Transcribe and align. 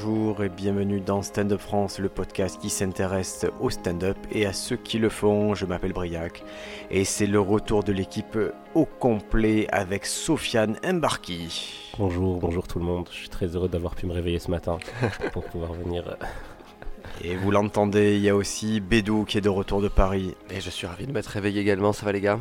bonjour 0.00 0.44
et 0.44 0.48
bienvenue 0.48 1.00
dans 1.00 1.22
Stand 1.22 1.50
Up 1.50 1.60
France, 1.60 1.98
le 1.98 2.08
podcast 2.08 2.60
qui 2.60 2.70
s'intéresse 2.70 3.46
au 3.58 3.68
stand-up 3.68 4.16
et 4.30 4.46
à 4.46 4.52
ceux 4.52 4.76
qui 4.76 4.96
le 5.00 5.08
font. 5.08 5.56
Je 5.56 5.66
m'appelle 5.66 5.92
Briac 5.92 6.44
et 6.88 7.04
c'est 7.04 7.26
le 7.26 7.40
retour 7.40 7.82
de 7.82 7.90
l'équipe 7.90 8.38
au 8.76 8.84
complet 8.84 9.66
avec 9.72 10.06
Sofiane 10.06 10.76
Embarki. 10.84 11.90
Bonjour, 11.98 12.38
bonjour 12.38 12.68
tout 12.68 12.78
le 12.78 12.84
monde. 12.84 13.08
Je 13.10 13.16
suis 13.16 13.28
très 13.28 13.46
heureux 13.56 13.68
d'avoir 13.68 13.96
pu 13.96 14.06
me 14.06 14.12
réveiller 14.12 14.38
ce 14.38 14.52
matin 14.52 14.78
pour 15.32 15.42
pouvoir 15.42 15.72
venir. 15.72 16.06
euh, 16.06 16.26
Et 17.24 17.34
vous 17.34 17.50
l'entendez, 17.50 18.14
il 18.14 18.22
y 18.22 18.28
a 18.28 18.36
aussi 18.36 18.78
Bédou 18.78 19.24
qui 19.24 19.38
est 19.38 19.40
de 19.40 19.48
retour 19.48 19.82
de 19.82 19.88
Paris. 19.88 20.36
Et 20.48 20.60
je 20.60 20.70
suis 20.70 20.86
ravi 20.86 21.08
de 21.08 21.12
m'être 21.12 21.26
réveillé 21.26 21.60
également, 21.60 21.92
ça 21.92 22.06
va 22.06 22.12
les 22.12 22.20
gars? 22.20 22.38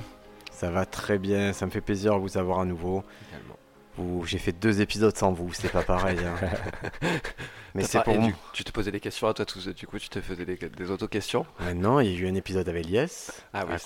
Ça 0.52 0.70
va 0.70 0.86
très 0.86 1.18
bien, 1.18 1.54
ça 1.54 1.66
me 1.66 1.72
fait 1.72 1.82
plaisir 1.82 2.14
de 2.14 2.20
vous 2.20 2.38
avoir 2.38 2.60
à 2.60 2.66
nouveau. 2.66 3.04
Également. 3.32 3.58
Vous- 3.98 4.24
J'ai 4.26 4.38
fait 4.38 4.52
deux 4.52 4.82
épisodes 4.82 5.16
sans 5.16 5.32
vous, 5.32 5.52
c'est 5.54 5.72
pas 5.72 5.84
pareil. 5.84 6.18
hein. 6.20 6.36
Mais 7.76 7.84
c'est 7.84 8.04
pour 8.04 8.20
moi. 8.20 8.32
Tu 8.54 8.64
te 8.64 8.72
posais 8.72 8.92
des 8.92 9.00
questions 9.00 9.28
à 9.28 9.34
toi 9.34 9.46
tous, 9.46 9.68
du 9.68 9.86
coup 9.88 10.00
tu 10.00 10.10
te 10.10 10.22
faisais 10.22 10.46
des, 10.46 10.56
des 10.56 10.92
auto-questions? 10.92 11.46
Maintenant, 11.60 12.00
il 12.00 12.12
y 12.12 12.16
a 12.16 12.20
eu 12.20 12.28
un 12.28 12.36
épisode 12.36 12.68
avec 12.70 12.86
Lies, 12.86 13.30
Ah 13.54 13.66
oui, 13.68 13.74
à. 13.74 13.78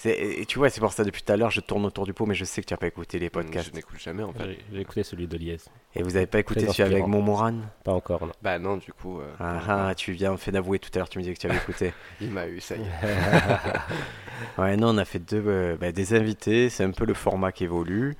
C'est- 0.00 0.16
Et 0.16 0.46
tu 0.46 0.58
vois, 0.60 0.70
c'est 0.70 0.80
pour 0.80 0.92
ça 0.92 1.02
depuis 1.02 1.22
tout 1.24 1.32
à 1.32 1.36
l'heure, 1.36 1.50
je 1.50 1.60
tourne 1.60 1.84
autour 1.84 2.06
du 2.06 2.14
pot, 2.14 2.24
mais 2.24 2.36
je 2.36 2.44
sais 2.44 2.60
que 2.62 2.66
tu 2.66 2.72
n'as 2.72 2.78
pas 2.78 2.86
écouté 2.86 3.18
les 3.18 3.30
podcasts. 3.30 3.70
Je 3.70 3.74
n'écoute 3.74 3.98
jamais 3.98 4.22
en 4.22 4.32
fait. 4.32 4.56
J'ai 4.72 4.80
écouté 4.80 5.02
celui 5.02 5.26
de 5.26 5.36
Lies. 5.36 5.56
Et 5.96 6.04
vous 6.04 6.10
n'avez 6.12 6.26
pas 6.28 6.38
écouté 6.38 6.66
Très 6.66 6.72
celui 6.72 6.94
avec. 6.94 7.06
Momoran 7.08 7.54
Pas 7.82 7.94
encore, 7.94 8.24
non. 8.24 8.32
Bah 8.40 8.60
non, 8.60 8.76
du 8.76 8.92
coup, 8.92 9.20
euh, 9.20 9.26
Ah 9.40 9.88
ah, 9.88 9.94
tu 9.96 10.12
viens 10.12 10.36
fait 10.36 10.52
d'avouer 10.52 10.78
tout 10.78 10.90
à 10.94 10.98
l'heure, 10.98 11.08
tu 11.08 11.18
me 11.18 11.24
disais 11.24 11.34
que 11.34 11.40
tu 11.40 11.48
avais 11.48 11.56
écouté. 11.56 11.92
il 12.20 12.30
m'a 12.30 12.46
eu, 12.46 12.60
ça 12.60 12.76
y 12.76 12.80
est. 12.80 12.84
Ouais, 14.56 14.76
non, 14.76 14.94
on 14.94 14.98
a 14.98 15.04
fait 15.04 15.18
deux, 15.18 15.42
euh, 15.46 15.76
bah, 15.76 15.90
des 15.90 16.14
invités, 16.14 16.68
c'est 16.70 16.84
un 16.84 16.92
peu 16.92 17.04
le 17.04 17.14
format 17.14 17.50
qui 17.50 17.64
évolue. 17.64 18.16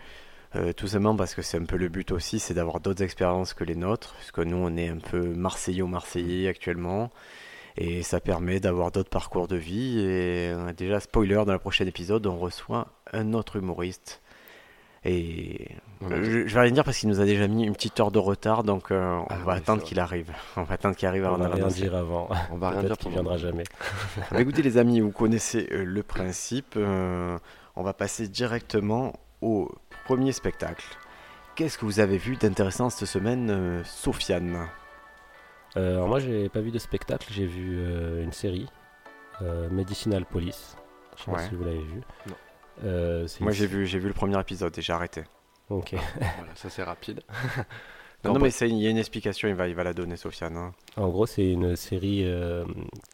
Euh, 0.57 0.73
tout 0.73 0.87
simplement 0.87 1.15
parce 1.16 1.34
que 1.34 1.43
c'est 1.43 1.59
un 1.59 1.65
peu 1.65 1.77
le 1.77 1.88
but 1.88 2.10
aussi, 2.10 2.38
c'est 2.38 2.54
d'avoir 2.54 2.80
d'autres 2.80 3.02
expériences 3.02 3.52
que 3.54 3.65
les 3.65 3.74
nôtres. 3.74 4.15
Parce 4.15 4.30
que 4.32 4.41
nous, 4.41 4.57
on 4.57 4.77
est 4.77 4.88
un 4.88 4.99
peu 4.99 5.21
marseillais-marseillais 5.35 6.49
actuellement. 6.49 7.10
Et 7.77 8.02
ça 8.02 8.18
permet 8.18 8.59
d'avoir 8.59 8.91
d'autres 8.91 9.10
parcours 9.10 9.46
de 9.46 9.57
vie. 9.57 10.01
Et 10.01 10.51
euh, 10.52 10.73
déjà, 10.73 10.99
spoiler, 11.01 11.43
dans 11.46 11.52
le 11.52 11.59
prochain 11.59 11.87
épisode, 11.87 12.26
on 12.26 12.37
reçoit 12.38 12.88
un 13.13 13.35
autre 13.35 13.57
humoriste. 13.57 14.21
Et 15.04 15.69
On 16.01 16.10
euh, 16.10 16.24
je, 16.24 16.49
je 16.49 16.54
vais 16.54 16.60
rien 16.60 16.73
dire 16.73 16.82
parce 16.82 16.99
qu'il 16.99 17.09
nous 17.09 17.21
a 17.21 17.24
déjà 17.24 17.46
mis 17.46 17.65
une 17.65 17.73
petite 17.74 18.01
heure 18.01 18.10
de 18.10 18.19
retard, 18.19 18.65
donc 18.65 18.91
euh, 18.91 19.15
on 19.15 19.26
Ah 19.30 19.37
va 19.45 19.52
oui, 19.52 19.59
attendre 19.59 19.85
qu'il 19.85 20.01
arrive. 20.01 20.32
On 20.57 20.65
va 20.65 20.74
attendre 20.74 20.96
qu'il 20.96 21.07
arrive 21.07 21.23
On 21.24 21.26
avant 21.35 21.37
va 21.37 21.49
de 21.51 21.54
rien 21.54 21.66
dire 21.69 21.95
avant. 21.95 22.29
On 22.51 22.57
va 22.57 22.71
rien 22.71 22.80
dire 22.80 22.88
Peut-être 22.88 23.01
qu'il 23.02 23.13
viendra 23.13 23.37
jamais. 23.37 23.63
Écoutez 24.37 24.63
les 24.63 24.76
amis, 24.76 24.99
vous 25.01 25.13
connaissez 25.13 25.69
le 25.71 26.02
principe. 26.02 26.76
on 26.76 27.82
va 27.82 27.93
passer 27.93 28.26
directement 28.26 29.13
au 29.41 29.71
premier 30.09 30.32
spectacle. 30.32 30.84
Qu'est-ce 31.54 31.76
que 31.76 31.84
vous 31.84 32.01
avez 32.01 32.16
vu 32.16 32.37
d'intéressant 32.37 32.88
cette 32.88 33.06
semaine, 33.09 33.51
euh, 33.51 33.84
Sofiane? 33.84 34.66
Euh, 35.76 35.96
alors 35.96 36.09
moi, 36.09 36.18
j'ai 36.18 36.48
pas 36.48 36.60
vu 36.62 36.70
de 36.70 36.78
spectacle, 36.78 37.26
j'ai 37.30 37.45
vu 37.45 37.76
euh, 37.78 38.24
une 38.24 38.32
série, 38.32 38.66
euh, 39.42 39.68
Medicinal 39.68 40.24
Police. 40.24 40.79
Je 41.18 41.24
sais 41.24 41.30
Ouais. 41.30 41.36
pas 41.36 41.42
si 41.42 41.54
vous 41.54 41.62
l'avez 41.64 41.82
vu. 41.82 42.01
Non. 42.26 42.34
Euh, 42.84 43.29
Moi 43.40 43.51
une- 43.52 43.59
j'ai 43.59 43.66
vu, 43.66 43.86
j'ai 43.86 43.98
vu 43.98 44.09
le 44.09 44.14
premier 44.14 44.40
épisode 44.40 44.76
et 44.79 44.80
j'ai 44.80 44.95
arrêté. 44.95 45.24
Ok. 45.68 45.90
Voilà, 45.92 46.01
ça 46.54 46.70
c'est 46.70 46.82
rapide. 46.84 47.20
Non, 48.24 48.32
Non, 48.32 48.40
mais 48.40 48.51
c'est- 48.51 48.68
il 48.68 48.79
y 48.79 48.86
a 48.86 48.90
une 48.90 48.96
explication, 48.98 49.46
il 49.46 49.54
va, 49.54 49.68
il 49.68 49.74
va 49.76 49.84
la 49.84 49.92
donner 49.92 50.16
Sofiane. 50.16 50.56
hein. 50.56 50.73
En 50.96 51.09
gros, 51.09 51.24
c'est 51.26 51.48
une 51.52 51.76
série 51.76 52.23
euh, 52.24 52.64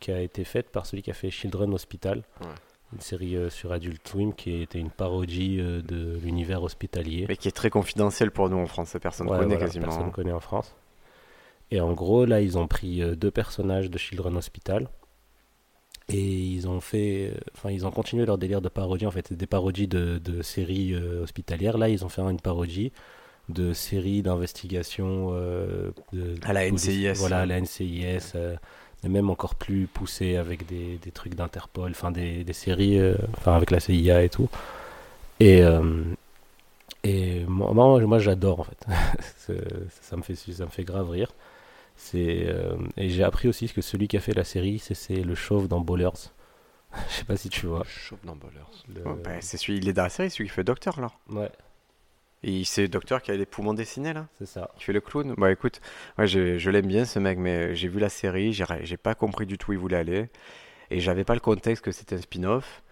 qui 0.01 0.11
a 0.13 0.21
été 0.21 0.45
faite 0.45 0.71
par 0.71 0.87
celui 0.87 1.03
qui 1.03 1.11
a 1.11 1.15
fait 1.15 1.29
Children 1.31 1.75
Hospital. 1.75 2.23
Ouais. 2.41 2.47
Une 2.93 3.01
série 3.01 3.37
euh, 3.37 3.51
sur 3.51 3.73
Adult 3.73 4.07
Swim 4.07 4.33
qui 4.35 4.63
était 4.63 4.79
une 4.79 4.91
parodie 4.91 5.59
euh, 5.59 5.83
de 5.83 6.19
l'univers 6.23 6.63
hospitalier. 6.63 7.27
Mais 7.29 7.37
qui 7.37 7.49
est 7.49 7.53
très 7.53 7.71
confidentiel 7.71 8.31
pour 8.31 8.49
nous 8.49 8.59
en 8.59 8.67
France, 8.67 8.97
personne 9.01 9.27
ne 9.27 9.33
Ouais, 9.33 9.39
connaît 9.39 9.55
voilà, 9.55 9.67
quasiment. 9.67 9.87
Personne 9.87 10.13
connaît 10.13 10.33
en 10.33 10.41
France. 10.41 10.77
Et 11.71 11.81
en 11.81 11.93
gros, 11.93 12.25
là, 12.25 12.41
ils 12.41 12.57
ont 12.57 12.69
pris 12.69 13.03
euh, 13.03 13.17
deux 13.17 13.31
personnages 13.31 13.91
de 13.91 13.99
Children 13.99 14.37
Hospital 14.37 14.89
et 16.09 16.21
ils 16.23 16.69
ont 16.69 16.81
fait, 16.81 17.33
enfin, 17.57 17.71
ils 17.71 17.87
ont 17.87 17.91
continué 17.91 18.27
leur 18.27 18.37
délire 18.39 18.61
de 18.61 18.69
parodie. 18.69 19.07
En 19.07 19.11
fait, 19.11 19.33
des 19.33 19.47
parodies 19.47 19.89
de, 19.89 20.19
de 20.19 20.43
séries 20.43 20.95
hospitalières. 20.95 21.79
Là, 21.79 21.89
ils 21.89 22.05
ont 22.05 22.11
fait 22.11 22.21
une 22.21 22.41
parodie 22.41 22.93
de 23.49 23.73
séries 23.73 24.23
d'investigation 24.23 25.33
À 26.43 26.53
la 26.53 26.71
NCIS. 26.71 27.15
Voilà, 27.17 27.41
à 27.41 27.47
la 27.47 27.59
NCIS. 27.59 28.35
Mais 29.05 29.11
même 29.11 29.31
encore 29.31 29.55
plus 29.55 29.87
poussé 29.87 30.37
avec 30.37 30.67
des, 30.67 30.99
des 30.99 31.13
trucs 31.13 31.37
d'Interpol, 31.37 31.93
enfin 31.93 32.11
des, 32.11 32.45
des 32.45 32.53
séries, 32.55 32.99
euh, 32.99 33.17
enfin 33.39 33.55
avec 33.55 33.71
la 33.71 33.81
CIA 33.81 34.25
et 34.25 34.31
tout. 34.31 34.51
Et, 35.41 35.63
euh, 35.63 36.05
et 37.03 37.45
moi, 37.47 37.73
moi, 37.73 38.01
moi, 38.01 38.19
j'adore 38.19 38.61
en 38.61 38.65
fait. 38.65 38.87
Ça, 40.01 40.17
me 40.17 40.23
fait, 40.23 40.35
ça 40.37 40.65
me 40.65 40.71
fait 40.71 40.85
grave 40.85 41.11
rire. 41.11 41.33
C'est, 41.97 42.45
euh, 42.49 42.77
et 42.97 43.09
j'ai 43.11 43.23
appris 43.25 43.49
aussi 43.49 43.69
que 43.69 43.83
celui 43.83 44.09
qui 44.09 44.17
a 44.17 44.21
fait 44.21 44.35
la 44.35 44.45
série, 44.45 44.79
c'est, 44.79 44.95
c'est 44.95 45.23
le 45.23 45.35
chauve 45.35 45.69
dans 45.69 45.81
Ballers. 45.81 46.11
Je 47.11 47.15
sais 47.15 47.25
pas 47.25 47.37
si 47.37 47.49
tu 47.51 47.67
vois. 47.67 47.85
Chaud 47.87 48.19
dans 48.25 48.37
Ballers. 48.37 48.61
Le- 48.95 49.03
Ouais, 49.11 49.17
bah, 49.23 49.31
c'est 49.41 49.57
celui, 49.59 49.79
il 49.79 49.89
est 49.89 49.93
dans 49.93 50.05
la 50.05 50.09
série, 50.09 50.31
celui 50.31 50.49
qui 50.49 50.55
fait 50.55 50.65
Docteur 50.65 51.01
là. 51.01 51.11
Ouais, 51.31 51.51
Et 52.47 52.63
c'est 52.65 52.83
le 52.83 52.89
Docteur 52.89 53.23
qui 53.23 53.31
a 53.31 53.37
les 53.37 53.47
poumons 53.47 53.73
dessinés 53.75 54.13
là 54.13 54.27
c'est 54.39 54.47
ça. 54.47 54.71
Qui 54.77 54.85
fait 54.85 54.93
le 54.93 55.01
clown 55.01 55.35
Bah 55.39 55.51
écoute, 55.51 55.81
moi 56.19 56.27
je, 56.27 56.59
je 56.59 56.71
l'aime 56.71 56.87
bien 56.87 57.05
ce 57.07 57.19
mec, 57.19 57.39
mais 57.39 57.75
j'ai 57.75 57.89
vu 57.89 57.99
la 57.99 58.11
série, 58.11 58.53
j'ai 58.53 58.97
pas 58.99 59.15
compris 59.15 59.47
du 59.47 59.57
tout 59.59 59.71
où 59.71 59.73
il 59.73 59.79
voulait 59.79 59.97
aller. 59.97 60.29
Et 60.91 61.01
j'avais 61.01 61.25
pas 61.25 61.35
le 61.35 61.41
contexte 61.41 61.83
que 61.83 61.91
c'était 61.91 62.17
un 62.17 62.21
spin-off. 62.21 62.83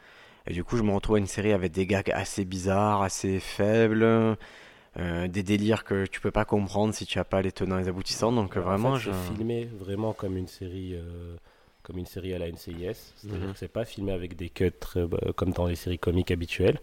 Et 0.46 0.54
du 0.54 0.64
coup, 0.64 0.76
je 0.76 0.82
me 0.82 0.90
retrouve 0.92 1.16
à 1.16 1.18
une 1.18 1.26
série 1.26 1.52
avec 1.52 1.70
des 1.72 1.86
gags 1.86 2.10
assez 2.10 2.44
bizarres, 2.44 3.02
assez 3.02 3.38
faibles, 3.38 4.02
euh, 4.02 5.28
des 5.28 5.42
délires 5.42 5.84
que 5.84 6.06
tu 6.06 6.20
peux 6.20 6.30
pas 6.30 6.44
comprendre 6.44 6.94
si 6.94 7.06
tu 7.06 7.18
as 7.18 7.24
pas 7.24 7.42
les 7.42 7.52
tenants 7.52 7.78
et 7.78 7.82
les 7.82 7.88
aboutissants. 7.88 8.32
Donc 8.32 8.56
En 8.56 8.62
vraiment, 8.62 8.94
fait, 8.96 9.10
je... 9.10 9.12
c'est 9.12 9.34
filmé 9.34 9.66
vraiment 9.66 10.12
comme 10.14 10.36
une 10.36 10.48
série, 10.48 10.94
euh, 10.94 11.36
comme 11.82 11.98
une 11.98 12.06
série 12.06 12.34
à 12.34 12.38
la 12.38 12.48
NCIS. 12.50 13.12
C'est-à-dire 13.16 13.46
Mhm. 13.48 13.52
que 13.52 13.58
c'est 13.58 13.68
pas 13.68 13.84
filmé 13.84 14.12
avec 14.12 14.34
des 14.34 14.48
cuts 14.48 14.72
euh, 14.96 15.06
bah, 15.06 15.18
comme 15.36 15.52
dans 15.52 15.66
les 15.66 15.76
séries 15.76 15.98
comiques 15.98 16.30
habituelles. 16.30 16.80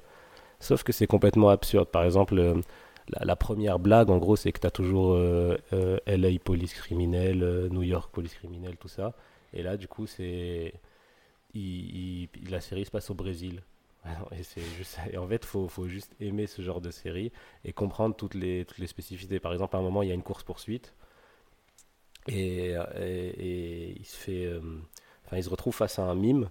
Sauf 0.59 0.83
que 0.83 0.91
c'est 0.91 1.07
complètement 1.07 1.49
absurde. 1.49 1.87
Par 1.89 2.03
exemple, 2.03 2.37
euh, 2.37 2.61
la, 3.21 3.35
première 3.35 3.79
blague, 3.79 4.09
en 4.09 4.17
gros, 4.17 4.35
c'est 4.35 4.51
que 4.51 4.59
tu 4.59 4.67
as 4.67 4.71
toujours 4.71 5.13
euh, 5.13 5.57
euh, 5.73 5.97
LA 6.05 6.39
police 6.43 6.73
criminelle, 6.73 7.69
New 7.71 7.83
York 7.83 8.11
police 8.11 8.33
criminelle, 8.35 8.77
tout 8.77 8.87
ça. 8.89 9.13
Et 9.53 9.63
là, 9.63 9.77
du 9.77 9.87
coup, 9.87 10.05
c'est. 10.05 10.73
la 11.55 12.61
série 12.61 12.85
se 12.85 12.91
passe 12.91 13.09
au 13.09 13.15
Brésil. 13.15 13.61
Et, 15.11 15.17
en 15.17 15.27
fait, 15.27 15.43
il 15.43 15.69
faut, 15.69 15.87
juste 15.87 16.15
aimer 16.21 16.47
ce 16.47 16.61
genre 16.61 16.81
de 16.81 16.89
série 16.89 17.31
et 17.65 17.73
comprendre 17.73 18.15
toutes 18.15 18.33
les, 18.33 18.65
spécificités. 18.85 19.39
Par 19.39 19.53
exemple, 19.53 19.75
à 19.75 19.79
un 19.79 19.81
moment, 19.81 20.03
il 20.03 20.09
y 20.09 20.11
a 20.11 20.15
une 20.15 20.23
course-poursuite 20.23 20.93
et, 22.27 22.75
il 23.97 24.05
se 24.05 25.49
retrouve 25.49 25.75
face 25.75 25.99
à 25.99 26.03
un 26.03 26.15
mime. 26.15 26.49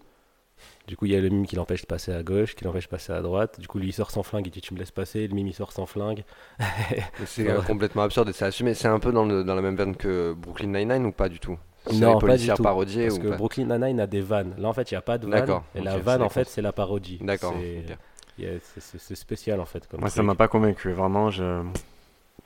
Du 0.87 0.97
coup, 0.97 1.07
il 1.07 1.13
y 1.13 1.17
a 1.17 1.21
le 1.21 1.29
mime 1.29 1.47
qui 1.47 1.57
l'empêche 1.57 1.83
de 1.83 1.87
passer 1.87 2.13
à 2.13 2.23
gauche, 2.23 2.55
qui 2.55 2.65
l'empêche 2.65 2.85
de 2.85 2.89
passer 2.91 3.13
à 3.13 3.21
droite. 3.21 3.61
Du 3.61 3.69
coup, 3.69 3.79
lui, 3.79 3.89
il 3.89 3.93
sort 3.93 4.11
sans 4.11 4.23
flingue, 4.23 4.47
il 4.47 4.51
dit 4.51 4.61
Tu 4.61 4.73
me 4.75 4.79
laisses 4.79 4.91
passer. 4.91 5.27
Le 5.29 5.35
mime, 5.35 5.47
il 5.49 5.55
sort 5.55 5.73
sans 5.73 5.87
flingue. 5.87 6.25
Mais 6.59 6.67
C'est 7.27 7.43
Ouais. 7.45 7.51
euh, 7.51 7.63
complètement 7.63 8.03
absurde 8.03 8.29
et 8.29 8.33
c'est 8.33 8.45
assumé. 8.47 8.75
C'est 8.75 8.89
un 8.89 8.99
peu 8.99 9.13
dans, 9.13 9.25
le- 9.25 9.45
dans 9.45 9.55
la 9.55 9.63
même 9.63 9.77
veine 9.77 9.95
que 9.97 10.33
Brooklyn 10.35 10.69
Nine-Nine 10.69 11.07
ou 11.07 11.13
pas 11.13 11.29
du 11.29 11.39
tout? 11.41 11.59
C'est 11.87 11.95
Non, 11.97 12.19
les 12.19 12.27
pas 12.27 12.37
du 12.37 12.49
tout. 12.49 12.63
parodiées 12.63 13.07
Parce 13.09 13.19
ou 13.19 13.23
que 13.23 13.29
pas? 13.29 13.37
Brooklyn 13.37 13.65
Nine-Nine 13.67 14.01
a 14.01 14.07
des 14.07 14.21
vannes. 14.21 14.55
Là, 14.59 14.69
en 14.69 14.73
fait, 14.73 14.91
il 14.91 14.95
n'y 14.95 14.99
a 14.99 15.03
pas 15.03 15.17
de 15.19 15.27
vanne. 15.27 15.41
D'accord, 15.41 15.65
Et 15.75 15.81
la 15.81 15.99
vanne, 15.99 16.23
en 16.23 16.29
fait, 16.29 16.49
c'est 16.49 16.63
la 16.63 16.73
parodie. 16.73 17.19
D'accord. 17.21 17.55
C'est- 17.59 19.15
spécial, 19.15 19.61
en 19.61 19.65
fait. 19.65 19.87
Comme 19.89 20.01
moi 20.01 20.09
ça 20.11 20.17
truc. 20.17 20.27
m'a 20.27 20.35
pas 20.35 20.49
convaincu. 20.49 20.93
Vraiment, 20.93 21.31
je... 21.31 21.63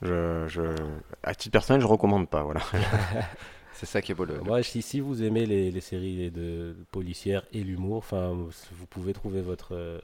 Je, 0.01 0.45
je... 0.47 0.61
À 1.23 1.33
titre 1.35 1.51
personnel, 1.53 1.81
je 1.81 1.87
recommande 1.87 2.27
pas. 2.27 2.43
Voilà. 2.43 2.61
C'est 3.83 3.91
ça 3.91 4.01
qui 4.01 4.11
est 4.13 4.15
beau. 4.15 4.25
Le... 4.25 4.39
Moi, 4.39 4.63
si, 4.63 4.81
si 4.81 4.99
vous 5.01 5.23
aimez 5.23 5.45
les, 5.45 5.69
les 5.71 5.81
séries 5.81 6.31
de 6.31 6.75
policières 6.91 7.43
et 7.51 7.63
l'humour, 7.63 7.97
enfin, 7.97 8.31
vous 8.31 8.85
pouvez 8.89 9.11
trouver 9.13 9.41
votre. 9.41 9.73
euh, 9.75 9.99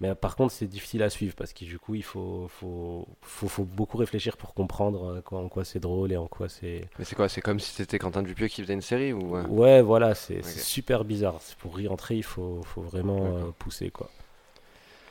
Mais 0.00 0.14
par 0.14 0.36
contre, 0.36 0.52
c'est 0.52 0.66
difficile 0.66 1.02
à 1.02 1.10
suivre 1.10 1.34
parce 1.34 1.52
que 1.54 1.64
du 1.64 1.78
coup, 1.78 1.94
il 1.94 2.02
faut, 2.02 2.48
faut, 2.48 3.06
faut, 3.22 3.48
faut 3.48 3.64
beaucoup 3.64 3.96
réfléchir 3.96 4.36
pour 4.36 4.52
comprendre 4.54 5.04
euh, 5.16 5.20
quoi- 5.22 5.40
en 5.40 5.48
quoi 5.48 5.64
c'est 5.64 5.80
drôle 5.80 6.12
et 6.12 6.16
en 6.18 6.26
quoi 6.26 6.48
c'est. 6.50 6.82
Mais 6.98 7.04
c'est 7.04 7.14
quoi 7.16 7.28
C'est 7.28 7.40
comme 7.40 7.60
si 7.60 7.70
c'était 7.72 7.98
Quentin 7.98 8.22
Dupieux 8.22 8.48
qui 8.48 8.62
faisait 8.62 8.74
une 8.74 8.82
série 8.82 9.12
ou 9.12 9.36
euh, 9.36 9.44
Ouais, 9.48 9.80
voilà, 9.80 10.14
c'est 10.14 10.42
super 10.42 11.04
bizarre. 11.04 11.40
Pour 11.58 11.80
y 11.80 11.88
entrer, 11.88 12.16
il 12.16 12.24
faut, 12.24 12.62
faut 12.62 12.82
vraiment 12.82 13.24
euh, 13.26 13.50
pousser 13.58 13.90
quoi. 13.90 14.10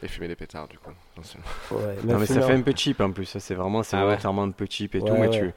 Et 0.03 0.07
fumer 0.07 0.27
des 0.27 0.35
pétards 0.35 0.67
du 0.67 0.77
coup. 0.77 0.91
Ouais, 1.71 1.95
Non, 2.03 2.19
mais 2.19 2.25
ça 2.25 2.41
fait 2.41 2.53
un 2.53 2.61
peu 2.61 2.73
cheap 2.75 2.99
en 3.01 3.11
plus. 3.11 3.37
C'est 3.39 3.55
vraiment, 3.55 3.83
c'est 3.83 3.95
Ah 3.95 4.05
ouais. 4.07 4.17
un 4.25 4.51
peu 4.51 4.67
cheap 4.69 4.95
et 4.95 4.99
Ouais, 4.99 5.07
tout. 5.07 5.15
Mais 5.15 5.29
tu, 5.29 5.51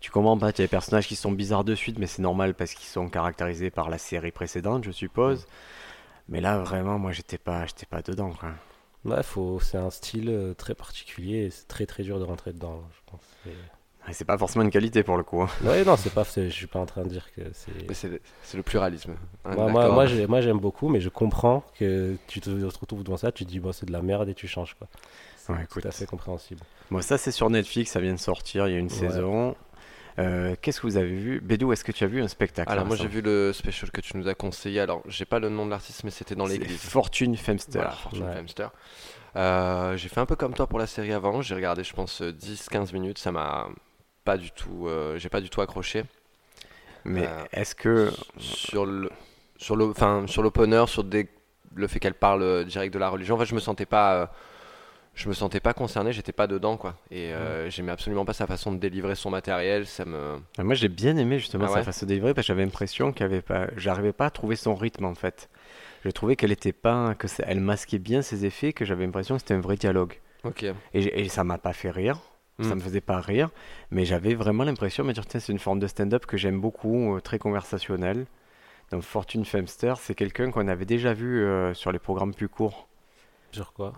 tu 0.00 0.10
comprends 0.10 0.38
pas. 0.38 0.46
Il 0.50 0.58
y 0.58 0.62
a 0.62 0.64
des 0.64 0.68
personnages 0.68 1.06
qui 1.06 1.16
sont 1.16 1.32
bizarres 1.32 1.64
de 1.64 1.74
suite, 1.74 1.98
mais 1.98 2.06
c'est 2.06 2.22
normal 2.22 2.54
parce 2.54 2.74
qu'ils 2.74 2.88
sont 2.88 3.08
caractérisés 3.08 3.70
par 3.70 3.90
la 3.90 3.98
série 3.98 4.30
précédente, 4.32 4.84
je 4.84 4.90
suppose. 4.90 5.46
Mais 6.28 6.40
là, 6.40 6.58
vraiment, 6.58 6.98
moi, 6.98 7.12
j'étais 7.12 7.38
pas, 7.38 7.64
j'étais 7.66 7.86
pas 7.86 8.02
dedans. 8.02 8.30
Quoi. 8.38 8.50
Ouais, 9.04 9.22
faut, 9.22 9.60
c'est 9.60 9.78
un 9.78 9.90
style 9.90 10.28
euh, 10.28 10.54
très 10.54 10.74
particulier 10.74 11.44
et 11.46 11.50
c'est 11.50 11.66
très 11.68 11.86
très 11.86 12.02
dur 12.02 12.18
de 12.18 12.24
rentrer 12.24 12.52
dedans. 12.52 12.82
Je 12.92 13.10
pense. 13.10 13.20
C'est- 13.44 14.10
Et 14.10 14.12
C'est 14.14 14.24
pas 14.24 14.38
forcément 14.38 14.64
une 14.64 14.70
qualité 14.70 15.02
pour 15.02 15.16
le 15.18 15.22
coup. 15.22 15.42
hein. 15.42 15.48
Ouais, 15.64 15.84
non, 15.84 15.96
c'est 15.96 16.12
pas. 16.12 16.24
c'est- 16.24 16.48
Je 16.48 16.54
suis 16.54 16.66
pas 16.66 16.78
en 16.78 16.86
train 16.86 17.02
de 17.02 17.08
dire 17.08 17.30
que 17.34 17.42
c'est. 17.52 17.86
Mais 17.88 17.94
c'est 17.94 18.20
c'est 18.42 18.56
le 18.56 18.62
pluralisme. 18.62 19.14
hein, 19.44 19.54
Moi, 19.54 19.68
moi, 19.68 19.88
moi, 19.90 20.06
j'ai- 20.06 20.26
moi, 20.26 20.40
j'aime 20.40 20.58
beaucoup, 20.58 20.88
mais 20.88 21.00
je 21.00 21.08
comprends 21.10 21.62
que 21.78 22.16
tu 22.26 22.40
te 22.40 22.48
retrouves 22.50 23.04
devant 23.04 23.16
ça, 23.18 23.32
tu 23.32 23.44
te 23.44 23.50
dis, 23.50 23.60
bon, 23.60 23.72
c'est 23.72 23.84
de 23.86 23.92
la 23.92 24.00
merde 24.02 24.28
et 24.28 24.34
tu 24.34 24.48
changes. 24.48 24.74
quoi. 24.78 24.88
C'est 25.36 25.52
Ouais, 25.52 25.58
tout 25.66 25.78
écoute. 25.78 25.86
à 25.86 25.90
fait 25.90 26.06
compréhensible. 26.06 26.60
Bon, 26.90 27.00
ça, 27.02 27.18
c'est 27.18 27.30
sur 27.32 27.48
Netflix, 27.50 27.90
ça 27.92 28.00
vient 28.00 28.14
de 28.14 28.18
sortir, 28.18 28.66
il 28.68 28.72
y 28.72 28.76
a 28.76 28.78
une 28.78 28.86
Ouais. 28.86 28.90
saison. 28.92 29.56
Euh, 30.18 30.56
Qu'est-ce 30.60 30.80
que 30.80 30.86
vous 30.86 30.96
avez 30.96 31.08
vu? 31.14 31.40
Bédou, 31.40 31.72
est-ce 31.72 31.84
que 31.84 31.92
tu 31.92 32.02
as 32.04 32.08
vu 32.08 32.20
un 32.22 32.28
spectacle 32.28 32.70
Alors 32.72 32.84
moi 32.86 32.96
j'ai 32.96 33.06
vu 33.08 33.20
le 33.20 33.52
special 33.52 33.90
que 33.90 34.00
tu 34.00 34.16
nous 34.16 34.26
as 34.28 34.34
conseillé. 34.34 34.80
Alors 34.80 35.02
j'ai 35.06 35.24
pas 35.24 35.38
le 35.38 35.48
nom 35.48 35.64
de 35.66 35.70
l'artiste, 35.70 36.02
mais 36.04 36.10
c'était 36.10 36.34
dans 36.34 36.46
l'église. 36.46 36.80
Fortune 36.80 37.36
Femster. 37.36 37.80
Voilà, 37.82 37.96
Fortune 37.96 38.24
Ouais. 38.24 38.32
Femster. 38.34 38.70
Euh, 39.36 39.96
j'ai 39.96 40.08
fait 40.08 40.20
un 40.20 40.26
peu 40.26 40.34
comme 40.36 40.54
toi 40.54 40.66
pour 40.66 40.78
la 40.78 40.86
série 40.86 41.12
avant. 41.12 41.42
J'ai 41.42 41.54
regardé, 41.54 41.84
je 41.84 41.92
pense, 41.94 42.20
10-15 42.22 42.92
minutes. 42.92 43.18
Ça 43.18 43.30
m'a 43.30 43.68
pas 44.24 44.36
du 44.36 44.50
tout. 44.50 44.86
euh, 44.88 45.18
j'ai 45.18 45.28
pas 45.28 45.40
du 45.40 45.50
tout 45.50 45.60
accroché. 45.60 46.02
Mais 47.04 47.26
Euh, 47.26 47.44
est-ce 47.52 47.74
que. 47.74 48.10
Sur 48.38 48.86
le, 48.86 49.10
sur 49.56 49.76
le, 49.76 49.84
enfin, 49.86 50.24
sur 50.26 50.42
l'opener, 50.42 50.84
sur 50.88 51.04
des- 51.04 51.28
le 51.74 51.86
fait 51.86 52.00
qu'elle 52.00 52.14
parle 52.14 52.64
direct 52.64 52.92
de 52.92 52.98
la 52.98 53.08
religion. 53.08 53.36
En 53.36 53.38
fait, 53.38 53.46
je 53.46 53.54
me 53.54 53.60
sentais 53.60 53.86
pas. 53.86 54.32
Je 55.18 55.28
me 55.28 55.34
sentais 55.34 55.60
pas 55.60 55.74
concerné, 55.74 56.12
j'étais 56.12 56.32
pas 56.32 56.46
dedans 56.46 56.76
quoi. 56.76 56.94
Et 57.10 57.32
euh, 57.34 57.68
j'aimais 57.70 57.92
absolument 57.92 58.24
pas 58.24 58.32
sa 58.32 58.46
façon 58.46 58.72
de 58.72 58.78
délivrer 58.78 59.14
son 59.16 59.30
matériel. 59.30 59.86
Ça 59.86 60.04
me. 60.04 60.38
Moi, 60.58 60.74
j'ai 60.74 60.88
bien 60.88 61.16
aimé 61.16 61.38
justement 61.38 61.64
Ah 61.66 61.68
sa 61.68 61.74
ouais 61.74 61.82
façon 61.82 62.06
de 62.06 62.08
délivrer 62.08 62.34
parce 62.34 62.46
que 62.46 62.52
j'avais 62.52 62.64
l'impression 62.64 63.12
qu'elle 63.12 63.26
avait 63.26 63.42
pas. 63.42 63.66
J'arrivais 63.76 64.12
pas 64.12 64.26
à 64.26 64.30
trouver 64.30 64.56
son 64.56 64.74
rythme 64.74 65.04
en 65.04 65.14
fait. 65.14 65.48
Je 66.04 66.10
trouvais 66.10 66.36
qu'elle 66.36 66.52
était 66.52 66.72
pas. 66.72 67.14
que 67.16 67.26
ça- 67.28 67.42
elle 67.46 67.60
masquait 67.60 67.98
bien 67.98 68.22
ses 68.22 68.46
effets, 68.46 68.72
que 68.72 68.84
j'avais 68.84 69.04
l'impression 69.04 69.34
que 69.34 69.40
c'était 69.40 69.54
un 69.54 69.60
vrai 69.60 69.76
dialogue. 69.76 70.14
Ok. 70.44 70.62
Et, 70.62 70.74
et 71.22 71.28
ça 71.28 71.42
m'a 71.44 71.58
pas 71.58 71.72
fait 71.72 71.90
rire. 71.90 72.18
Ça 72.60 72.74
Mm. 72.74 72.78
me 72.78 72.80
faisait 72.80 73.00
pas 73.00 73.20
rire, 73.20 73.50
mais 73.92 74.04
j'avais 74.04 74.34
vraiment 74.34 74.64
l'impression 74.64 75.04
de 75.04 75.08
me 75.08 75.12
dire 75.12 75.24
tiens 75.26 75.38
c'est 75.38 75.52
une 75.52 75.60
forme 75.60 75.78
de 75.78 75.86
stand-up 75.86 76.26
que 76.26 76.36
j'aime 76.36 76.60
beaucoup, 76.60 77.14
euh, 77.16 77.20
très 77.20 77.38
conversationnel. 77.38 78.26
Donc 78.90 79.02
Fortune 79.02 79.44
Femster, 79.44 79.96
c'est 79.98 80.14
quelqu'un 80.16 80.50
qu'on 80.50 80.66
avait 80.66 80.84
déjà 80.84 81.12
vu 81.12 81.44
euh, 81.44 81.72
sur 81.74 81.92
les 81.92 81.98
programmes 82.00 82.34
plus 82.34 82.48
courts. 82.48 82.88
Sur 83.52 83.72
quoi? 83.72 83.92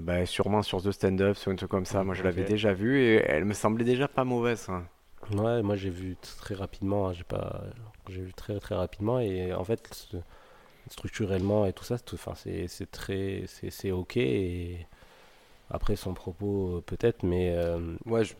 Bah, 0.00 0.26
sûrement 0.26 0.62
sur 0.62 0.82
The 0.82 0.90
Stand-Up, 0.92 1.36
sur 1.36 1.50
un 1.52 1.56
truc 1.56 1.70
comme 1.70 1.84
ça. 1.86 2.04
Moi 2.04 2.14
je 2.14 2.22
l'avais 2.22 2.44
déjà 2.44 2.72
vu 2.74 3.00
et 3.00 3.14
elle 3.26 3.44
me 3.44 3.54
semblait 3.54 3.84
déjà 3.84 4.08
pas 4.08 4.24
mauvaise. 4.24 4.68
hein. 4.68 4.84
Ouais, 5.30 5.62
moi 5.62 5.76
j'ai 5.76 5.90
vu 5.90 6.16
très 6.20 6.54
rapidement, 6.54 7.08
hein, 7.08 7.12
j'ai 7.12 7.22
pas, 7.24 7.62
j'ai 8.08 8.22
vu 8.22 8.32
très 8.34 8.58
très 8.58 8.74
rapidement 8.74 9.20
et 9.20 9.52
en 9.54 9.62
fait 9.64 9.88
structurellement 10.90 11.66
et 11.66 11.72
tout 11.72 11.84
ça, 11.84 11.98
c'est 11.98 12.14
enfin 12.14 12.34
très, 12.90 13.44
c'est 13.48 13.70
c'est 13.70 13.90
ok 13.92 14.16
et 14.18 14.86
après 15.70 15.96
son 15.96 16.14
propos 16.14 16.78
euh, 16.78 16.82
peut-être, 16.82 17.24
mais 17.24 17.52
euh, 17.56 17.96
Ouais, 18.06 18.24
je- 18.24 18.34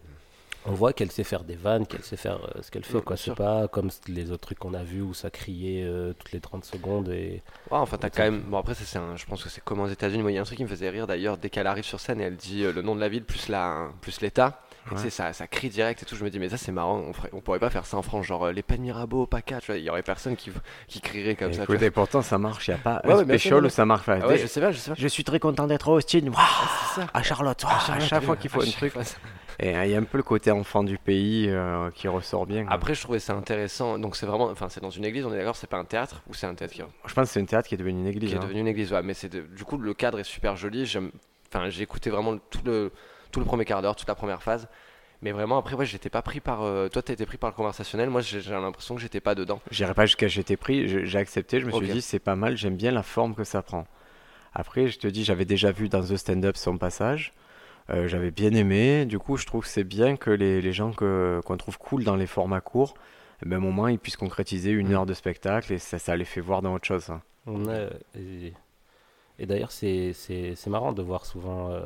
on 0.66 0.72
voit 0.72 0.92
qu'elle 0.92 1.10
sait 1.10 1.24
faire 1.24 1.44
des 1.44 1.56
vannes, 1.56 1.86
qu'elle 1.86 2.02
sait 2.04 2.16
faire 2.16 2.36
euh, 2.56 2.62
ce 2.62 2.70
qu'elle 2.70 2.84
fait 2.84 2.94
Ouais, 2.96 3.02
quoi. 3.02 3.16
C'est 3.16 3.34
pas 3.34 3.66
comme 3.68 3.90
les 4.08 4.30
autres 4.30 4.42
trucs 4.42 4.58
qu'on 4.58 4.74
a 4.74 4.82
vus 4.82 5.00
où 5.02 5.12
ça 5.14 5.30
criait 5.30 5.82
euh, 5.84 6.12
toutes 6.12 6.32
les 6.32 6.40
30 6.40 6.64
secondes 6.64 7.08
et 7.08 7.42
Ouais, 7.70 7.78
enfin, 7.78 7.96
t'as 7.98 8.10
quand 8.10 8.22
même. 8.22 8.42
Bon, 8.42 8.58
après, 8.58 8.74
c'est 8.74 8.98
un... 8.98 9.16
je 9.16 9.24
pense 9.26 9.42
que 9.42 9.48
c'est 9.48 9.62
comme 9.64 9.80
aux 9.80 9.88
États-Unis. 9.88 10.22
Moi, 10.22 10.32
il 10.32 10.34
y 10.34 10.38
a 10.38 10.40
un 10.40 10.44
truc 10.44 10.58
qui 10.58 10.64
me 10.64 10.68
faisait 10.68 10.90
rire 10.90 11.06
d'ailleurs. 11.06 11.36
Dès 11.38 11.50
qu'elle 11.50 11.66
arrive 11.66 11.84
sur 11.84 11.98
scène 12.00 12.20
et 12.20 12.24
elle 12.24 12.36
dit 12.36 12.62
euh, 12.64 12.72
le 12.72 12.82
nom 12.82 12.94
de 12.94 13.00
la 13.00 13.08
ville 13.08 13.24
plus 13.24 13.48
la... 13.48 13.88
plus 14.00 14.20
l'État, 14.20 14.60
tu 14.88 14.94
Ouais. 14.94 15.00
sais, 15.00 15.10
ça, 15.10 15.32
ça 15.32 15.46
crie 15.46 15.68
direct 15.68 16.02
et 16.02 16.06
tout. 16.06 16.16
Je 16.16 16.24
me 16.24 16.30
dis, 16.30 16.38
mais 16.38 16.48
ça, 16.48 16.56
c'est 16.56 16.72
marrant. 16.72 16.96
On, 16.98 17.12
ferait... 17.12 17.30
on 17.32 17.40
pourrait 17.40 17.58
pas 17.60 17.70
faire 17.70 17.86
ça 17.86 17.96
en 17.96 18.02
France. 18.02 18.26
Genre, 18.26 18.44
euh, 18.46 18.52
les 18.52 18.62
peines 18.62 18.82
Mirabeau, 18.82 19.26
PACA, 19.26 19.60
tu 19.60 19.66
vois. 19.66 19.76
Il 19.78 19.84
y 19.84 19.90
aurait 19.90 20.02
personne 20.02 20.36
qui, 20.36 20.50
qui 20.88 21.00
crierait 21.00 21.34
comme 21.36 21.52
ça. 21.52 21.58
tu 21.58 21.62
Écoute, 21.64 21.78
vois. 21.78 21.86
et 21.86 21.90
pourtant 21.90 22.22
ça 22.22 22.38
marche, 22.38 22.68
il 22.68 22.72
n'y 22.72 22.76
a 22.76 22.78
pas 22.82 23.00
Ouais, 23.04 23.12
un 23.12 23.16
ouais, 23.18 23.24
special 23.24 23.70
ça 23.70 23.84
marche. 23.84 24.08
Ah 24.08 24.26
ouais, 24.28 24.38
je 24.38 24.46
sais 24.46 24.60
pas, 24.60 24.70
je 24.72 24.78
sais 24.78 24.90
pas. 24.90 24.96
Je 24.98 25.08
suis 25.08 25.24
très 25.24 25.38
content 25.40 25.66
d'être 25.66 25.88
à 25.88 25.92
Austin. 25.92 26.20
Ça. 26.94 27.06
à 27.14 27.22
Charlotte, 27.22 27.64
à 27.64 27.98
chaque 28.00 28.22
fois 28.24 28.36
qu'il 28.36 28.50
faut 28.50 28.60
À 28.60 28.64
un 28.64 28.66
chaque 28.66 28.76
truc. 28.76 28.92
fois, 28.92 29.04
ça- 29.04 29.16
Et 29.58 29.76
euh, 29.76 29.84
il 29.84 29.90
y 29.90 29.94
a 29.94 29.98
un 29.98 30.02
peu 30.04 30.16
le 30.18 30.22
côté 30.22 30.50
enfant 30.50 30.82
du 30.84 30.98
pays 30.98 31.46
euh, 31.48 31.90
qui 31.90 32.08
ressort 32.08 32.46
bien. 32.46 32.64
quoi. 32.64 32.72
Après, 32.74 32.94
je 32.94 33.02
trouvais 33.02 33.18
ça 33.18 33.34
intéressant. 33.34 33.98
Donc, 33.98 34.16
c'est 34.16 34.26
vraiment. 34.26 34.46
Enfin, 34.50 34.68
c'est 34.68 34.80
dans 34.80 34.90
une 34.90 35.04
église, 35.04 35.24
on 35.26 35.32
est 35.32 35.36
d'accord, 35.38 35.56
c'est 35.56 35.68
pas 35.70 35.78
un 35.78 35.84
théâtre 35.84 36.22
ou 36.28 36.34
c'est 36.34 36.46
un 36.46 36.54
théâtre 36.54 36.74
qui, 36.74 36.82
Je 37.06 37.14
pense 37.14 37.28
que 37.28 37.32
c'est 37.32 37.40
une 37.40 37.46
théâtre 37.46 37.68
qui 37.68 37.74
est 37.74 37.78
devenue 37.78 38.00
une 38.00 38.06
église. 38.06 38.30
qui 38.30 38.34
est 38.34 38.38
hein. 38.38 38.42
devenu 38.42 38.60
une 38.60 38.68
église. 38.68 38.92
Ouais, 38.92 39.02
mais 39.02 39.14
c'est 39.14 39.28
de- 39.28 39.42
du 39.42 39.64
coup, 39.64 39.78
le 39.78 39.94
cadre 39.94 40.18
est 40.20 40.24
super 40.24 40.56
joli. 40.56 40.86
J'aime. 40.86 41.10
Enfin, 41.52 41.68
j'ai 41.68 41.82
écouté 41.82 42.08
vraiment 42.10 42.38
tout 42.38 42.60
le, 42.64 42.92
tout 43.30 43.40
le 43.40 43.46
premier 43.46 43.64
quart 43.64 43.82
d'heure, 43.82 43.94
toute 43.96 44.08
la 44.08 44.14
première 44.14 44.42
phase. 44.42 44.68
Mais 45.20 45.30
vraiment, 45.30 45.58
après, 45.58 45.74
ouais, 45.76 45.86
j'étais 45.86 46.10
pas 46.10 46.22
pris 46.22 46.40
par. 46.40 46.62
euh, 46.62 46.88
Toi, 46.88 47.00
t'as 47.02 47.12
été 47.12 47.26
pris 47.26 47.36
par 47.36 47.50
le 47.50 47.54
conversationnel. 47.54 48.10
Moi, 48.10 48.22
j'ai 48.22 48.40
j'ai 48.40 48.50
l'impression 48.52 48.94
que 48.96 49.00
j'étais 49.00 49.20
pas 49.20 49.34
dedans. 49.36 49.60
J'irai 49.70 49.94
pas 49.94 50.06
jusqu'à 50.06 50.26
j'étais 50.28 50.56
pris, 50.56 50.88
je- 50.88 51.04
j'ai 51.04 51.18
accepté, 51.18 51.60
je 51.60 51.66
me 51.66 51.70
suis 51.72 51.88
dit 51.88 52.02
c'est 52.02 52.18
pas 52.18 52.34
mal, 52.34 52.56
j'aime 52.56 52.76
bien 52.76 52.90
la 52.90 53.02
forme 53.04 53.34
que 53.34 53.44
ça 53.44 53.62
prend. 53.62 53.86
Après, 54.54 54.88
je 54.88 54.98
te 54.98 55.06
dis, 55.06 55.24
j'avais 55.24 55.44
déjà 55.44 55.70
vu 55.72 55.88
dans 55.88 56.02
The 56.02 56.16
Stand 56.16 56.44
Up 56.44 56.56
son 56.56 56.76
passage, 56.76 57.32
euh, 57.90 58.08
j'avais 58.08 58.30
bien 58.30 58.52
aimé, 58.54 59.04
du 59.06 59.18
coup, 59.18 59.36
je 59.36 59.46
trouve 59.46 59.62
que 59.64 59.68
c'est 59.70 59.84
bien 59.84 60.16
que 60.16 60.30
les, 60.30 60.60
les 60.62 60.72
gens 60.72 60.92
que, 60.92 61.40
qu'on 61.44 61.56
trouve 61.56 61.78
cool 61.78 62.04
dans 62.04 62.16
les 62.16 62.26
formats 62.26 62.60
courts, 62.60 62.94
eh 63.44 63.48
ben, 63.48 63.56
au 63.58 63.60
moment 63.60 63.88
ils 63.88 63.98
puissent 63.98 64.16
concrétiser 64.16 64.70
une 64.70 64.88
Mm. 64.88 64.92
heure 64.94 65.06
de 65.06 65.14
spectacle 65.14 65.72
et 65.72 65.78
ça, 65.78 65.98
ça 65.98 66.16
les 66.16 66.24
fait 66.24 66.40
voir 66.40 66.62
dans 66.62 66.74
autre 66.74 66.86
chose. 66.86 67.10
hein. 67.10 67.22
On 67.46 67.68
a, 67.68 67.86
et, 68.16 68.52
et 69.38 69.46
d'ailleurs, 69.46 69.72
c'est 69.72 70.12
c'est- 70.12 70.54
c'est 70.54 70.70
marrant 70.70 70.92
de 70.92 71.02
voir 71.02 71.26
souvent 71.26 71.70
euh, 71.70 71.80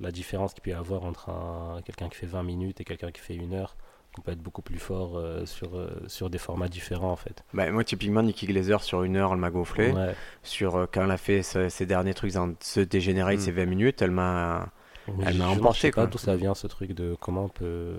la 0.00 0.10
différence 0.10 0.52
qu'il 0.52 0.62
peut 0.62 0.70
y 0.70 0.72
avoir 0.72 1.04
entre 1.04 1.28
un- 1.30 1.80
quelqu'un 1.84 2.08
qui 2.08 2.16
fait 2.16 2.26
20 2.26 2.42
minutes 2.42 2.80
et 2.80 2.84
quelqu'un 2.84 3.12
qui 3.12 3.20
fait 3.20 3.36
une 3.36 3.54
heure. 3.54 3.76
On 4.18 4.22
peut 4.22 4.32
être 4.32 4.40
beaucoup 4.42 4.62
plus 4.62 4.78
fort 4.78 5.18
euh, 5.18 5.44
sur, 5.44 5.76
euh, 5.76 5.90
sur 6.08 6.30
des 6.30 6.38
formats 6.38 6.68
différents 6.68 7.12
en 7.12 7.16
fait. 7.16 7.44
Bah, 7.52 7.70
moi, 7.70 7.84
typiquement, 7.84 8.22
Nicky 8.22 8.46
Glazer, 8.46 8.82
sur 8.82 9.02
une 9.02 9.16
heure, 9.16 9.32
elle 9.34 9.38
m'a 9.38 9.50
gonflé. 9.50 9.92
Ouais. 9.92 10.14
Sur, 10.42 10.74
euh, 10.76 10.86
quand 10.90 11.04
elle 11.04 11.10
a 11.10 11.18
fait 11.18 11.42
ses 11.42 11.84
derniers 11.86 12.14
trucs 12.14 12.32
dans 12.32 12.52
ce 12.60 12.80
Degenerate, 12.80 13.36
Mm. 13.36 13.40
ces 13.40 13.52
20 13.52 13.66
minutes, 13.66 14.00
elle 14.02 14.10
m'a. 14.12 14.70
Mais 15.16 15.24
Elle 15.28 15.36
m'a 15.38 15.48
emporté, 15.48 15.78
Je 15.78 15.82
sais 15.82 15.90
pas 15.90 16.02
quoi. 16.02 16.06
d'où 16.10 16.18
ça 16.18 16.36
vient 16.36 16.54
ce 16.54 16.66
truc 16.66 16.92
de 16.92 17.16
comment 17.20 17.44
on 17.44 17.48
peut. 17.48 17.94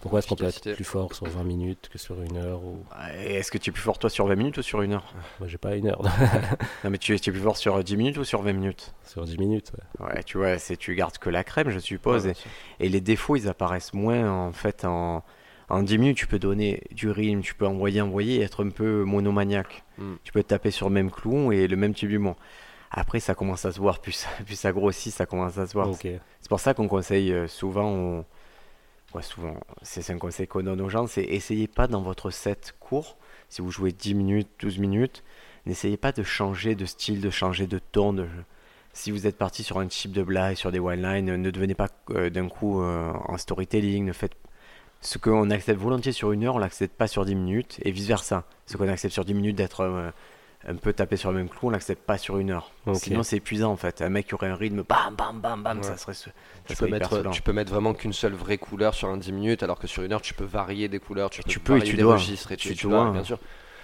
Pourquoi 0.00 0.18
est-ce 0.18 0.26
qu'on 0.26 0.34
peut 0.34 0.46
être 0.46 0.74
plus 0.74 0.82
fort 0.84 1.14
sur 1.14 1.28
20 1.28 1.44
minutes 1.44 1.88
que 1.92 1.96
sur 1.96 2.20
une 2.20 2.36
heure 2.36 2.60
ou... 2.64 2.84
Et 3.24 3.34
Est-ce 3.34 3.52
que 3.52 3.58
tu 3.58 3.70
es 3.70 3.72
plus 3.72 3.82
fort, 3.82 4.00
toi, 4.00 4.10
sur 4.10 4.26
20 4.26 4.34
minutes 4.34 4.58
ou 4.58 4.62
sur 4.62 4.82
une 4.82 4.94
heure? 4.94 5.14
Moi 5.38 5.46
j'ai 5.46 5.58
pas 5.58 5.76
une 5.76 5.86
heure, 5.86 6.02
Non, 6.84 6.90
mais 6.90 6.98
tu 6.98 7.14
es, 7.14 7.20
tu 7.20 7.30
es 7.30 7.32
plus 7.32 7.40
fort 7.40 7.56
sur 7.56 7.84
10 7.84 7.96
minutes 7.96 8.16
ou 8.18 8.24
sur 8.24 8.42
20 8.42 8.52
minutes? 8.52 8.94
Sur 9.04 9.24
10 9.24 9.38
minutes. 9.38 9.70
ouais. 10.00 10.06
Ouais, 10.06 10.22
tu 10.24 10.38
vois, 10.38 10.58
c'est 10.58 10.76
tu 10.76 10.96
gardes 10.96 11.18
que 11.18 11.30
la 11.30 11.44
crème, 11.44 11.70
je 11.70 11.78
suppose. 11.78 12.26
Ouais, 12.26 12.32
et, 12.80 12.88
les 12.88 13.00
défauts, 13.00 13.36
ils 13.36 13.48
apparaissent 13.48 13.94
moins 13.94 14.28
en 14.28 14.50
fait 14.50 14.84
en, 14.84 15.22
en 15.68 15.82
10 15.84 15.98
minutes. 15.98 16.16
Tu 16.16 16.26
peux 16.26 16.40
donner 16.40 16.82
du 16.90 17.08
rythme, 17.08 17.40
tu 17.40 17.54
peux 17.54 17.68
envoyer, 17.68 18.00
envoyer 18.00 18.40
et 18.40 18.42
être 18.42 18.64
un 18.64 18.70
peu 18.70 19.04
monomaniaque. 19.04 19.84
Mm. 19.98 20.14
Tu 20.24 20.32
peux 20.32 20.42
te 20.42 20.48
taper 20.48 20.72
sur 20.72 20.88
le 20.88 20.94
même 20.94 21.12
clou 21.12 21.52
et 21.52 21.68
le 21.68 21.76
même 21.76 21.94
type 21.94 22.08
d'humour. 22.08 22.34
Après, 22.94 23.20
ça 23.20 23.34
commence 23.34 23.64
à 23.64 23.72
se 23.72 23.80
voir, 23.80 24.00
plus, 24.00 24.26
plus 24.46 24.54
ça 24.56 24.70
grossit, 24.72 25.12
ça 25.12 25.26
commence 25.26 25.56
à 25.58 25.66
se 25.66 25.72
voir. 25.72 25.88
C'est 26.40 26.48
pour 26.48 26.60
ça 26.60 26.74
qu'on 26.74 26.88
conseille 26.88 27.32
euh, 27.32 27.48
souvent, 27.48 27.86
on- 27.88 28.24
ouais, 29.14 29.22
souvent, 29.22 29.56
c'est 29.82 30.08
un 30.10 30.18
conseil 30.18 30.46
qu'on 30.46 30.62
donne 30.62 30.80
aux 30.80 30.88
gens, 30.90 31.06
c'est 31.06 31.24
essayez 31.24 31.68
pas 31.68 31.86
dans 31.86 32.02
votre 32.02 32.30
set 32.30 32.74
court, 32.80 33.16
si 33.48 33.62
vous 33.62 33.70
jouez 33.70 33.92
10 33.92 34.14
minutes, 34.14 34.48
12 34.60 34.78
minutes, 34.78 35.24
n'essayez 35.66 35.96
pas 35.96 36.12
de 36.12 36.22
changer 36.22 36.74
de 36.74 36.84
style, 36.84 37.20
de 37.20 37.30
changer 37.30 37.66
de 37.66 37.78
ton. 37.78 38.12
De... 38.12 38.26
Si 38.94 39.10
vous 39.10 39.26
êtes 39.26 39.38
parti 39.38 39.62
sur 39.62 39.78
un 39.78 39.86
type 39.86 40.12
de 40.12 40.22
blague, 40.22 40.56
sur 40.56 40.70
des 40.70 40.78
wildlines, 40.78 41.30
euh, 41.30 41.36
ne 41.38 41.50
devenez 41.50 41.74
pas 41.74 41.88
euh, 42.10 42.28
d'un 42.28 42.48
coup 42.48 42.82
euh, 42.82 43.10
en 43.24 43.38
storytelling, 43.38 44.04
ne 44.04 44.12
faites 44.12 44.34
ce 45.00 45.16
qu'on 45.18 45.50
accepte 45.50 45.80
volontiers 45.80 46.12
sur 46.12 46.30
une 46.32 46.44
heure, 46.44 46.56
on 46.56 46.58
l'accepte 46.58 46.94
pas 46.96 47.08
sur 47.08 47.24
10 47.24 47.34
minutes, 47.34 47.80
et 47.84 47.90
vice 47.90 48.06
versa. 48.06 48.44
Ce 48.66 48.76
qu'on 48.76 48.88
accepte 48.88 49.12
sur 49.14 49.24
10 49.24 49.32
minutes 49.34 49.56
d'être 49.56 49.80
euh, 49.80 50.10
un 50.68 50.76
peu 50.76 50.92
tapé 50.92 51.16
sur 51.16 51.32
le 51.32 51.38
même 51.38 51.48
clou, 51.48 51.68
on 51.68 51.70
l'accepte 51.70 52.02
pas 52.06 52.18
sur 52.18 52.38
une 52.38 52.50
heure. 52.50 52.70
Sinon 52.94 53.22
c'est 53.22 53.36
épuisant 53.36 53.72
en 53.72 53.76
fait. 53.76 54.00
Un 54.02 54.08
mec 54.10 54.26
qui 54.28 54.34
aurait 54.34 54.48
un 54.48 54.54
rythme 54.56 54.82
bam 54.82 55.14
bam 55.16 55.40
bam 55.40 55.62
bam, 55.62 55.78
Ouais. 55.78 55.82
ça 55.82 55.96
serait 55.96 56.14
ça 56.14 56.30
Tu 56.66 56.74
serait 56.74 56.88
peux, 56.90 56.96
hyper 56.96 57.12
mettre, 57.12 57.30
tu 57.30 57.42
peux 57.42 57.52
mettre 57.52 57.72
vraiment 57.72 57.94
qu'une 57.94 58.12
seule 58.12 58.34
vraie 58.34 58.58
couleur 58.58 58.94
sur 58.94 59.08
un 59.08 59.16
10 59.16 59.32
minutes, 59.32 59.62
alors 59.62 59.78
que 59.78 59.86
sur 59.86 60.02
une 60.02 60.12
heure, 60.12 60.22
tu 60.22 60.34
peux 60.34 60.44
varier 60.44 60.88
des 60.88 60.98
couleurs, 61.00 61.30
tu 61.30 61.40
Et 61.40 61.44
peux, 61.54 61.60
peux 61.60 61.72
varier 61.74 61.90
tu 61.90 61.96
des 61.96 62.02
dois. 62.02 62.14
registres, 62.14 62.52
et 62.52 62.56
tu, 62.56 62.74
Tu 62.74 62.86
dois. 62.86 63.04
dois, 63.04 63.12
bien 63.12 63.24
sûr. 63.24 63.38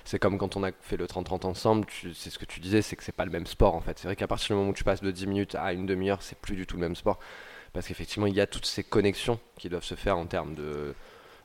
C'est 0.05 0.19
comme 0.19 0.39
quand 0.39 0.57
on 0.57 0.65
a 0.65 0.71
fait 0.81 0.97
le 0.97 1.07
30-30 1.07 1.45
ensemble, 1.45 1.87
c'est 2.15 2.31
ce 2.31 2.39
que 2.39 2.47
tu 2.47 2.61
disais, 2.61 2.81
c'est 2.81 2.97
que 2.97 3.05
c'est 3.05 3.13
pas 3.13 3.27
le 3.27 3.31
même 3.31 3.47
sport 3.47 3.75
en 3.75 3.81
fait. 3.81 3.99
C'est 3.99 4.09
vrai 4.09 4.17
qu'à 4.17 4.27
partir 4.27 4.49
du 4.49 4.55
moment 4.59 4.71
où 4.71 4.75
tu 4.75 4.85
passes 4.85 5.03
de 5.03 5.11
10 5.11 5.27
minutes 5.27 5.55
à 5.55 5.73
une 5.75 5.85
demi-heure, 5.85 6.23
c'est 6.23 6.39
plus 6.39 6.57
du 6.57 6.67
tout 6.67 6.77
le 6.77 6.81
même 6.83 6.97
sport. 6.97 7.19
Parce 7.75 7.87
qu'effectivement, 7.89 8.27
il 8.27 8.35
y 8.35 8.41
a 8.41 8.47
toutes 8.47 8.65
ces 8.65 8.83
connexions 8.83 9.39
qui 9.59 9.69
doivent 9.69 9.85
se 9.85 9.95
faire 9.97 10.17
en 10.17 10.25
termes 10.27 10.55
de, 10.55 10.95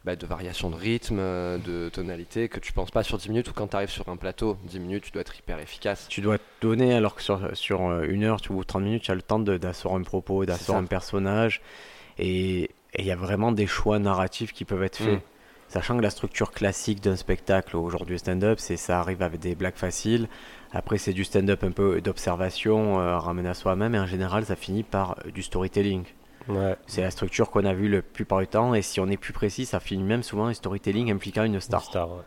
bah, 0.06 0.16
de 0.16 0.26
variation 0.26 0.70
de 0.70 0.76
rythme, 0.76 1.20
euh, 1.20 1.58
de 1.58 1.90
tonalité, 1.90 2.50
que 2.50 2.60
tu 2.60 2.74
penses 2.74 2.92
pas 2.92 3.04
sur 3.04 3.18
10 3.18 3.30
minutes 3.30 3.50
ou 3.50 3.54
quand 3.54 3.68
tu 3.68 3.76
arrives 3.76 3.90
sur 3.90 4.08
un 4.10 4.18
plateau, 4.18 4.58
10 4.66 4.80
minutes, 4.80 5.04
tu 5.06 5.12
dois 5.12 5.22
être 5.22 5.38
hyper 5.38 5.60
efficace. 5.60 6.08
Tu 6.10 6.22
dois 6.22 6.38
te 6.38 6.44
donner, 6.62 6.94
alors 6.94 7.16
que 7.16 7.22
sur, 7.22 7.56
sur 7.56 7.88
euh, 7.88 8.06
une 8.08 8.24
heure 8.24 8.40
ou 8.50 8.64
30 8.64 8.84
minutes, 8.84 9.04
tu 9.04 9.12
as 9.12 9.16
le 9.16 9.22
temps 9.22 9.40
d'asseoir 9.40 9.96
un 9.96 10.04
propos, 10.04 10.46
d'asseoir 10.46 10.78
un 10.78 10.86
personnage. 10.86 11.62
Et 12.18 12.70
et 12.96 13.02
il 13.02 13.08
y 13.08 13.12
a 13.12 13.16
vraiment 13.16 13.52
des 13.52 13.68
choix 13.68 14.00
narratifs 14.00 14.54
qui 14.54 14.66
peuvent 14.66 14.84
être 14.84 14.98
faits. 14.98 15.20
Mm. 15.20 15.22
Sachant 15.68 15.98
que 15.98 16.04
la 16.04 16.12
structure 16.12 16.52
classique 16.52 17.02
d'un 17.02 17.16
spectacle 17.16 17.76
aujourd'hui 17.76 18.20
stand-up, 18.20 18.60
c'est 18.60 18.78
ça 18.78 19.00
arrive 19.00 19.24
avec 19.24 19.40
des 19.40 19.56
blagues 19.56 19.76
faciles. 19.76 20.28
Après, 20.72 21.00
c'est 21.00 21.14
du 21.14 21.24
stand-up 21.24 21.64
un 21.64 21.72
peu 21.72 22.00
d'observation, 22.02 23.00
euh, 23.00 23.18
ramené 23.18 23.50
à 23.50 23.56
soi-même. 23.56 23.96
Et 23.96 24.00
en 24.00 24.06
général, 24.06 24.46
ça 24.46 24.56
finit 24.56 24.84
par 24.84 25.18
euh, 25.26 25.32
du 25.32 25.42
storytelling. 25.42 26.04
Ouais. 26.48 26.76
C'est 26.88 27.02
la 27.02 27.12
structure 27.12 27.50
qu'on 27.50 27.66
a 27.66 27.74
vue 27.74 27.90
le 27.90 28.02
plupart 28.02 28.40
du 28.40 28.48
temps. 28.48 28.74
Et 28.74 28.82
si 28.82 29.00
on 29.00 29.08
est 29.08 29.18
plus 29.18 29.34
précis, 29.34 29.66
ça 29.66 29.80
finit 29.80 30.04
même 30.04 30.24
souvent 30.24 30.48
un 30.48 30.54
storytelling 30.54 31.12
impliquant 31.12 31.44
une 31.44 31.60
star. 31.60 31.84
Star, 31.84 32.10
ouais. 32.10 32.24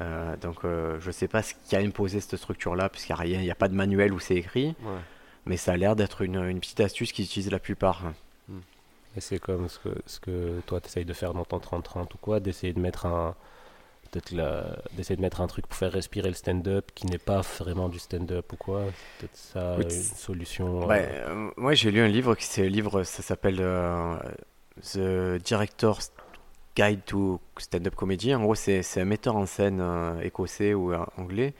Euh, 0.00 0.36
donc, 0.36 0.64
euh, 0.64 0.98
je 1.00 1.10
sais 1.10 1.28
pas 1.28 1.42
ce 1.42 1.54
qui 1.66 1.74
a 1.74 1.80
imposé 1.80 2.20
cette 2.20 2.36
structure-là, 2.36 2.88
puisqu'il 2.88 3.12
n'y 3.12 3.18
a 3.18 3.22
rien, 3.22 3.40
il 3.40 3.44
n'y 3.44 3.50
a 3.50 3.56
pas 3.56 3.68
de 3.68 3.74
manuel 3.74 4.12
où 4.12 4.20
c'est 4.20 4.36
écrit. 4.36 4.76
Ouais. 4.82 5.00
Mais 5.46 5.56
ça 5.56 5.72
a 5.72 5.76
l'air 5.76 5.96
d'être 5.96 6.22
une, 6.22 6.36
une 6.36 6.60
petite 6.60 6.80
astuce 6.80 7.12
qu'ils 7.12 7.24
utilisent 7.24 7.50
la 7.50 7.58
plupart. 7.58 8.02
Et 9.16 9.20
c'est 9.20 9.38
comme 9.38 9.68
ce 9.68 9.78
que, 9.78 9.88
ce 10.06 10.20
que 10.20 10.60
toi 10.66 10.80
tu 10.80 10.86
essayes 10.86 11.04
de 11.04 11.12
faire 11.12 11.34
dans 11.34 11.44
ton 11.44 11.58
30-30 11.58 12.14
ou 12.14 12.18
quoi, 12.20 12.38
d'essayer 12.38 12.72
de 12.72 12.78
mettre 12.78 13.06
un 13.06 13.34
peut-être 14.10 14.34
d'essayer 14.92 15.16
de 15.16 15.20
mettre 15.20 15.40
un 15.40 15.46
truc 15.46 15.66
pour 15.66 15.76
faire 15.76 15.92
respirer 15.92 16.28
le 16.28 16.34
stand-up 16.34 16.90
qui 16.94 17.06
n'est 17.06 17.18
pas 17.18 17.40
vraiment 17.40 17.88
du 17.88 17.98
stand-up 17.98 18.52
ou 18.52 18.56
quoi. 18.56 18.84
Peut-être 19.18 19.36
ça 19.36 19.76
Oui, 19.78 19.84
une 19.84 19.90
solution. 19.90 20.86
Ouais, 20.86 21.08
euh, 21.10 21.28
euh, 21.28 21.50
moi, 21.56 21.74
j'ai 21.74 21.90
lu 21.90 22.00
un 22.00 22.08
livre, 22.08 22.34
qui 22.34 22.44
c'est 22.44 22.68
livre, 22.68 23.02
ça 23.04 23.22
s'appelle 23.22 23.58
euh, 23.60 24.16
The 24.82 25.42
Director's 25.42 26.12
Guide 26.76 27.04
to 27.06 27.40
Stand-up 27.56 27.94
Comedy. 27.94 28.34
En 28.34 28.42
gros, 28.42 28.54
c'est 28.54 28.82
un 29.00 29.04
metteur 29.04 29.36
en 29.36 29.46
scène 29.46 29.80
euh, 29.80 30.20
écossais 30.20 30.74
ou 30.74 30.94
anglais 31.16 31.54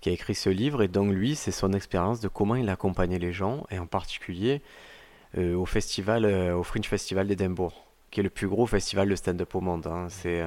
qui 0.00 0.10
a 0.10 0.12
écrit 0.12 0.34
ce 0.34 0.50
livre. 0.50 0.82
Et 0.82 0.88
donc, 0.88 1.12
lui, 1.12 1.34
c'est 1.34 1.50
son 1.50 1.72
expérience 1.72 2.20
de 2.20 2.28
comment 2.28 2.54
il 2.54 2.68
a 2.68 2.72
accompagné 2.72 3.18
les 3.18 3.32
gens, 3.32 3.66
et 3.70 3.78
en 3.78 3.86
particulier 3.86 4.62
au 5.36 5.66
festival, 5.66 6.24
au 6.54 6.62
Fringe 6.62 6.86
Festival 6.86 7.26
d'Édimbourg, 7.26 7.84
qui 8.10 8.20
est 8.20 8.22
le 8.22 8.30
plus 8.30 8.48
gros 8.48 8.66
festival 8.66 9.08
de 9.08 9.14
stand-up 9.14 9.54
au 9.54 9.60
monde. 9.60 9.86
hein. 9.86 10.06
C'est, 10.08 10.42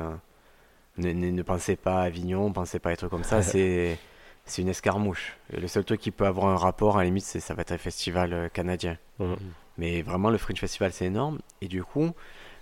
ne, 0.98 1.12
ne- 1.12 1.30
ne 1.32 1.42
pensez 1.42 1.76
pas 1.76 2.02
à 2.02 2.04
Avignon, 2.04 2.50
ne 2.50 2.54
pensez 2.54 2.80
pas 2.80 2.90
à 2.90 2.94
des 2.94 2.98
trucs 2.98 3.12
comme 3.12 3.24
ça. 3.24 3.42
c'est, 3.42 3.98
c'est 4.46 4.62
une 4.62 4.70
escarmouche. 4.70 5.38
Le 5.52 5.68
seul 5.68 5.84
truc 5.86 6.00
qui 6.02 6.12
peut 6.12 6.26
avoir 6.26 6.48
un 6.48 6.58
rapport, 6.58 6.98
à 6.98 7.00
la 7.00 7.06
limite, 7.06 7.24
c'est 7.26 7.40
ça 7.40 7.54
va 7.54 7.62
être 7.62 7.72
un 7.72 7.78
festival 7.78 8.34
euh, 8.34 8.50
canadien. 8.50 8.98
Mhm. 9.20 9.36
Mais 9.78 10.02
vraiment, 10.02 10.30
le 10.30 10.38
Fringe 10.38 10.60
Festival, 10.60 10.92
c'est 10.92 11.06
énorme. 11.06 11.40
Et 11.62 11.68
du 11.68 11.84
coup, 11.84 12.12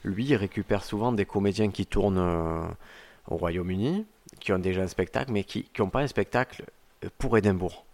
lui, 0.04 0.26
il 0.26 0.36
récupère 0.36 0.84
souvent 0.84 1.12
des 1.12 1.26
comédiens 1.26 1.70
qui 1.72 1.86
tournent 1.86 2.20
euh, 2.20 2.64
au 3.28 3.36
Royaume-Uni, 3.38 4.06
qui 4.40 4.54
ont 4.54 4.60
déjà 4.60 4.82
un 4.84 4.88
spectacle, 4.88 5.32
mais 5.32 5.44
qui 5.44 5.70
n'ont 5.80 5.90
pas 5.90 6.02
un 6.02 6.08
spectacle 6.08 6.64
euh, 7.04 7.10
pour 7.18 7.38
Édimbourg. 7.38 7.86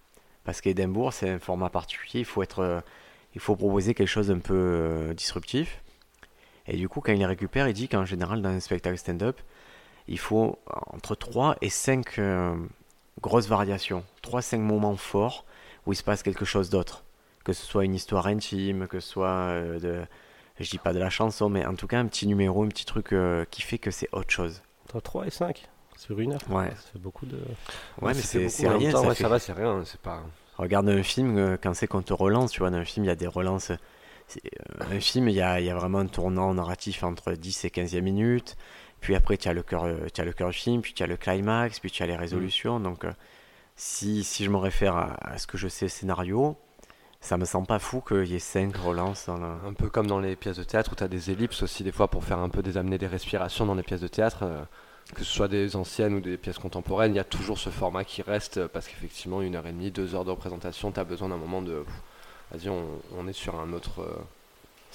Parce 0.44 0.62
qu'Édimbourg, 0.62 1.12
c'est 1.14 1.30
un 1.30 1.40
format 1.40 1.70
particulier. 1.70 2.20
Il 2.20 2.26
faut, 2.26 2.44
être, 2.44 2.60
euh, 2.60 2.82
il 3.34 3.42
faut 3.42 3.56
proposer 3.56 3.94
quelque 3.96 4.08
chose 4.10 4.28
d'un 4.28 4.40
peu 4.40 4.54
euh, 4.54 5.14
disruptif. 5.14 5.82
Et 6.68 6.78
du 6.78 6.88
coup, 6.90 7.00
quand 7.02 7.14
il 7.14 7.20
les 7.20 7.26
récupère, 7.26 7.68
il 7.68 7.74
dit 7.74 7.88
qu'en 7.88 8.06
général, 8.06 8.42
dans 8.42 8.50
un 8.50 8.60
spectacle 8.60 8.98
stand-up, 8.98 9.40
il 10.08 10.20
faut 10.20 10.58
entre 10.94 11.16
3 11.16 11.58
et 11.62 11.70
5 11.70 12.20
euh, 12.20 12.56
grosses 13.22 13.48
variations. 13.48 14.04
3-5 14.24 14.58
moments 14.60 14.96
forts 14.96 15.46
où 15.86 15.94
il 15.94 15.96
se 15.96 16.04
passe 16.04 16.24
quelque 16.24 16.46
chose 16.46 16.70
d'autre 16.70 17.04
que 17.44 17.54
ce 17.54 17.64
soit 17.64 17.86
une 17.86 17.94
histoire 17.94 18.26
intime, 18.26 18.88
que 18.88 19.00
ce 19.00 19.08
soit 19.08 19.28
euh, 19.28 19.80
de, 19.80 20.02
je 20.60 20.68
dis 20.68 20.80
pas 20.80 20.94
de 20.94 20.98
la 21.00 21.12
chanson, 21.12 21.48
mais 21.48 21.64
en 21.66 21.76
tout 21.76 21.86
cas 21.86 22.00
un 22.00 22.08
petit 22.08 22.26
numéro, 22.26 22.64
un 22.64 22.68
petit 22.70 22.86
truc 22.86 23.14
euh, 23.14 23.46
qui 23.52 23.62
fait 23.62 23.78
que 23.78 23.92
c'est 23.92 24.10
autre 24.12 24.32
chose. 24.32 24.64
Entre 24.86 25.00
3 25.00 25.28
et 25.28 25.30
5 25.30 25.64
sur 25.96 26.20
une 26.20 26.34
heure. 26.34 26.40
Ouais. 26.50 26.72
Ça 26.72 26.92
fait 26.94 27.00
beaucoup 27.00 27.26
de. 27.28 27.38
Ouais, 28.02 28.14
mais 28.14 28.16
c'est 28.16 28.48
rien. 28.68 28.92
temps, 28.92 29.04
ça 29.04 29.08
ouais, 29.10 29.16
fait- 29.16 29.24
ça 29.24 29.30
va, 29.30 29.38
c'est 29.40 29.54
rien. 29.54 29.84
C'est 29.86 30.02
pas. 30.02 30.24
Regarde 30.58 30.90
un 30.90 31.04
film, 31.04 31.38
euh, 31.38 31.56
quand 31.62 31.74
c'est 31.76 31.86
qu'on 31.88 32.02
te 32.02 32.14
relance, 32.14 32.52
tu 32.52 32.60
vois, 32.62 32.72
dans 32.72 32.78
un 32.78 32.84
film, 32.86 33.06
il 33.06 33.10
y 33.10 33.12
a 33.12 33.16
des 33.16 33.28
relances. 33.28 33.72
c'est, 34.28 34.42
euh, 34.82 34.96
Un 34.96 35.00
film, 35.00 35.30
il 35.30 35.36
y 35.36 35.42
a, 35.42 35.60
il 35.60 35.68
y 35.68 35.70
a 35.70 35.76
vraiment 35.76 36.00
un 36.00 36.08
tournant 36.08 36.52
narratif 36.56 37.04
entre 37.04 37.34
10 37.34 37.64
et 37.66 37.70
15e 37.70 38.02
minutes. 38.02 38.58
Puis 39.06 39.16
après, 39.16 39.38
tu 39.38 39.48
as 39.48 39.54
le 39.54 39.62
cœur 39.64 39.84
euh, 39.86 40.08
tu 40.14 40.20
as 40.22 40.26
le 40.26 40.34
cœur 40.34 40.50
du 40.50 40.58
film, 40.58 40.82
puis 40.82 40.94
tu 40.94 41.04
as 41.04 41.08
le 41.08 41.16
climax, 41.18 41.80
puis 41.80 41.92
tu 41.92 42.02
as 42.04 42.08
les 42.08 42.16
résolutions. 42.16 42.80
Donc, 42.80 43.06
euh, 43.06 43.12
si, 43.76 44.24
si 44.24 44.44
je 44.44 44.50
me 44.50 44.58
réfère 44.58 44.96
à, 44.98 45.14
à 45.22 45.38
ce 45.38 45.48
que 45.48 45.58
je 45.58 45.68
sais 45.68 45.88
scénario, 45.90 46.58
ça 47.22 47.38
me 47.38 47.46
semble 47.46 47.68
pas 47.68 47.80
fou 47.80 48.02
qu'il 48.02 48.26
y 48.28 48.36
ait 48.36 48.40
5 48.40 48.76
relances 48.76 49.28
dans. 49.28 49.42
Un 49.44 49.74
peu 49.74 49.90
comme 49.90 50.08
dans 50.08 50.20
les 50.20 50.36
pièces 50.36 50.58
de 50.58 50.64
théâtre 50.64 50.92
où 50.94 50.96
tu 50.96 51.04
as 51.04 51.08
des 51.08 51.32
ellipses 51.32 51.62
aussi, 51.64 51.84
des 51.84 51.92
fois, 51.92 52.08
pour 52.08 52.24
faire 52.24 52.40
un 52.40 52.50
peu 52.50 52.64
des 52.64 52.78
amener 52.78 52.98
des 52.98 53.08
respirations 53.08 53.66
dans 53.66 53.76
les 53.76 53.84
pièces 53.84 54.02
de 54.02 54.08
théâtre. 54.08 54.40
euh, 54.44 54.64
que 55.14 55.24
ce 55.24 55.32
soit 55.32 55.48
des 55.48 55.76
anciennes 55.76 56.16
ou 56.16 56.20
des 56.20 56.36
pièces 56.38 56.58
contemporaines, 56.58 57.14
il 57.14 57.18
y 57.18 57.20
a 57.20 57.24
toujours 57.24 57.60
ce 57.60 57.70
format 57.70 58.04
qui 58.04 58.24
reste 58.24 58.66
parce 58.68 58.88
qu'effectivement, 58.88 59.42
une 59.44 59.56
heure 59.56 59.68
et 59.68 59.72
demie, 59.72 59.92
deux 59.92 60.16
heures 60.16 60.26
de 60.26 60.32
représentation, 60.32 60.92
tu 60.92 61.00
as 61.00 61.04
besoin 61.04 61.30
d'un 61.30 61.38
moment 61.38 61.62
de. 61.62 61.86
Vas-y, 62.52 62.70
on, 62.70 62.88
on 63.16 63.28
est 63.28 63.34
sur 63.34 63.60
un 63.60 63.72
autre. 63.74 64.02
euh, 64.02 64.16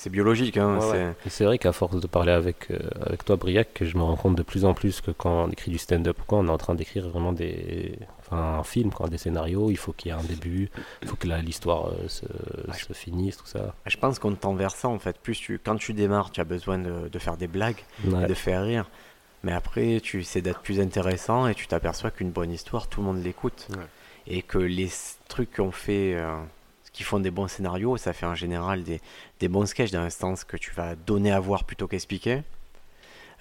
C'est 0.03 0.09
biologique, 0.09 0.57
hein, 0.57 0.79
Ouais, 0.79 1.13
c'est... 1.29 1.45
vrai 1.45 1.59
qu'à 1.59 1.73
force 1.73 2.01
de 2.01 2.07
parler 2.07 2.33
avec, 2.33 2.71
euh, 2.71 2.79
avec 3.05 3.23
toi, 3.23 3.37
Briac, 3.37 3.75
que 3.75 3.85
je 3.85 3.99
me 3.99 4.03
rends 4.03 4.17
compte 4.17 4.35
de 4.35 4.43
plus 4.43 4.65
en 4.65 4.73
plus 4.73 5.03
que 5.03 5.11
quand 5.11 5.45
on 5.45 5.51
écrit 5.51 5.71
du 5.71 5.77
stand-up 5.77 6.17
quoi, 6.27 6.39
on 6.39 6.47
est 6.47 6.51
en 6.51 6.57
train 6.57 6.75
d'écrire 6.75 7.07
vraiment 7.11 7.35
des, 7.35 7.99
enfin, 8.21 8.61
un 8.61 8.63
film, 8.63 8.91
quoi, 8.93 9.09
des 9.11 9.19
scénarios. 9.19 9.71
Il 9.71 9.77
faut 9.77 9.93
qu'il 9.93 10.11
y 10.11 10.15
ait 10.15 10.19
un 10.19 10.25
début, 10.25 10.71
il 11.03 11.09
faut 11.09 11.17
que 11.17 11.29
l'histoire 11.29 11.89
euh, 11.89 12.09
se, 12.09 12.25
se 12.73 12.93
finisse, 12.95 13.37
tout 13.37 13.45
ça. 13.47 13.75
Je 13.85 13.99
pense 13.99 14.19
qu'on 14.19 14.33
tend 14.35 14.55
vers 14.55 14.71
ça 14.71 14.89
en 14.89 14.99
fait. 14.99 15.19
Plus 15.19 15.39
tu, 15.39 15.59
quand 15.63 15.77
tu 15.77 15.93
démarres, 15.93 16.31
tu 16.31 16.41
as 16.41 16.45
besoin 16.45 16.79
de, 16.79 17.09
de 17.13 17.19
faire 17.19 17.37
des 17.37 17.47
blagues, 17.49 17.85
Ouais. 18.07 18.25
et 18.25 18.27
de 18.27 18.33
faire 18.35 18.63
rire. 18.65 18.89
Mais 19.45 19.53
après, 19.53 20.01
tu 20.03 20.21
essaies 20.21 20.41
d'être 20.41 20.61
plus 20.61 20.81
intéressant 20.81 21.47
et 21.47 21.55
tu 21.55 21.67
t'aperçois 21.67 22.11
qu'une 22.11 22.31
bonne 22.31 22.53
histoire, 22.53 22.89
tout 22.89 23.01
le 23.03 23.07
monde 23.07 23.23
l'écoute. 23.23 23.69
Et 24.27 24.41
que 24.41 24.57
les 24.59 24.89
trucs 25.29 25.57
qu'on 25.57 25.73
fait, 25.73 26.15
euh, 26.15 26.37
font 27.05 27.21
des 27.21 27.31
bons 27.31 27.49
scénarios, 27.49 27.97
ça 27.97 28.13
fait 28.13 28.27
en 28.27 28.35
général 28.35 28.83
des, 28.85 29.01
des 29.41 29.49
bons 29.49 29.67
sketchs 29.67 29.91
dans 29.91 30.03
l'instance 30.03 30.45
que 30.45 30.57
tu 30.57 30.73
vas 30.73 30.95
donner 30.97 31.33
à 31.33 31.41
voir 31.41 31.65
plutôt 31.65 31.87
qu'expliquer. 31.89 32.43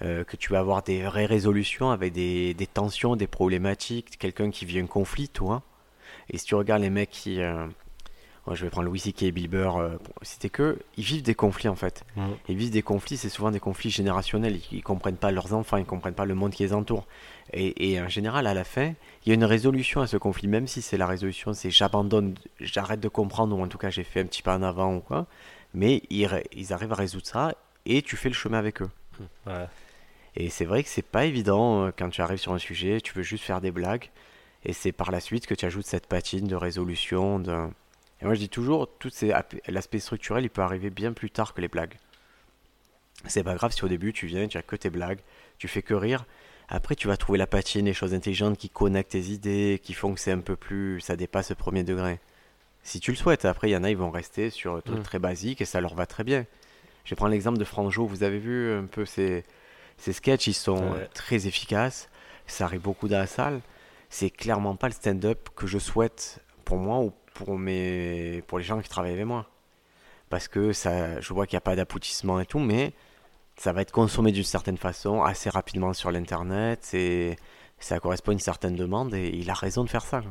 Euh, 0.02 0.24
que 0.24 0.36
tu 0.36 0.50
vas 0.50 0.60
avoir 0.60 0.82
des 0.82 1.02
vraies 1.02 1.26
résolutions 1.26 1.90
avec 1.90 2.14
des, 2.14 2.54
des 2.54 2.66
tensions, 2.66 3.16
des 3.16 3.26
problématiques, 3.26 4.18
quelqu'un 4.18 4.50
qui 4.50 4.64
vit 4.64 4.78
un 4.78 4.86
conflit, 4.86 5.28
toi. 5.28 5.62
Et 6.30 6.38
si 6.38 6.46
tu 6.46 6.54
regardes 6.54 6.82
les 6.82 6.90
mecs 6.90 7.10
qui. 7.10 7.40
euh, 7.40 7.66
je 8.52 8.64
vais 8.64 8.70
prendre 8.70 8.86
Louis 8.86 8.98
C.K. 8.98 9.24
et 9.24 9.32
Bill 9.32 9.48
Burr, 9.48 9.76
euh, 9.76 9.96
citer 10.22 10.50
que, 10.50 10.78
ils 10.96 11.04
vivent 11.04 11.22
des 11.22 11.34
conflits 11.34 11.68
en 11.68 11.76
fait. 11.76 12.04
Mhm. 12.16 12.36
Ils 12.48 12.56
vivent 12.56 12.70
des 12.70 12.82
conflits, 12.82 13.16
c'est 13.16 13.28
souvent 13.28 13.50
des 13.50 13.60
conflits 13.60 13.90
générationnels. 13.90 14.56
Ils, 14.56 14.78
ils 14.78 14.82
comprennent 14.82 15.16
pas 15.16 15.30
leurs 15.30 15.52
enfants, 15.52 15.76
ils 15.76 15.84
comprennent 15.84 16.14
pas 16.14 16.24
le 16.24 16.34
monde 16.34 16.52
qui 16.52 16.62
les 16.62 16.72
entoure. 16.72 17.06
Et, 17.52 17.92
et 17.92 18.00
en 18.00 18.08
général, 18.08 18.46
à 18.46 18.54
la 18.54 18.64
fin, 18.64 18.94
il 19.24 19.28
y 19.28 19.32
a 19.32 19.34
une 19.34 19.44
résolution 19.44 20.00
à 20.00 20.06
ce 20.06 20.16
conflit, 20.16 20.48
même 20.48 20.66
si 20.66 20.82
c'est 20.82 20.96
la 20.96 21.06
résolution, 21.06 21.52
c'est 21.52 21.70
j'abandonne, 21.70 22.34
j'arrête 22.60 23.00
de 23.00 23.08
comprendre, 23.08 23.56
ou 23.56 23.62
en 23.62 23.68
tout 23.68 23.78
cas 23.78 23.90
j'ai 23.90 24.04
fait 24.04 24.20
un 24.20 24.26
petit 24.26 24.42
pas 24.42 24.56
en 24.56 24.62
avant 24.62 24.96
ou 24.96 25.00
quoi. 25.00 25.26
Mais 25.74 26.02
ils, 26.10 26.24
arrivent 26.72 26.92
à 26.92 26.96
résoudre 26.96 27.26
ça 27.26 27.54
et 27.86 28.02
tu 28.02 28.16
fais 28.16 28.28
le 28.28 28.34
chemin 28.34 28.58
avec 28.58 28.82
eux. 28.82 28.90
Ouais. 29.46 29.66
Et 30.36 30.48
c'est 30.48 30.64
vrai 30.64 30.82
que 30.82 30.88
c'est 30.88 31.02
pas 31.02 31.26
évident 31.26 31.86
euh, 31.86 31.90
quand 31.96 32.08
tu 32.08 32.22
arrives 32.22 32.38
sur 32.38 32.52
un 32.52 32.58
sujet, 32.58 33.00
tu 33.00 33.12
veux 33.14 33.22
juste 33.22 33.44
faire 33.44 33.60
des 33.60 33.70
blagues, 33.70 34.10
et 34.64 34.72
c'est 34.72 34.92
par 34.92 35.10
la 35.10 35.20
suite 35.20 35.46
que 35.46 35.54
tu 35.54 35.64
ajoutes 35.64 35.86
cette 35.86 36.06
patine 36.06 36.46
de 36.46 36.54
résolution. 36.54 37.38
De... 37.38 37.68
Et 38.22 38.24
moi 38.26 38.34
je 38.34 38.40
dis 38.40 38.48
toujours, 38.48 38.88
tout 38.98 39.10
l'aspect 39.68 39.98
structurel, 39.98 40.44
il 40.44 40.50
peut 40.50 40.62
arriver 40.62 40.90
bien 40.90 41.12
plus 41.12 41.30
tard 41.30 41.54
que 41.54 41.60
les 41.60 41.68
blagues. 41.68 41.96
C'est 43.26 43.44
pas 43.44 43.54
grave 43.54 43.72
si 43.72 43.84
au 43.84 43.88
début 43.88 44.12
tu 44.12 44.26
viens, 44.26 44.46
tu 44.48 44.56
as 44.58 44.62
que 44.62 44.76
tes 44.76 44.90
blagues, 44.90 45.20
tu 45.58 45.68
fais 45.68 45.82
que 45.82 45.94
rire. 45.94 46.24
Après 46.68 46.94
tu 46.94 47.08
vas 47.08 47.16
trouver 47.16 47.38
la 47.38 47.46
patine, 47.46 47.86
les 47.86 47.92
choses 47.94 48.14
intelligentes 48.14 48.56
qui 48.56 48.70
connectent 48.70 49.10
tes 49.12 49.24
idées, 49.30 49.80
qui 49.82 49.92
font 49.92 50.14
que 50.14 50.20
c'est 50.20 50.32
un 50.32 50.38
peu 50.40 50.56
plus, 50.56 51.00
ça 51.00 51.16
dépasse 51.16 51.50
le 51.50 51.56
premier 51.56 51.82
degré. 51.82 52.20
Si 52.82 53.00
tu 53.00 53.10
le 53.10 53.16
souhaites, 53.16 53.44
après 53.44 53.68
il 53.68 53.72
y 53.72 53.76
en 53.76 53.84
a, 53.84 53.90
ils 53.90 53.96
vont 53.96 54.10
rester 54.10 54.48
sur 54.50 54.76
un 54.76 54.80
truc 54.80 55.00
Mm. 55.00 55.02
très 55.02 55.18
basique 55.18 55.60
et 55.60 55.64
ça 55.66 55.80
leur 55.80 55.94
va 55.94 56.06
très 56.06 56.24
bien. 56.24 56.46
Je 57.04 57.10
vais 57.10 57.16
prendre 57.16 57.32
l'exemple 57.32 57.58
de 57.58 57.64
Franjo, 57.64 58.06
vous 58.06 58.22
avez 58.22 58.38
vu 58.38 58.72
un 58.72 58.84
peu 58.86 59.04
ces, 59.04 59.44
ces 59.98 60.12
sketchs, 60.12 60.46
ils 60.46 60.54
sont 60.54 60.92
Ouais. 60.92 61.08
très 61.12 61.46
efficaces, 61.46 62.08
ça 62.46 62.64
arrive 62.64 62.80
beaucoup 62.82 63.08
dans 63.08 63.18
la 63.18 63.26
salle. 63.26 63.60
C'est 64.08 64.30
clairement 64.30 64.76
pas 64.76 64.88
le 64.88 64.94
stand-up 64.94 65.48
que 65.54 65.66
je 65.66 65.78
souhaite 65.78 66.40
pour 66.64 66.78
moi 66.78 66.98
ou 67.00 67.12
pour, 67.44 67.58
mes, 67.58 68.42
pour 68.46 68.58
les 68.58 68.64
gens 68.64 68.80
qui 68.80 68.88
travaillent 68.88 69.14
avec 69.14 69.24
moi. 69.24 69.46
Parce 70.28 70.46
que 70.46 70.72
ça, 70.72 71.20
je 71.20 71.32
vois 71.32 71.46
qu'il 71.46 71.56
n'y 71.56 71.58
a 71.58 71.62
pas 71.62 71.76
d'aboutissement 71.76 72.38
et 72.40 72.46
tout, 72.46 72.58
mais 72.58 72.92
ça 73.56 73.72
va 73.72 73.82
être 73.82 73.92
consommé 73.92 74.30
d'une 74.32 74.44
certaine 74.44 74.76
façon, 74.76 75.22
assez 75.22 75.50
rapidement 75.50 75.92
sur 75.92 76.10
l'internet, 76.10 76.94
et 76.94 77.36
ça 77.78 77.98
correspond 77.98 78.30
à 78.30 78.34
une 78.34 78.38
certaine 78.38 78.76
demande, 78.76 79.14
et 79.14 79.28
il 79.28 79.50
a 79.50 79.54
raison 79.54 79.84
de 79.84 79.90
faire 79.90 80.04
ça. 80.04 80.22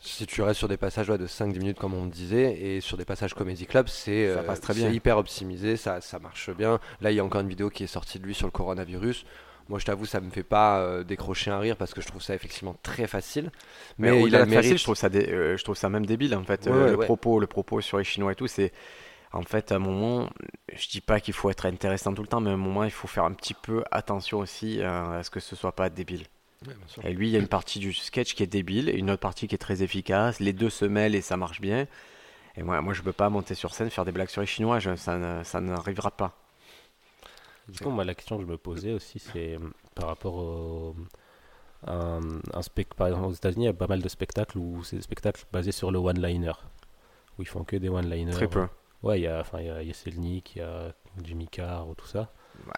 Si 0.00 0.26
tu 0.26 0.42
restes 0.42 0.58
sur 0.58 0.68
des 0.68 0.76
passages 0.76 1.10
ouais, 1.10 1.18
de 1.18 1.26
5-10 1.26 1.58
minutes, 1.58 1.78
comme 1.78 1.94
on 1.94 2.06
disait, 2.06 2.58
et 2.60 2.80
sur 2.80 2.96
des 2.96 3.04
passages 3.04 3.34
Comedy 3.34 3.66
Club, 3.66 3.88
c'est 3.88 4.32
Ça 4.34 4.40
euh, 4.40 4.90
hyper 4.90 5.18
optimisé, 5.18 5.76
ça, 5.76 6.00
ça 6.00 6.18
marche 6.18 6.50
bien. 6.50 6.80
Là, 7.00 7.12
il 7.12 7.16
y 7.16 7.20
a 7.20 7.24
encore 7.24 7.42
une 7.42 7.48
vidéo 7.48 7.70
qui 7.70 7.84
est 7.84 7.88
sortie 7.88 8.18
de 8.18 8.24
lui 8.24 8.34
sur 8.34 8.46
le 8.46 8.52
coronavirus. 8.52 9.26
Moi, 9.68 9.78
je 9.78 9.86
t'avoue, 9.86 10.04
ça 10.06 10.20
me 10.20 10.30
fait 10.30 10.42
pas 10.42 10.80
euh, 10.80 11.04
décrocher 11.04 11.50
un 11.50 11.58
rire 11.58 11.76
parce 11.76 11.94
que 11.94 12.00
je 12.02 12.06
trouve 12.06 12.22
ça 12.22 12.34
effectivement 12.34 12.76
très 12.82 13.06
facile. 13.06 13.50
Mais, 13.98 14.10
Mais, 14.10 14.22
il 14.26 14.36
a 14.36 14.40
le 14.40 14.46
facile, 14.46 14.76
mérite. 14.76 14.78
je 14.78 14.84
trouve 14.84 14.94
ça, 14.96 15.08
dé- 15.08 15.26
euh, 15.30 15.56
je 15.56 15.64
trouve 15.64 15.76
ça 15.76 15.88
même 15.88 16.06
débile 16.06 16.34
en 16.36 16.44
fait. 16.44 16.66
Ouais, 16.66 16.72
Euh, 16.72 16.84
ouais, 16.84 16.90
le 16.90 16.98
propos, 16.98 17.38
le 17.40 17.46
propos 17.46 17.80
sur 17.80 17.98
les 17.98 18.04
Chinois 18.04 18.32
et 18.32 18.34
tout, 18.34 18.46
c'est 18.46 18.72
en 19.32 19.42
fait 19.42 19.72
à 19.72 19.76
un 19.76 19.80
moment, 19.80 20.30
je 20.74 20.88
dis 20.88 21.00
pas 21.02 21.20
qu'il 21.20 21.34
faut 21.34 21.50
être 21.50 21.66
intéressant 21.66 22.14
tout 22.14 22.22
le 22.22 22.28
temps, 22.28 22.40
mais 22.40 22.50
à 22.50 22.54
un 22.54 22.56
moment, 22.58 22.84
il 22.84 22.90
faut 22.92 23.08
faire 23.08 23.24
un 23.24 23.32
petit 23.32 23.54
peu 23.54 23.84
attention 23.90 24.38
aussi 24.40 24.82
à 24.82 25.22
ce 25.24 25.30
que 25.30 25.40
ce 25.40 25.56
soit 25.56 25.72
pas 25.74 25.90
débile. 25.90 26.24
Ouais, 26.66 26.74
bien 26.74 26.88
sûr. 26.88 27.04
Et 27.04 27.12
lui, 27.14 27.28
il 27.28 27.32
y 27.32 27.36
a 27.36 27.40
une 27.40 27.48
partie 27.48 27.78
du 27.78 27.92
sketch 27.92 28.34
qui 28.34 28.42
est 28.42 28.46
débile 28.48 28.88
et 28.88 28.94
une 28.98 29.10
autre 29.10 29.20
partie 29.20 29.48
qui 29.48 29.54
est 29.54 29.58
très 29.58 29.82
efficace. 29.82 30.40
Les 30.40 30.52
deux 30.52 30.70
se 30.70 30.84
mêlent 30.86 31.14
et 31.14 31.20
ça 31.22 31.36
marche 31.36 31.60
bien. 31.60 31.86
Et 32.56 32.62
moi, 32.64 32.80
moi 32.82 32.94
je 32.94 33.02
peux 33.02 33.12
pas 33.12 33.30
monter 33.30 33.54
sur 33.54 33.74
scène 33.74 33.90
faire 33.90 34.04
des 34.06 34.12
blagues 34.12 34.28
sur 34.30 34.40
les 34.42 34.46
Chinois, 34.48 34.78
je- 34.80 34.96
ça 34.96 35.60
n'arrivera 35.60 36.10
pas. 36.12 36.36
Du 37.68 37.78
coup, 37.78 37.90
moi, 37.90 38.04
la 38.04 38.14
question 38.14 38.36
que 38.36 38.42
je 38.42 38.48
me 38.48 38.58
posais 38.58 38.92
aussi, 38.92 39.18
c'est 39.18 39.54
euh, 39.54 39.58
par 39.94 40.08
rapport 40.08 40.34
au. 40.34 40.94
Un, 41.86 42.20
un 42.54 42.62
spec, 42.62 42.94
par 42.94 43.08
exemple, 43.08 43.26
aux 43.26 43.32
États-Unis, 43.32 43.64
il 43.64 43.66
y 43.66 43.70
a 43.70 43.74
pas 43.74 43.86
mal 43.86 44.00
de 44.00 44.08
spectacles 44.08 44.56
où 44.56 44.82
c'est 44.84 44.96
des 44.96 45.02
spectacles 45.02 45.44
basés 45.52 45.72
sur 45.72 45.90
le 45.90 45.98
one-liner. 45.98 46.52
Où 47.38 47.42
ils 47.42 47.48
font 47.48 47.64
que 47.64 47.76
des 47.76 47.88
one-liners. 47.90 48.32
Très 48.32 48.48
peu. 48.48 48.66
Ouais, 49.02 49.20
il 49.20 49.24
y 49.24 49.26
a, 49.26 49.40
enfin, 49.40 49.60
il 49.60 49.66
y 49.66 49.70
a, 49.70 49.82
il 49.82 49.88
y 49.88 49.90
a 49.90 49.94
il 50.06 50.42
y 50.56 50.60
a 50.62 50.94
Jimmy 51.22 51.46
Carr, 51.48 51.86
tout 51.96 52.06
ça. 52.06 52.30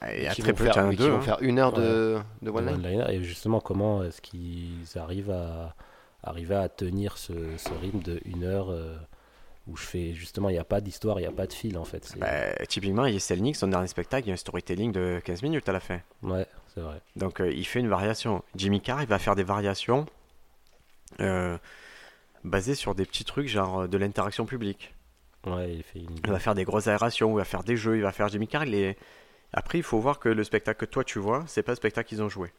Ouais, 0.03 0.17
Il 0.19 0.25
y 0.25 0.27
a 0.27 0.35
très 0.35 0.53
peu, 0.53 0.65
faire, 0.65 0.87
oui, 0.89 0.97
qui 0.97 1.03
deux, 1.03 1.11
vont 1.11 1.19
hein. 1.19 1.21
faire 1.21 1.39
une 1.41 1.59
heure 1.61 1.73
de, 1.73 2.19
de 2.43 2.51
Des 2.51 2.51
one 2.51 2.67
line. 2.67 2.75
one-liners. 2.75 3.11
Et 3.13 3.23
justement, 3.23 3.61
comment 3.61 4.03
est-ce 4.03 4.21
qu'ils 4.21 4.87
arrivent 4.97 5.31
à 5.31 5.77
arriver 6.25 6.57
à 6.57 6.69
tenir 6.69 7.17
ce, 7.17 7.33
ce 7.57 7.69
rythme 7.81 8.01
de 8.01 8.21
une 8.25 8.43
heure 8.43 8.71
euh, 8.71 8.97
où 9.67 9.77
je 9.77 9.85
fais 9.85 10.15
justement, 10.15 10.49
il 10.49 10.53
n'y 10.53 10.59
a 10.59 10.65
pas 10.65 10.81
d'histoire, 10.81 11.19
il 11.19 11.23
n'y 11.23 11.29
a 11.29 11.33
pas 11.33 11.47
de 11.47 11.53
fil 11.53 11.77
en 11.77 11.85
fait. 11.85 12.15
Bah, 12.19 12.55
typiquement, 12.69 13.07
Yeselnik, 13.07 13.57
son 13.57 13.69
dernier 13.69 13.89
spectacle, 13.89 14.27
il 14.27 14.29
y 14.29 14.31
a 14.31 14.35
un 14.35 14.39
storytelling 14.39 14.93
de 14.93 15.21
15 15.25 15.43
minutes 15.43 15.69
à 15.69 15.73
la 15.73 15.81
fin. 15.81 16.01
Ouais, 16.23 16.47
c'est 16.75 16.81
vrai. 16.81 17.01
Donc 17.17 17.41
euh, 17.41 17.51
il 17.51 17.67
fait 17.67 17.81
une 17.81 17.89
variation. 17.89 18.45
Jimmy 18.55 18.81
Carr, 18.81 19.03
il 19.03 19.09
va 19.09 19.19
faire 19.19 19.35
des 19.35 19.43
variations 19.43 20.07
euh, 21.21 21.59
basées 22.45 22.75
sur 22.75 22.95
des 22.95 23.05
petits 23.05 23.25
trucs 23.25 23.49
genre 23.49 23.81
euh, 23.81 23.87
de 23.89 23.99
l'interaction 23.99 24.47
publique. 24.47 24.95
Ouais, 25.47 25.75
il 25.75 25.83
fait 25.83 26.01
une. 26.01 26.17
Il 26.25 26.31
va 26.31 26.39
faire 26.39 26.55
des 26.55 26.65
grosses 26.65 26.87
aérations, 26.87 27.31
il 27.33 27.37
va 27.37 27.45
faire 27.45 27.65
des 27.65 27.77
jeux, 27.77 27.97
il 27.97 28.03
va 28.03 28.13
faire 28.13 28.29
Jimmy 28.29 28.49
Carr, 28.49 28.65
il 28.65 28.75
est... 28.75 28.97
Après, 29.53 29.79
il 29.79 29.85
faut 29.85 30.01
voir 30.01 30.19
que 30.19 30.29
le 30.29 30.43
spectacle 30.45 30.79
que 30.79 30.91
toi 30.91 31.05
tu 31.05 31.19
vois, 31.19 31.45
c'est 31.47 31.63
pas 31.63 31.73
le 31.73 31.77
spectacle 31.77 32.09
qu'ils 32.09 32.23
ont 32.23 32.29
joué. 32.29 32.53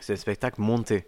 C'est 0.00 0.14
le 0.14 0.18
spectacle 0.18 0.60
monté. 0.60 1.06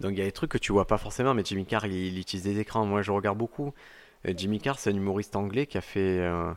Donc 0.00 0.12
il 0.12 0.18
y 0.18 0.22
a 0.22 0.24
des 0.24 0.32
trucs 0.32 0.50
que 0.50 0.58
tu 0.58 0.72
vois 0.72 0.86
pas 0.86 0.98
forcément, 0.98 1.34
mais 1.34 1.42
Jimmy 1.44 1.66
Carr, 1.66 1.86
il, 1.86 1.92
il 1.92 2.18
utilise 2.18 2.44
des 2.44 2.58
écrans. 2.60 2.86
Moi, 2.86 3.02
je 3.02 3.10
regarde 3.10 3.38
beaucoup. 3.38 3.72
Euh, 4.26 4.34
Jimmy 4.36 4.60
Carr, 4.60 4.78
c'est 4.78 4.90
un 4.90 4.96
humoriste 4.96 5.36
anglais 5.36 5.66
qui 5.66 5.78
a 5.78 5.80
fait, 5.80 6.20
euh, 6.20 6.52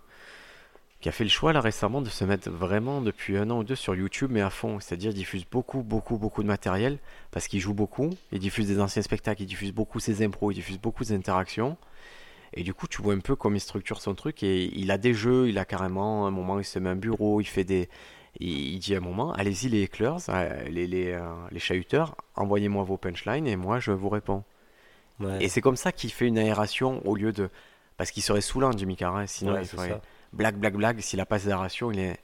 qui 1.00 1.10
a 1.10 1.12
fait 1.12 1.24
le 1.24 1.29
choix 1.29 1.53
là 1.53 1.62
récemment 1.62 2.01
de 2.01 2.10
se 2.10 2.24
mettre 2.24 2.50
vraiment 2.50 3.01
depuis 3.01 3.38
un 3.38 3.50
an 3.50 3.60
ou 3.60 3.63
deux 3.63 3.75
sur 3.75 3.96
YouTube, 3.96 4.29
mais 4.31 4.41
à 4.41 4.50
fond. 4.50 4.79
C'est-à-dire, 4.79 5.12
il 5.12 5.15
diffuse 5.15 5.46
beaucoup, 5.50 5.81
beaucoup, 5.81 6.17
beaucoup 6.17 6.43
de 6.43 6.48
matériel 6.48 6.98
parce 7.31 7.48
qu'il 7.48 7.60
joue 7.60 7.74
beaucoup. 7.74 8.12
Il 8.31 8.39
diffuse 8.39 8.67
des 8.67 8.79
anciens 8.79 9.01
spectacles, 9.01 9.41
il 9.43 9.48
diffuse 9.48 9.74
beaucoup 9.74 10.00
ses 10.00 10.24
impros, 10.24 10.51
il 10.51 10.55
diffuse 10.55 10.79
beaucoup 10.79 11.03
ses 11.03 11.15
interactions. 11.15 11.77
Et 12.53 12.63
du 12.63 12.74
coup, 12.74 12.88
tu 12.88 13.01
vois 13.01 13.13
un 13.13 13.20
peu 13.20 13.36
comment 13.36 13.55
il 13.55 13.62
structure 13.62 14.01
son 14.01 14.13
truc. 14.13 14.43
Et 14.43 14.65
il 14.77 14.91
a 14.91 14.98
des 14.98 15.13
jeux, 15.13 15.48
il 15.50 15.58
a 15.58 15.65
carrément 15.65 16.27
un 16.27 16.31
moment, 16.31 16.60
il 16.60 16.65
se 16.65 16.79
met 16.79 16.89
un 16.89 16.96
bureau, 16.96 17.41
il 17.41 17.46
fait 17.46 17.63
des. 17.63 17.89
Il, 18.39 18.79
dit 18.79 18.95
à 18.95 18.97
un 18.97 19.01
moment, 19.01 19.33
allez-y 19.33 19.69
les 19.69 19.81
éclairs, 19.83 20.17
euh, 20.29 20.63
les, 20.69 20.88
les, 20.88 21.11
euh, 21.11 21.21
les 21.51 21.59
chahuteurs, 21.59 22.15
envoyez-moi 22.35 22.83
vos 22.83 22.97
punchlines 22.97 23.45
et 23.45 23.55
moi 23.57 23.79
je 23.79 23.91
vous 23.91 24.09
réponds. 24.09 24.43
Ouais. 25.19 25.43
Et 25.43 25.50
c'est 25.50 25.61
comme 25.61 25.75
ça 25.75 25.91
qu'il 25.91 26.11
fait 26.11 26.27
une 26.27 26.38
aération 26.38 27.05
au 27.05 27.15
lieu 27.15 27.31
de. 27.33 27.50
Parce 27.97 28.09
qu'il 28.09 28.23
serait 28.23 28.41
saoulant, 28.41 28.71
Jimmy 28.71 28.95
Carr. 28.95 29.15
hein, 29.17 29.27
Sinon, 29.27 29.53
Ouais, 29.53 29.61
il 29.63 29.67
ça. 29.67 30.01
blague, 30.33 30.55
blague, 30.57 30.75
blague. 30.75 31.00
S'il 31.01 31.19
a 31.19 31.25
pas 31.25 31.38
d'aération, 31.39 31.91
il 31.91 32.00
est. 32.00 32.19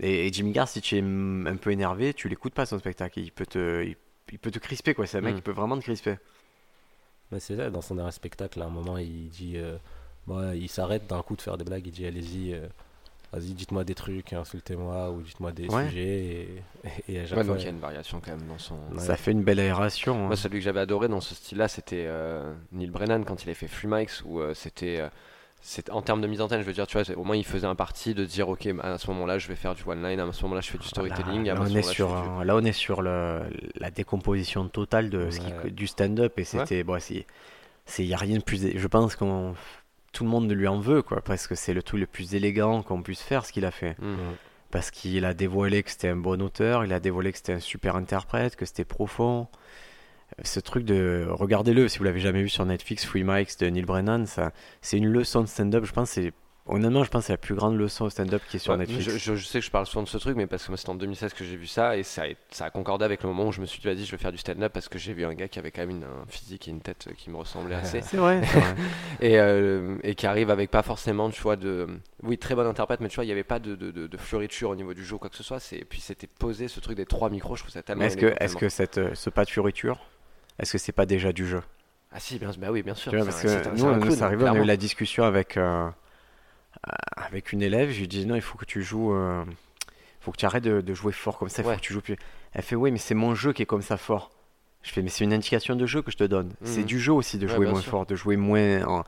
Et, 0.00 0.28
et 0.28 0.32
Jimmy 0.32 0.52
Carr, 0.52 0.68
si 0.68 0.80
tu 0.80 0.96
es 0.96 1.02
mm, 1.02 1.46
un 1.48 1.56
peu 1.56 1.72
énervé, 1.72 2.14
tu 2.14 2.28
l'écoutes 2.28 2.54
pas 2.54 2.66
son 2.66 2.78
spectacle. 2.78 3.18
Il 3.18 3.32
peut 3.32 3.46
te, 3.46 3.82
il, 3.84 3.96
il 4.30 4.38
peut 4.38 4.50
te 4.52 4.58
crisper, 4.60 4.94
quoi. 4.94 5.06
C'est 5.06 5.18
un 5.18 5.22
mec 5.22 5.32
Mm. 5.32 5.36
qui 5.38 5.42
peut 5.42 5.50
vraiment 5.52 5.76
te 5.76 5.82
crisper. 5.82 6.16
Mais 7.32 7.40
c'est 7.40 7.56
ça, 7.56 7.70
dans 7.70 7.80
son 7.82 7.94
dernier 7.96 8.12
spectacle, 8.12 8.60
à 8.62 8.66
un 8.66 8.70
moment, 8.70 8.98
il 8.98 9.28
dit. 9.30 9.54
euh, 9.56 9.76
bon, 10.26 10.52
il 10.52 10.68
s'arrête 10.68 11.06
d'un 11.08 11.22
coup 11.22 11.34
de 11.34 11.42
faire 11.42 11.56
des 11.58 11.64
blagues, 11.64 11.86
il 11.86 11.92
dit 11.92 12.06
allez-y, 12.06 12.52
euh, 12.54 12.68
vas-y, 13.32 13.52
dites-moi 13.54 13.84
des 13.84 13.94
trucs, 13.94 14.32
insultez-moi, 14.32 15.10
ou 15.10 15.20
dites-moi 15.22 15.52
des 15.52 15.68
Ouais. 15.68 15.86
sujets. 15.88 16.02
Et, 17.08 17.12
et 17.12 17.20
à 17.20 17.26
chaque 17.26 17.38
Ouais, 17.38 17.44
fois, 17.44 17.54
donc 17.54 17.62
il 17.62 17.64
y 17.64 17.68
a 17.68 17.70
une 17.72 17.78
variation 17.80 18.20
quand 18.24 18.30
même 18.30 18.46
dans 18.48 18.58
son. 18.58 18.74
Ouais. 18.92 18.98
Ça 18.98 19.16
fait 19.16 19.32
une 19.32 19.42
belle 19.42 19.60
aération. 19.60 20.14
hein. 20.24 20.26
Moi, 20.28 20.36
celui 20.36 20.58
que 20.58 20.64
j'avais 20.64 20.80
adoré 20.80 21.08
dans 21.08 21.20
ce 21.20 21.34
style-là, 21.34 21.68
c'était 21.68 22.04
euh, 22.06 22.54
Neil 22.72 22.90
Brennan 22.90 23.24
quand 23.24 23.44
il 23.44 23.50
a 23.50 23.54
fait 23.54 23.68
Free 23.68 23.88
Mics, 23.88 24.22
où 24.24 24.40
euh, 24.40 24.54
c'était. 24.54 24.98
euh, 25.00 25.08
en 25.90 26.02
termes 26.02 26.20
de 26.20 26.28
mise 26.28 26.40
en 26.40 26.48
scène, 26.48 26.60
je 26.60 26.66
veux 26.66 26.72
dire, 26.72 26.86
tu 26.86 26.96
vois, 26.96 27.16
au 27.18 27.24
moins 27.24 27.34
il 27.34 27.44
faisait 27.44 27.66
un 27.66 27.74
parti 27.74 28.14
de 28.14 28.24
dire, 28.24 28.48
ok, 28.48 28.68
à 28.80 28.96
ce 28.96 29.10
moment-là, 29.10 29.38
je 29.38 29.48
vais 29.48 29.56
faire 29.56 29.74
du 29.74 29.82
one-line, 29.84 30.20
à 30.20 30.32
ce 30.32 30.42
moment-là, 30.44 30.60
je 30.60 30.70
fais 30.70 30.78
du 30.78 30.86
storytelling, 30.86 31.46
Là, 31.46 31.52
à 31.52 31.54
là, 31.56 31.66
ce 31.66 31.72
on 31.72 31.76
est 31.76 31.82
sur, 31.82 32.08
du- 32.08 32.44
là, 32.46 32.54
on 32.56 32.64
est 32.64 32.70
sur 32.72 33.02
le, 33.02 33.40
la 33.74 33.90
décomposition 33.90 34.68
totale 34.68 35.10
de 35.10 35.30
ce 35.30 35.40
qui- 35.40 35.46
Ouais. 35.64 35.70
du 35.72 35.88
stand-up 35.88 36.38
et 36.38 36.44
c'était 36.44 36.84
bon, 36.84 37.00
c'est 37.00 37.26
c'est 37.86 38.06
y 38.06 38.14
a 38.14 38.18
rien 38.18 38.38
de 38.38 38.42
plus. 38.44 38.70
Je 38.78 38.86
pense 38.86 39.16
qu'on 39.16 39.54
tout 40.12 40.24
le 40.24 40.30
monde 40.30 40.50
lui 40.50 40.66
en 40.66 40.78
veut 40.78 41.02
quoi, 41.02 41.20
parce 41.20 41.46
que 41.46 41.54
c'est 41.54 41.74
le 41.74 41.82
truc 41.82 42.00
le 42.00 42.06
plus 42.06 42.34
élégant 42.34 42.82
qu'on 42.82 43.02
puisse 43.02 43.22
faire 43.22 43.44
ce 43.44 43.52
qu'il 43.52 43.64
a 43.64 43.70
fait. 43.70 43.96
Mm. 44.00 44.16
Parce 44.70 44.90
qu'il 44.90 45.24
a 45.24 45.32
dévoilé 45.32 45.82
que 45.82 45.90
c'était 45.90 46.08
un 46.08 46.16
bon 46.16 46.42
auteur, 46.42 46.84
il 46.84 46.92
a 46.92 47.00
dévoilé 47.00 47.32
que 47.32 47.38
c'était 47.38 47.54
un 47.54 47.60
super 47.60 47.96
interprète, 47.96 48.56
que 48.56 48.66
c'était 48.66 48.84
profond. 48.84 49.48
Ce 50.42 50.60
truc 50.60 50.84
de 50.84 51.26
regardez-le 51.30 51.88
si 51.88 51.98
vous 51.98 52.04
l'avez 52.04 52.20
jamais 52.20 52.42
vu 52.42 52.50
sur 52.50 52.66
Netflix, 52.66 53.06
Free 53.06 53.24
Mics 53.24 53.58
de 53.60 53.66
Neil 53.66 53.84
Brennan, 53.84 54.26
ça 54.26 54.52
c'est 54.82 54.98
une 54.98 55.06
leçon 55.08 55.40
de 55.40 55.46
stand-up. 55.46 55.84
Je 55.84 55.92
pense 55.92 56.10
c'est 56.10 56.32
honnêtement, 56.68 57.04
je 57.04 57.10
pense 57.10 57.22
que 57.22 57.26
c'est 57.28 57.32
la 57.32 57.38
plus 57.38 57.54
grande 57.54 57.76
leçon 57.76 58.04
de 58.04 58.10
stand-up 58.10 58.42
qui 58.48 58.56
est 58.56 58.58
sur 58.60 58.72
Ouais, 58.72 58.78
Netflix. 58.78 59.04
je, 59.04 59.18
je- 59.18 59.34
je 59.36 59.44
sais 59.44 59.60
que 59.60 59.64
je 59.66 59.70
parle 59.70 59.86
souvent 59.86 60.02
de 60.02 60.08
ce 60.08 60.18
truc, 60.18 60.36
mais 60.36 60.46
parce 60.46 60.64
que 60.64 60.70
moi 60.70 60.76
c'était 60.76 60.90
en 60.90 60.94
2016 60.94 61.32
que 61.34 61.44
j'ai 61.44 61.56
vu 61.56 61.66
ça 61.66 61.96
et 61.96 62.02
ça 62.02 62.22
a, 62.22 62.26
ça 62.50 62.66
a 62.66 62.70
concordé 62.70 63.04
avec 63.04 63.22
le 63.22 63.28
moment 63.28 63.46
où 63.48 63.52
je 63.52 63.60
me 63.60 63.66
suis 63.66 63.80
dit, 63.80 63.86
vas-y, 63.86 64.04
je 64.04 64.10
vais 64.10 64.18
faire 64.18 64.32
du 64.32 64.38
stand-up 64.38 64.72
parce 64.72 64.88
que 64.88 64.98
j'ai 64.98 65.12
vu 65.12 65.24
un 65.24 65.34
gars 65.34 65.48
qui 65.48 65.58
avait 65.58 65.70
quand 65.70 65.82
même 65.82 65.90
une, 65.90 66.04
un 66.04 66.26
physique 66.28 66.68
et 66.68 66.70
une 66.70 66.80
tête 66.80 67.08
qui 67.16 67.30
me 67.30 67.36
ressemblait 67.36 67.74
assez. 67.82 68.00
C'est 68.02 68.16
vrai. 68.16 68.40
c'est 68.44 68.58
vrai. 68.60 68.74
et, 69.20 69.38
euh, 69.38 69.96
et 70.02 70.14
qui 70.14 70.26
arrive 70.26 70.50
avec 70.50 70.70
pas 70.70 70.82
forcément, 70.82 71.30
tu 71.30 71.40
vois, 71.42 71.56
de. 71.56 71.86
Oui, 72.22 72.36
très 72.38 72.54
bon 72.54 72.66
interprète, 72.66 73.00
mais 73.00 73.08
tu 73.08 73.14
vois, 73.16 73.24
il 73.24 73.28
n'y 73.28 73.32
avait 73.32 73.44
pas 73.44 73.58
de, 73.60 73.74
de, 73.74 73.90
de, 73.90 74.06
de 74.06 74.16
fleuriture 74.16 74.70
au 74.70 74.76
niveau 74.76 74.92
du 74.94 75.04
jeu 75.04 75.14
ou 75.14 75.18
quoi 75.18 75.30
que 75.30 75.36
ce 75.36 75.42
soit. 75.42 75.60
c'est- 75.60 75.76
Et 75.78 75.84
puis 75.84 76.00
c'était 76.00 76.26
posé 76.26 76.68
ce 76.68 76.80
truc 76.80 76.96
des 76.96 77.06
trois 77.06 77.30
micros, 77.30 77.56
je 77.56 77.62
trouve 77.62 77.72
ça 77.72 77.82
tellement. 77.82 78.04
Est-ce 78.04 78.16
que, 78.16 78.26
est-ce 78.26 78.36
tellement- 78.38 78.58
que 78.60 78.68
cette, 78.68 78.98
euh, 78.98 79.10
ce 79.14 79.30
pas 79.30 79.44
de 79.44 79.50
fioriture, 79.50 79.98
est-ce 80.58 80.72
que 80.72 80.78
c'est 80.78 80.92
pas 80.92 81.06
déjà 81.06 81.32
du 81.32 81.46
jeu? 81.46 81.62
Ah 82.10 82.20
si, 82.20 82.38
bien, 82.38 82.50
bah 82.58 82.68
oui, 82.70 82.82
bien 82.82 82.94
sûr. 82.94 83.12
Vois, 83.12 83.20
c'est 83.20 83.26
Parce 83.26 83.44
un- 83.44 83.48
c'est 83.48 83.62
que 83.62 83.68
un- 83.68 83.72
nous, 83.72 83.78
c'est 83.78 83.84
un 83.86 83.92
nous, 83.96 84.00
clown, 84.00 84.16
ça 84.16 84.24
arrive, 84.26 84.42
on 84.42 84.46
a 84.46 84.58
eu 84.58 84.64
la 84.64 84.76
discussion 84.76 85.24
avec, 85.24 85.56
euh, 85.56 85.88
avec 87.16 87.52
une 87.52 87.62
élève. 87.62 87.90
Je 87.90 88.00
lui 88.00 88.08
dis 88.08 88.26
non, 88.26 88.34
il 88.34 88.42
faut 88.42 88.58
que 88.58 88.64
tu 88.64 88.82
joues, 88.82 89.12
euh, 89.14 89.44
faut 90.20 90.32
que 90.32 90.36
tu 90.36 90.46
arrêtes 90.46 90.64
de, 90.64 90.80
de 90.80 90.94
jouer 90.94 91.12
fort 91.12 91.38
comme 91.38 91.48
ça. 91.48 91.62
Il 91.62 91.64
faut 91.64 91.74
que 91.76 91.80
tu 91.80 91.92
joues 91.92 92.00
plus. 92.02 92.16
Elle 92.52 92.62
fait 92.62 92.76
oui, 92.76 92.90
mais 92.90 92.98
c'est 92.98 93.14
mon 93.14 93.34
jeu 93.34 93.52
qui 93.52 93.62
est 93.62 93.66
comme 93.66 93.82
ça 93.82 93.96
fort. 93.96 94.30
Je 94.82 94.92
fais 94.92 95.02
mais 95.02 95.08
c'est 95.10 95.24
une 95.24 95.32
indication 95.32 95.74
de 95.76 95.86
jeu 95.86 96.02
que 96.02 96.10
je 96.10 96.16
te 96.16 96.24
donne. 96.24 96.52
C'est 96.62 96.80
Mhm. 96.80 96.86
du 96.86 97.00
jeu 97.00 97.12
aussi 97.12 97.36
de 97.38 97.46
jouer 97.48 97.66
moins 97.66 97.80
sûr. 97.80 97.90
fort, 97.90 98.06
de 98.06 98.14
jouer 98.14 98.36
moins, 98.36 98.84
en- 98.86 99.04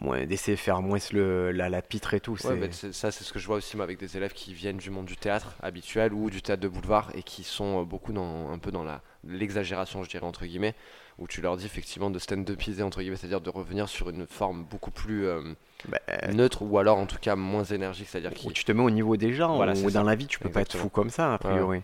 moins 0.00 0.24
d'essayer 0.24 0.56
de 0.56 0.60
faire 0.60 0.80
moins 0.80 0.98
le, 1.12 1.50
la, 1.50 1.68
la 1.68 1.82
pitre 1.82 2.14
et 2.14 2.20
tout. 2.20 2.32
Ouais, 2.34 2.38
c'est- 2.70 2.72
c'est- 2.72 2.92
ça, 2.92 3.10
c'est 3.10 3.24
ce 3.24 3.32
que 3.32 3.38
je 3.40 3.46
vois 3.46 3.56
aussi 3.56 3.76
moi, 3.76 3.84
avec 3.84 3.98
des 3.98 4.16
élèves 4.16 4.32
qui 4.32 4.54
viennent 4.54 4.76
du 4.76 4.90
monde 4.90 5.06
du 5.06 5.16
théâtre 5.16 5.56
habituel 5.60 6.12
ou 6.14 6.30
du 6.30 6.40
théâtre 6.40 6.62
de 6.62 6.68
boulevard 6.68 7.10
et 7.14 7.22
qui 7.24 7.42
sont 7.42 7.80
euh, 7.82 7.84
beaucoup 7.84 8.12
dans, 8.12 8.50
un 8.52 8.58
peu 8.58 8.70
dans 8.70 8.84
la- 8.84 9.02
l'exagération, 9.24 10.04
je 10.04 10.08
dirais, 10.08 10.24
entre 10.24 10.46
guillemets, 10.46 10.74
où 11.18 11.26
tu 11.26 11.40
leur 11.40 11.56
dis 11.56 11.66
effectivement 11.66 12.10
de 12.10 12.18
stand-upiser, 12.18 12.82
entre 12.82 13.00
guillemets, 13.00 13.16
c'est-à-dire 13.16 13.40
de 13.40 13.50
revenir 13.50 13.88
sur 13.88 14.08
une 14.10 14.26
forme 14.26 14.64
beaucoup 14.64 14.90
plus 14.90 15.26
euh, 15.26 15.42
Bah, 15.88 15.98
euh, 16.08 16.32
neutre 16.32 16.62
ou 16.62 16.78
alors 16.78 16.98
en 16.98 17.06
tout 17.06 17.18
cas 17.20 17.34
moins 17.36 17.64
énergique, 17.64 18.08
c'est-à-dire 18.08 18.32
où 18.44 18.52
tu 18.52 18.64
te 18.64 18.72
mets 18.72 18.82
au 18.82 18.90
niveau 18.90 19.16
des 19.16 19.32
gens, 19.34 19.56
Voilà, 19.56 19.72
ou 19.72 19.90
dans 19.90 19.90
ça. 19.90 20.02
la 20.04 20.14
vie 20.14 20.26
tu 20.26 20.38
peux 20.38 20.50
pas 20.50 20.60
être 20.62 20.76
fou 20.76 20.88
comme 20.88 21.10
ça 21.10 21.34
a 21.34 21.38
priori. 21.38 21.82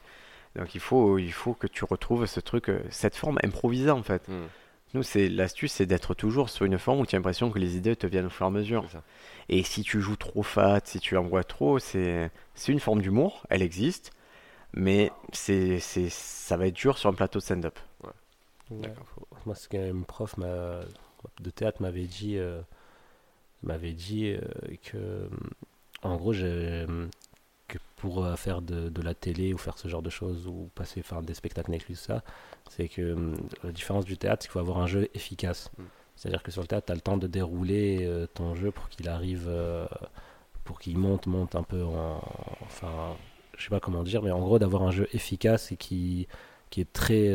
Donc 0.57 0.75
il 0.77 0.81
faut, 0.81 1.19
il 1.19 1.33
faut 1.33 1.55
que 1.55 1.67
tu 1.67 1.85
retrouves 1.85 2.27
ce 2.27 2.39
truc, 2.39 2.69
euh, 2.69 2.81
cette 2.91 3.17
forme 3.17 3.39
improvisée 3.43 3.91
en 3.91 4.05
fait. 4.05 4.29
Hmm, 4.29 4.45
Nous, 4.95 5.03
c'est 5.03 5.29
l'astuce, 5.29 5.73
c'est 5.73 5.87
d'être 5.87 6.15
toujours 6.15 6.49
sur 6.49 6.65
une 6.65 6.79
forme 6.79 7.01
où 7.01 7.07
tu 7.07 7.17
as 7.17 7.19
l'impression 7.19 7.51
que 7.51 7.59
les 7.59 7.77
idées 7.77 7.97
te 7.97 8.07
viennent 8.07 8.27
au 8.27 8.31
fur 8.31 8.47
et 8.47 8.49
à 8.49 8.53
mesure. 8.53 8.85
Et 9.49 9.65
si 9.65 9.83
tu 9.83 10.01
joues 10.01 10.15
trop 10.15 10.45
fat, 10.45 10.81
si 10.85 11.01
tu 11.01 11.17
envoies 11.17 11.43
trop, 11.43 11.81
c'est 11.81 12.31
une 12.69 12.79
forme 12.79 13.03
d'humour, 13.03 13.43
elle 13.51 13.63
existe, 13.63 14.13
mais 14.73 15.11
c'est 15.33 15.81
c'est 15.81 16.09
ça 16.09 16.57
va 16.57 16.69
être 16.69 16.77
dur 16.77 16.99
sur 16.99 17.11
un 17.11 17.15
plateau 17.15 17.41
de 17.41 17.45
stand-up. 17.45 17.77
Moi, 19.47 19.55
ce 19.55 19.69
qu'un 19.69 20.03
prof 20.03 20.37
m'a- 20.37 20.81
de 21.41 21.51
théâtre 21.51 21.83
m'avait 21.83 22.07
dit, 22.07 22.37
euh, 22.39 22.61
m'avait 23.63 23.93
dit 23.93 24.29
euh, 24.31 24.41
que, 24.83 24.97
euh, 24.97 25.29
en 26.03 26.17
gros, 26.17 26.33
j'ai- 26.33 26.87
que 27.69 27.79
pour 27.97 28.27
faire 28.39 28.61
de, 28.63 28.89
de 28.91 29.03
la 29.03 29.15
télé 29.15 29.55
ou 29.55 29.59
faire 29.59 29.79
ce 29.79 29.89
genre 29.89 30.03
de 30.03 30.11
choses 30.11 30.47
ou 30.47 30.71
passer 30.75 31.03
faire 31.03 31.23
des 31.23 31.35
spectacles 31.35 31.71
Netflix, 31.71 32.03
ça, 32.03 32.23
c'est 32.71 32.89
que 32.89 33.35
la 33.63 33.73
différence 33.73 34.05
du 34.05 34.17
théâtre, 34.19 34.43
c'est 34.43 34.49
qu'il 34.49 34.53
faut 34.53 34.59
avoir 34.61 34.79
un 34.79 34.87
jeu 34.87 35.09
efficace. 35.15 35.71
Mm. 35.79 35.83
C'est-à-dire 36.17 36.43
que 36.43 36.51
sur 36.53 36.63
le 36.63 36.69
théâtre, 36.69 36.87
tu 36.87 36.93
as 36.93 36.95
le 36.95 37.01
temps 37.01 37.17
de 37.17 37.27
dérouler 37.27 37.99
euh, 38.03 38.27
ton 38.27 38.55
jeu 38.55 38.71
pour 38.71 38.89
qu'il 38.89 39.09
arrive, 39.09 39.49
pour 40.65 40.79
qu'il 40.81 40.99
monte, 40.99 41.27
monte 41.27 41.55
un 41.57 41.63
peu 41.63 41.83
en. 41.83 42.23
Enfin, 42.63 43.17
je 43.57 43.65
sais 43.65 43.71
pas 43.71 43.81
comment 43.81 44.03
dire, 44.03 44.23
mais 44.23 44.31
en 44.31 44.41
gros, 44.41 44.59
d'avoir 44.59 44.83
un 44.83 44.91
jeu 44.91 45.09
efficace 45.13 45.73
et 45.73 45.77
qui, 45.77 46.29
qui 46.71 46.81
est 46.83 46.93
très. 46.93 47.29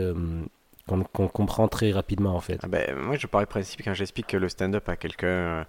Qu'on 0.90 1.28
comprend 1.28 1.68
très 1.68 1.92
rapidement 1.92 2.36
en 2.36 2.40
fait. 2.42 2.60
Ah 2.64 2.68
ben, 2.68 2.96
moi, 2.96 3.16
je 3.16 3.28
pars 3.28 3.42
du 3.42 3.48
principe 3.48 3.84
quand 3.84 3.94
j'explique 3.94 4.34
le 4.34 4.50
stand-up 4.50 4.88
à 4.90 4.96
quelqu'un, 4.96 5.28
euh, 5.28 5.64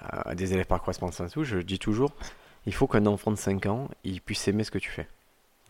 à 0.00 0.34
des 0.34 0.52
élèves 0.52 0.66
par 0.66 0.80
correspondance 0.80 1.20
et 1.20 1.28
tout, 1.28 1.44
je 1.44 1.58
dis 1.58 1.78
toujours, 1.78 2.12
il 2.66 2.74
faut 2.74 2.86
qu'un 2.86 3.06
enfant 3.06 3.30
de 3.30 3.36
5 3.36 3.66
ans, 3.66 3.88
il 4.04 4.20
puisse 4.20 4.46
aimer 4.48 4.64
ce 4.64 4.70
que 4.70 4.78
tu 4.78 4.90
fais. 4.90 5.06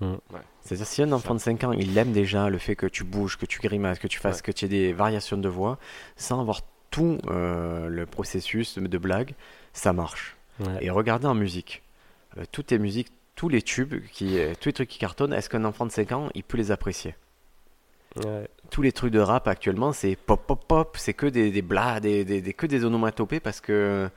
Mm. 0.01 0.13
Ouais. 0.13 0.41
C'est-à-dire, 0.63 0.87
si 0.87 1.03
un 1.03 1.13
enfant 1.13 1.35
de 1.35 1.41
5 1.41 1.65
ans, 1.65 1.73
il 1.73 1.97
aime 1.97 2.13
déjà 2.13 2.49
le 2.49 2.59
fait 2.59 2.77
que 2.77 2.87
tu 2.87 3.05
bouges, 3.05 3.37
que 3.39 3.47
tu 3.47 3.61
grimaces, 3.61 3.99
que 3.99 4.09
tu 4.09 4.19
fasses, 4.19 4.39
Ouais. 4.39 4.43
que 4.43 4.53
tu 4.53 4.65
aies 4.65 4.69
des 4.69 4.93
variations 4.93 5.39
de 5.39 5.49
voix, 5.49 5.79
sans 6.17 6.41
avoir 6.41 6.61
tout 6.91 7.19
euh, 7.29 7.89
le 7.89 8.07
processus 8.07 8.79
de, 8.79 8.99
blague, 8.99 9.35
ça 9.73 9.93
marche. 9.93 10.37
Ouais. 10.61 10.79
Et 10.81 10.91
regardez 10.91 11.27
en 11.27 11.35
musique. 11.35 11.83
Euh, 12.37 12.45
toutes 12.53 12.71
les 12.71 12.79
musiques, 12.79 13.09
tous 13.35 13.49
les 13.49 13.63
tubes, 13.63 14.05
qui, 14.13 14.39
euh, 14.39 14.53
tous 14.61 14.69
les 14.69 14.73
trucs 14.75 14.89
qui 14.89 14.99
cartonnent, 14.99 15.33
est-ce 15.33 15.49
qu'un 15.49 15.65
enfant 15.65 15.87
de 15.87 15.91
5 15.91 16.13
ans, 16.13 16.29
il 16.35 16.45
peut 16.45 16.59
les 16.59 16.71
apprécier? 16.71 17.15
Ouais. 18.17 18.47
Tous 18.73 18.81
les 18.81 18.91
trucs 18.93 19.13
de 19.13 19.21
rap 19.21 19.47
actuellement, 19.49 19.93
c'est 19.93 20.17
pop 20.17 20.41
pop 20.47 20.65
pop, 20.67 20.97
c'est 20.99 21.13
que 21.13 21.27
des, 21.27 21.51
des 21.51 21.61
des- 22.25 22.55
que 22.55 22.67
des 22.67 22.85
onomatopées 22.85 23.39
parce 23.39 23.61
que. 23.61 24.09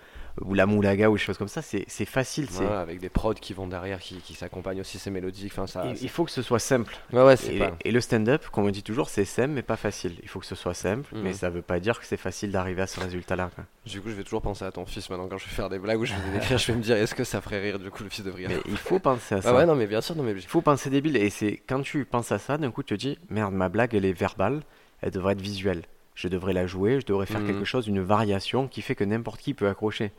Ou 0.42 0.54
la 0.54 0.66
moulaga 0.66 1.10
ou 1.10 1.14
des 1.14 1.20
choses 1.24 1.38
comme 1.38 1.48
ça, 1.48 1.62
c'est 1.62 1.86
c'est 1.88 2.04
facile. 2.06 2.48
c'est 2.50 2.66
avec 2.66 3.00
des 3.00 3.08
prods 3.10 3.34
qui 3.36 3.54
vont 3.54 3.68
derrière, 3.68 4.00
qui, 4.00 4.16
qui 4.18 4.34
s'accompagnent 4.34 4.82
aussi 4.82 5.00
ces 5.00 5.10
mélodies. 5.10 5.48
Enfin, 5.50 5.66
ça, 5.66 5.86
il, 5.86 6.04
il 6.04 6.10
faut 6.10 6.26
que 6.26 6.32
ce 6.32 6.42
soit 6.42 6.60
simple. 6.60 6.98
Ouais, 7.14 7.24
ouais, 7.24 7.38
c'est 7.38 7.56
Et, 7.56 7.60
pas. 7.60 7.72
et 7.86 7.92
le 7.92 8.02
stand-up, 8.02 8.46
comme 8.52 8.66
on 8.66 8.70
dit 8.70 8.84
toujours, 8.84 9.08
c'est 9.10 9.24
simple 9.24 9.52
mais 9.54 9.62
pas 9.62 9.78
facile. 9.78 10.18
Il 10.24 10.28
faut 10.28 10.40
que 10.42 10.46
ce 10.46 10.56
soit 10.56 10.74
simple, 10.74 11.08
Mhm. 11.16 11.22
mais 11.22 11.32
ça 11.34 11.50
veut 11.50 11.62
pas 11.62 11.80
dire 11.80 12.00
que 12.00 12.06
c'est 12.06 12.18
facile 12.18 12.52
d'arriver 12.52 12.82
à 12.82 12.88
ce 12.88 13.00
résultat-là. 13.00 13.50
Du 13.86 14.02
coup, 14.02 14.10
je 14.10 14.16
vais 14.16 14.24
toujours 14.24 14.42
penser 14.42 14.66
à 14.66 14.72
ton 14.72 14.86
fils 14.86 15.10
maintenant 15.10 15.28
quand 15.30 15.38
je 15.38 15.46
vais 15.46 15.52
faire 15.52 15.70
des 15.70 15.80
blagues 15.80 16.00
ou 16.02 16.06
je 16.06 16.14
vais 16.14 16.20
les 16.32 16.38
écrire. 16.38 16.58
je 16.58 16.72
vais 16.72 16.78
me 16.78 16.84
dire, 16.84 16.98
est-ce 16.98 17.16
que 17.16 17.24
ça 17.24 17.40
ferait 17.40 17.62
rire 17.62 17.80
du 17.80 17.90
coup 17.90 18.04
le 18.04 18.10
fils 18.10 18.26
de 18.26 18.32
Brian 18.32 18.50
Mais 18.50 18.60
il 18.68 18.78
faut 18.78 19.00
penser 19.00 19.36
à 19.36 19.42
ça. 19.42 19.52
Ah 19.52 19.56
ouais, 19.56 19.66
non, 19.66 19.76
mais 19.76 19.88
bien 19.88 20.02
sûr, 20.02 20.16
non, 20.18 20.24
mais. 20.24 20.34
Il 20.34 20.42
faut 20.42 20.62
penser 20.62 20.90
débile. 20.90 21.16
Et 21.16 21.30
c'est 21.30 21.62
quand 21.68 21.82
tu 21.82 22.04
penses 22.04 22.32
à 22.34 22.40
ça, 22.40 22.58
d'un 22.58 22.72
coup, 22.72 22.84
tu 22.84 22.94
te 22.98 23.00
dis 23.00 23.18
merde, 23.30 23.54
ma 23.54 23.70
blague, 23.70 23.96
elle 23.96 24.04
est 24.06 24.12
verbale, 24.12 24.64
elle 25.02 25.12
devrait 25.12 25.32
être 25.34 25.42
visuelle. 25.42 25.84
Je 26.16 26.28
devrais 26.30 26.54
la 26.54 26.66
jouer, 26.66 27.00
je 27.02 27.06
devrais 27.06 27.26
faire 27.26 27.42
Mhm. 27.42 27.48
quelque 27.48 27.66
chose, 27.66 27.88
une 27.88 28.02
variation 28.02 28.68
qui 28.68 28.82
fait 28.82 28.96
que 28.96 29.04
n'importe 29.04 29.42
qui 29.42 29.54
peut 29.54 29.68
accrocher. 29.68 30.12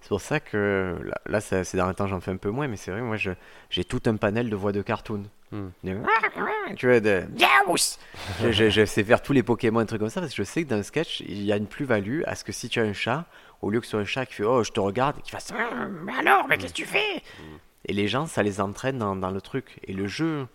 C'est 0.00 0.08
pour 0.08 0.20
ça 0.20 0.40
que 0.40 0.96
là, 1.04 1.14
là 1.26 1.40
ces 1.40 1.62
derniers 1.76 1.94
temps, 1.94 2.06
j'en 2.06 2.20
fais 2.20 2.30
un 2.30 2.36
peu 2.36 2.50
moins, 2.50 2.68
mais 2.68 2.76
c'est 2.76 2.90
vrai, 2.90 3.00
moi, 3.00 3.16
j'ai 3.16 3.84
tout 3.84 4.02
un 4.06 4.16
panel 4.16 4.50
de 4.50 4.56
voix 4.56 4.72
de 4.72 4.82
cartoon. 4.82 5.24
De- 5.52 6.00
Tu 6.76 6.86
vois, 6.86 7.00
de. 7.00 7.22
je, 8.40 8.50
je- 8.52 8.68
je 8.70 8.84
sais 8.84 9.04
faire 9.04 9.22
tous 9.22 9.32
les 9.32 9.42
Pokémon, 9.44 9.78
un 9.80 9.86
truc 9.86 10.00
comme 10.00 10.10
ça, 10.10 10.20
parce 10.20 10.32
que 10.32 10.36
je 10.38 10.42
sais 10.42 10.64
que 10.64 10.68
dans 10.68 10.76
un 10.76 10.82
sketch, 10.82 11.20
il 11.20 11.42
y 11.42 11.52
a 11.52 11.56
une 11.56 11.66
plus-value 11.68 12.22
à 12.26 12.34
ce 12.34 12.42
que 12.44 12.52
si 12.52 12.68
tu 12.68 12.80
as 12.80 12.82
un 12.82 12.92
chat, 12.92 13.24
au 13.62 13.70
lieu 13.70 13.78
que 13.80 13.86
ce 13.86 13.92
soit 13.92 14.00
un 14.00 14.04
chat 14.04 14.26
qui 14.26 14.34
fait 14.34 14.44
Oh, 14.44 14.62
je 14.64 14.72
te 14.72 14.80
regarde, 14.80 15.16
et 15.18 15.22
qui 15.22 15.30
fasse 15.30 15.52
Ah, 15.56 15.86
mais 16.04 16.12
alors, 16.18 16.46
mais 16.48 16.58
qu'est-ce 16.58 16.72
que 16.72 16.78
tu 16.78 16.84
fais? 16.86 17.22
Et 17.86 17.92
les 17.92 18.08
gens, 18.08 18.26
ça 18.26 18.42
les 18.42 18.60
entraîne 18.60 18.98
dans, 18.98 19.14
dans 19.16 19.30
le 19.30 19.40
truc. 19.40 19.78
Et 19.84 19.92
le 19.92 20.08
jeu, 20.08 20.46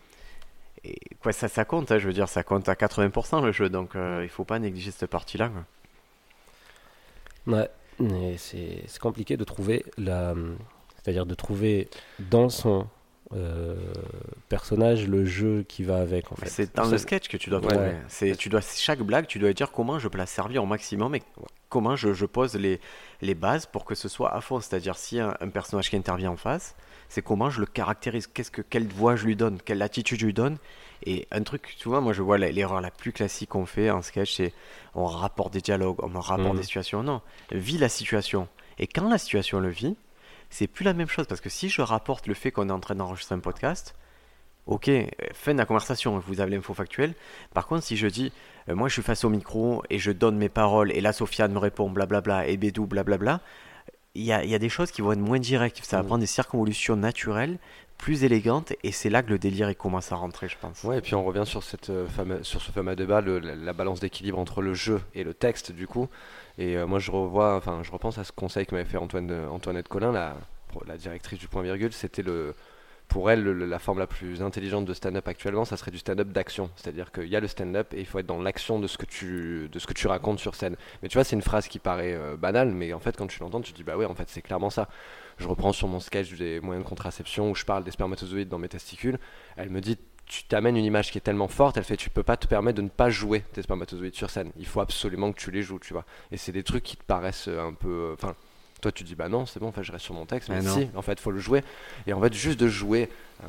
et 0.84 0.98
quoi, 1.22 1.32
ça, 1.32 1.48
ça 1.48 1.63
compte, 1.65 1.91
hein, 1.91 2.00
je 2.00 2.08
veux 2.08 2.13
dire, 2.13 2.28
ça 2.30 2.44
compte 2.44 2.67
à 2.70 2.74
80% 2.74 3.44
le 3.44 3.52
jeu, 3.52 3.70
donc 3.70 3.96
euh, 3.96 4.22
il 4.24 4.30
faut 4.30 4.44
pas 4.46 4.58
négliger 4.60 4.91
cette 4.91 5.10
partie-là. 5.10 5.52
Ouais, 7.48 7.70
mais 8.00 8.38
c'est 8.38 8.84
compliqué 9.00 9.38
de 9.38 9.44
trouver 9.44 9.86
la. 9.98 10.34
C'est-à-dire 10.96 11.26
de 11.26 11.34
trouver 11.34 11.89
dans 12.20 12.50
son 12.50 12.86
euh, 13.34 13.76
personnage 14.50 15.08
le 15.08 15.26
jeu 15.26 15.63
qui 15.67 15.84
va 15.84 15.98
avec, 15.98 16.32
en 16.32 16.36
fait. 16.36 16.48
C'est 16.48 16.76
dans 16.76 16.86
le 16.86 16.98
sketch 17.00 17.28
que 17.28 17.38
tu 17.38 17.50
dois 17.50 17.60
Ouais. 17.60 17.67
trouver. 17.74 17.96
C'est, 18.08 18.36
tu 18.36 18.50
dois, 18.50 18.62
chaque 18.62 19.02
blague, 19.02 19.26
tu 19.26 19.39
dois 19.39 19.54
dire 19.54 19.72
comment 19.72 19.98
je 19.98 20.08
peux 20.08 20.20
la 20.20 20.28
servir 20.28 20.62
au 20.62 20.67
maximum 20.67 21.15
et 21.15 21.24
comment 21.70 21.96
je, 21.96 22.13
je 22.13 22.26
pose 22.28 22.54
les, 22.56 22.80
les 23.22 23.34
bases 23.34 23.65
pour 23.65 23.86
que 23.86 23.96
ce 23.96 24.08
soit 24.10 24.36
à 24.36 24.41
fond. 24.41 24.60
C'est-à-dire, 24.60 24.96
si 24.96 25.20
un, 25.20 25.36
un 25.39 25.50
personnage 25.50 25.89
qui 25.89 25.96
intervient 25.96 26.32
en 26.32 26.38
face, 26.38 26.76
c'est 27.12 27.21
comment 27.21 27.50
je 27.50 27.60
le 27.60 27.65
caractérise, 27.65 28.26
qu'est-ce 28.28 28.52
que, 28.52 28.62
quelle 28.62 28.88
voix 28.88 29.17
je 29.17 29.26
lui 29.26 29.36
donne, 29.36 29.60
quelle 29.65 29.82
attitude 29.82 30.17
je 30.21 30.26
lui 30.26 30.34
donne. 30.34 30.58
Et 31.06 31.28
un 31.32 31.43
truc, 31.43 31.76
tu 31.78 31.89
vois, 31.89 32.00
moi 32.00 32.13
je 32.13 32.21
vois 32.21 32.38
l'erreur 32.38 32.80
la 32.80 32.89
plus 32.89 33.12
classique 33.12 33.50
qu'on 33.50 33.65
fait 33.65 33.89
en 33.89 34.02
sketch, 34.02 34.36
c'est 34.36 34.54
on 34.95 35.06
rapporte 35.06 35.52
des 35.52 35.60
dialogues, 35.60 35.97
on 36.02 36.08
rapporte 36.19 36.52
Mhm. 36.54 36.58
des 36.58 36.63
situations. 36.63 37.04
Non, 37.04 37.21
vis 37.52 37.78
la 37.78 37.89
situation. 37.89 38.47
Et 38.80 38.88
quand 38.88 39.10
la 39.10 39.17
situation 39.17 39.60
le 39.60 39.67
vit, 39.69 39.97
c'est 40.50 40.67
plus 40.67 40.86
la 40.86 40.93
même 40.93 41.10
chose. 41.10 41.28
Parce 41.28 41.41
que 41.41 41.50
si 41.50 41.67
je 41.69 41.82
rapporte 41.82 42.28
le 42.28 42.34
fait 42.34 42.52
qu'on 42.52 42.69
est 42.69 42.74
en 42.74 42.80
train 42.80 42.95
d'enregistrer 42.95 43.36
un 43.36 43.39
podcast, 43.39 43.93
ok, 44.67 44.88
euh, 44.88 45.06
fin 45.34 45.52
de 45.54 45.58
la 45.58 45.65
conversation, 45.65 46.17
vous 46.19 46.39
avez 46.39 46.56
l'info 46.56 46.74
factuelle. 46.74 47.13
Par 47.54 47.67
contre, 47.67 47.84
si 47.84 47.97
je 47.97 48.08
dis, 48.08 48.32
euh, 48.69 48.76
moi 48.76 48.88
je 48.88 48.93
suis 48.93 49.02
face 49.02 49.24
au 49.26 49.30
micro 49.30 49.84
et 49.89 50.00
je 50.00 50.12
donne 50.12 50.38
mes 50.38 50.50
paroles, 50.50 50.91
et 50.93 51.02
là 51.02 51.12
Sofiane 51.12 51.52
me 51.52 51.58
répond 51.60 51.89
blablabla, 51.89 52.47
et 52.47 52.56
Bédou 52.58 52.86
blablabla, 52.86 53.41
il 54.15 54.24
y 54.24 54.34
a, 54.34 54.43
y 54.43 54.56
a 54.56 54.60
des 54.60 54.69
choses 54.69 54.91
qui 54.91 55.02
vont 55.02 55.12
être 55.13 55.19
moins 55.19 55.39
directes. 55.39 55.80
Ça 55.84 55.97
va 55.97 56.04
Mhm. 56.04 56.08
prendre 56.08 56.21
des 56.21 56.28
circonvolutions 56.28 56.95
naturelles, 56.95 57.58
plus 57.97 58.24
élégantes, 58.24 58.74
et 58.84 58.91
c'est 58.91 59.10
là 59.12 59.21
que 59.21 59.30
le 59.30 59.38
délire 59.38 59.69
il 59.69 59.76
commence 59.76 60.12
à 60.12 60.15
rentrer, 60.15 60.50
je 60.50 60.58
pense. 60.60 60.84
Ouais, 60.84 60.97
et 60.97 61.02
puis 61.02 61.13
on 61.15 61.24
revient 61.24 61.43
sur, 61.45 61.62
cette, 61.63 61.91
euh, 61.91 62.08
fameux- 62.08 62.43
sur 62.43 62.62
ce 62.62 62.71
fameux 62.71 62.95
débat, 62.95 63.21
le- 63.21 63.39
la, 63.39 63.54
la 63.56 63.74
balance 63.74 64.00
d'équilibre 64.00 64.39
entre 64.39 64.62
le 64.63 64.74
jeu 64.74 65.00
et 65.13 65.24
le 65.24 65.34
texte, 65.36 65.71
du 65.71 65.86
coup. 65.88 66.10
Et 66.58 66.78
euh, 66.78 66.88
moi, 66.88 66.97
je 67.00 67.12
revois, 67.12 67.56
enfin, 67.56 67.82
je 67.84 67.91
repense 67.91 68.17
à 68.17 68.24
ce 68.24 68.32
conseil 68.32 68.65
que 68.65 68.74
m'avait 68.76 68.89
fait 68.89 68.97
Antoine, 68.97 69.28
de- 69.28 69.45
Antoinette 69.52 69.88
Collin, 69.88 70.12
la 70.88 70.97
directrice 70.97 71.38
du 71.39 71.47
point 71.47 71.62
virgule. 71.62 71.93
C'était 71.93 72.24
le, 72.24 72.56
pour 73.12 73.30
elle, 73.30 73.43
le- 73.43 73.65
la 73.65 73.78
forme 73.78 74.00
la 74.00 74.08
plus 74.08 74.41
intelligente 74.41 74.86
de 74.86 74.93
stand-up 74.93 75.28
actuellement, 75.28 75.65
ça 75.65 75.76
serait 75.76 75.91
du 75.91 75.97
stand-up 75.97 76.30
d'action. 76.30 76.71
C'est-à-dire 76.78 77.12
qu'il 77.12 77.28
y 77.28 77.36
a 77.36 77.41
le 77.41 77.47
stand-up 77.50 77.93
et 77.93 78.00
il 78.00 78.06
faut 78.06 78.19
être 78.19 78.26
dans 78.26 78.41
l'action 78.41 78.80
de 78.80 78.88
ce 78.88 78.97
que 78.97 79.06
tu, 79.06 80.08
racontes 80.08 80.39
sur 80.39 80.56
scène. 80.56 80.78
Mais 81.04 81.10
tu 81.10 81.15
vois, 81.17 81.26
c'est 81.26 81.36
une 81.36 81.41
phrase 81.41 81.67
qui 81.67 81.78
paraît 81.78 82.13
euh, 82.13 82.38
banale, 82.38 82.71
mais 82.71 82.93
en 82.93 83.02
fait, 83.02 83.17
quand 83.17 83.28
tu 83.28 83.41
l'entends, 83.41 83.60
tu 83.60 83.74
te 83.74 83.76
dis, 83.78 83.84
bah 83.84 83.97
ouais, 83.97 84.06
en 84.06 84.15
fait, 84.15 84.30
c'est 84.30 84.41
clairement 84.41 84.69
ça. 84.69 84.88
Je 85.39 85.47
reprends 85.50 85.74
sur 85.74 85.89
mon 85.89 86.00
sketch 86.00 86.32
des 86.36 86.62
moyens 86.62 86.86
de 86.86 86.89
contraception 86.89 87.52
où 87.52 87.56
je 87.56 87.65
parle 87.65 87.84
des 87.84 87.91
spermatozoïdes 87.91 88.47
dans 88.47 88.60
mes 88.60 88.69
testicules. 88.69 89.19
Elle 89.58 89.71
me 89.71 89.82
dit 89.82 89.97
tu 90.26 90.45
t'amènes 90.45 90.78
une 90.78 90.86
image 90.86 91.12
qui 91.12 91.17
est 91.17 91.21
tellement 91.21 91.50
forte, 91.50 91.76
elle 91.76 91.84
fait 91.84 91.97
tu 91.97 92.10
peux 92.10 92.24
pas 92.24 92.38
te 92.38 92.47
permettre 92.47 92.78
de 92.78 92.84
ne 92.84 92.88
pas 92.89 93.10
jouer 93.10 93.41
tes 93.52 93.62
spermatozoïdes 93.62 94.15
sur 94.15 94.30
scène. 94.30 94.54
Il 94.56 94.65
faut 94.65 94.80
absolument 94.80 95.34
que 95.34 95.38
tu 95.38 95.52
les 95.52 95.63
joues, 95.63 95.80
tu 95.80 95.91
vois. 95.91 96.06
Et 96.32 96.38
c'est 96.38 96.54
des 96.54 96.63
trucs 96.63 96.84
qui 96.84 96.95
te 96.95 97.04
paraissent 97.04 97.50
euh, 97.50 97.67
un 97.67 97.74
peu. 97.74 98.15
Toi 98.82 98.91
tu 98.91 99.04
dis 99.04 99.15
bah 99.15 99.30
non, 99.30 99.46
c'est 99.46 99.60
bon, 99.60 99.67
en 99.67 99.72
fait 99.72 99.84
je 99.84 99.91
reste 99.91 100.06
sur 100.06 100.13
mon 100.15 100.26
texte, 100.26 100.50
mais 100.50 100.62
si, 100.62 100.89
en 100.96 101.02
fait 101.02 101.20
faut 101.20 101.32
le 101.32 101.39
jouer. 101.39 101.63
Et 102.08 102.13
en 102.13 102.20
fait 102.22 102.34
juste 102.34 102.60
de 102.60 102.67
jouer. 102.67 103.10
euh, 103.44 103.48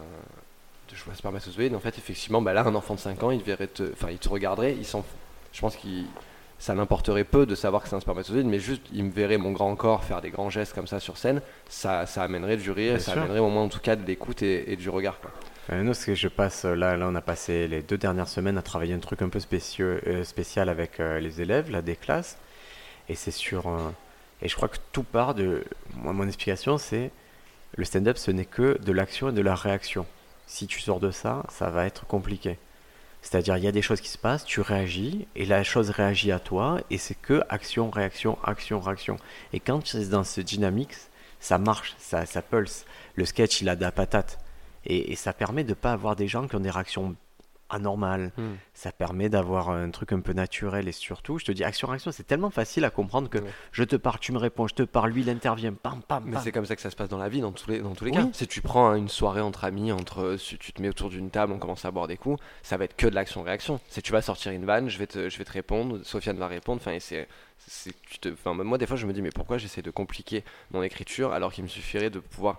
de 0.90 0.96
jouer 0.96 1.12
à 1.12 1.16
spermatozoïdes, 1.16 1.74
en 1.74 1.80
fait 1.80 1.96
effectivement, 1.96 2.42
bah 2.42 2.52
là 2.52 2.62
un 2.66 2.74
enfant 2.74 2.94
de 2.94 3.00
5 3.00 3.22
ans, 3.22 3.30
il 3.30 3.42
verrait 3.42 3.66
te, 3.66 3.90
enfin 3.94 4.08
il 4.10 4.18
te 4.18 4.28
regarderait, 4.28 4.74
il 4.74 4.84
s'en, 4.84 5.02
je 5.52 5.60
pense 5.62 5.74
qu'il, 5.76 6.04
ça 6.58 6.74
l'importerait 6.74 7.24
peu 7.24 7.46
de 7.46 7.54
savoir 7.54 7.82
que 7.82 7.88
c'est 7.88 7.96
un 7.96 8.00
spermatozoïde, 8.00 8.46
mais 8.46 8.58
juste 8.60 8.82
il 8.92 9.04
me 9.04 9.10
verrait 9.10 9.38
mon 9.38 9.52
grand 9.52 9.74
corps 9.74 10.04
faire 10.04 10.20
des 10.20 10.28
grands 10.30 10.50
gestes 10.50 10.74
comme 10.74 10.86
ça 10.86 11.00
sur 11.00 11.16
scène, 11.16 11.40
ça, 11.68 12.04
ça 12.04 12.22
amènerait 12.24 12.58
du 12.58 12.70
rire, 12.70 12.92
Bien 12.96 12.98
ça 13.00 13.12
sûr. 13.12 13.22
amènerait 13.22 13.40
au 13.40 13.48
moins 13.48 13.62
en 13.62 13.68
tout 13.70 13.80
cas 13.80 13.96
de 13.96 14.04
l'écoute 14.06 14.42
et, 14.42 14.70
et 14.70 14.76
du 14.76 14.90
regard. 14.90 15.18
Quoi. 15.20 15.30
Euh, 15.70 15.82
nous, 15.82 15.94
ce 15.94 16.04
que 16.06 16.14
je 16.14 16.28
passe 16.28 16.66
euh, 16.66 16.74
là, 16.74 16.94
là, 16.96 17.06
on 17.08 17.14
a 17.14 17.22
passé 17.22 17.68
les 17.68 17.80
deux 17.82 17.96
dernières 17.96 18.28
semaines 18.28 18.58
à 18.58 18.62
travailler 18.62 18.92
un 18.92 18.98
truc 18.98 19.22
un 19.22 19.28
peu 19.30 19.40
spécieux, 19.40 20.00
euh, 20.06 20.24
spécial 20.24 20.68
avec 20.68 21.00
euh, 21.00 21.20
les 21.20 21.40
élèves, 21.40 21.70
là, 21.70 21.80
des 21.80 21.96
classes. 21.96 22.36
Et 23.08 23.14
c'est 23.14 23.30
sur. 23.30 23.64
Et 24.42 24.48
je 24.48 24.56
crois 24.56 24.68
que 24.68 24.78
tout 24.92 25.04
part 25.04 25.34
de. 25.34 25.64
Mon 25.94 26.26
explication, 26.26 26.76
c'est 26.76 27.10
le 27.76 27.84
stand-up, 27.84 28.18
ce 28.18 28.30
n'est 28.30 28.44
que 28.44 28.78
de 28.82 28.92
l'action 28.92 29.30
et 29.30 29.32
de 29.32 29.40
la 29.40 29.54
réaction. 29.54 30.06
Si 30.46 30.66
tu 30.66 30.80
sors 30.80 31.00
de 31.00 31.10
ça, 31.10 31.44
ça 31.48 31.70
va 31.70 31.86
être 31.86 32.06
compliqué. 32.06 32.58
C'est-à-dire, 33.22 33.56
il 33.56 33.64
y 33.64 33.68
a 33.68 33.72
des 33.72 33.82
choses 33.82 34.00
qui 34.00 34.08
se 34.08 34.18
passent, 34.18 34.44
tu 34.44 34.60
réagis, 34.60 35.28
et 35.36 35.46
la 35.46 35.62
chose 35.62 35.90
réagit 35.90 36.32
à 36.32 36.40
toi, 36.40 36.80
et 36.90 36.98
c'est 36.98 37.14
que 37.14 37.42
action, 37.48 37.88
réaction, 37.88 38.36
action, 38.42 38.80
réaction. 38.80 39.16
Et 39.52 39.60
quand 39.60 39.78
tu 39.78 39.96
es 39.96 40.06
dans 40.06 40.24
ce 40.24 40.40
dynamique, 40.40 40.96
ça 41.38 41.56
marche, 41.56 41.94
ça, 41.98 42.26
ça 42.26 42.42
pulse. 42.42 42.84
Le 43.14 43.24
sketch, 43.24 43.60
il 43.60 43.68
a 43.68 43.76
de 43.76 43.80
la 43.80 43.92
patate. 43.92 44.38
Et, 44.84 45.12
et 45.12 45.16
ça 45.16 45.32
permet 45.32 45.62
de 45.62 45.70
ne 45.70 45.74
pas 45.74 45.92
avoir 45.92 46.16
des 46.16 46.26
gens 46.26 46.48
qui 46.48 46.56
ont 46.56 46.60
des 46.60 46.70
réactions 46.70 47.14
anormales. 47.72 48.32
Ça 48.74 48.92
permet 48.92 49.28
d'avoir 49.28 49.70
un 49.70 49.90
truc 49.90 50.12
un 50.12 50.20
peu 50.20 50.32
naturel. 50.32 50.88
Et 50.88 50.92
surtout, 50.92 51.38
je 51.38 51.44
te 51.44 51.52
dis, 51.52 51.64
action-réaction, 51.64 52.12
c'est 52.12 52.26
tellement 52.26 52.50
facile 52.50 52.84
à 52.84 52.90
comprendre 52.90 53.28
que 53.28 53.38
Ouais. 53.38 53.50
je 53.72 53.84
te 53.84 53.96
parle, 53.96 54.18
tu 54.20 54.32
me 54.32 54.38
réponds, 54.38 54.68
je 54.68 54.74
te 54.74 54.82
parle, 54.82 55.10
lui, 55.10 55.22
il 55.22 55.30
intervient, 55.30 55.72
pam, 55.72 56.02
pam, 56.02 56.24
Mais 56.26 56.38
c'est 56.38 56.52
comme 56.52 56.66
ça 56.66 56.76
que 56.76 56.82
ça 56.82 56.90
se 56.90 56.96
passe 56.96 57.08
dans 57.08 57.18
la 57.18 57.28
vie, 57.28 57.40
dans 57.40 57.52
tous 57.52 57.68
les, 57.70 57.80
dans 57.80 57.94
tous 57.94 58.04
les 58.04 58.10
Oui. 58.12 58.16
cas. 58.16 58.28
Si 58.32 58.46
tu 58.46 58.60
prends 58.60 58.88
hein, 58.90 58.96
une 58.96 59.08
soirée 59.08 59.40
entre 59.40 59.64
amis, 59.64 59.92
entre, 59.92 60.36
si 60.38 60.58
tu 60.58 60.72
te 60.72 60.80
mets 60.82 60.88
autour 60.88 61.08
d'une 61.10 61.30
table, 61.30 61.52
on 61.52 61.58
commence 61.58 61.84
à 61.84 61.90
boire 61.90 62.06
des 62.08 62.16
coups, 62.16 62.38
ça 62.62 62.76
va 62.76 62.84
être 62.84 62.96
que 62.96 63.06
de 63.06 63.14
l'action-réaction. 63.14 63.80
Si 63.88 64.02
tu 64.02 64.12
vas 64.12 64.22
sortir 64.22 64.52
une 64.52 64.64
vanne, 64.64 64.88
je 64.88 64.98
vais 64.98 65.06
te, 65.06 65.28
je 65.28 65.38
vais 65.38 65.44
te 65.44 65.52
répondre, 65.52 66.00
Sofiane 66.04 66.36
va 66.38 66.46
répondre. 66.46 66.80
Enfin, 66.80 66.92
et 66.92 67.00
c'est, 67.00 67.26
te, 68.20 68.28
enfin, 68.32 68.54
moi, 68.54 68.78
des 68.78 68.86
fois, 68.86 68.96
je 68.96 69.06
me 69.06 69.12
dis, 69.12 69.22
mais 69.22 69.30
pourquoi 69.30 69.58
j'essaie 69.58 69.82
de 69.82 69.90
compliquer 69.90 70.44
mon 70.72 70.82
écriture 70.82 71.32
alors 71.32 71.52
qu'il 71.52 71.64
me 71.64 71.68
suffirait 71.68 72.10
de 72.10 72.18
pouvoir 72.18 72.58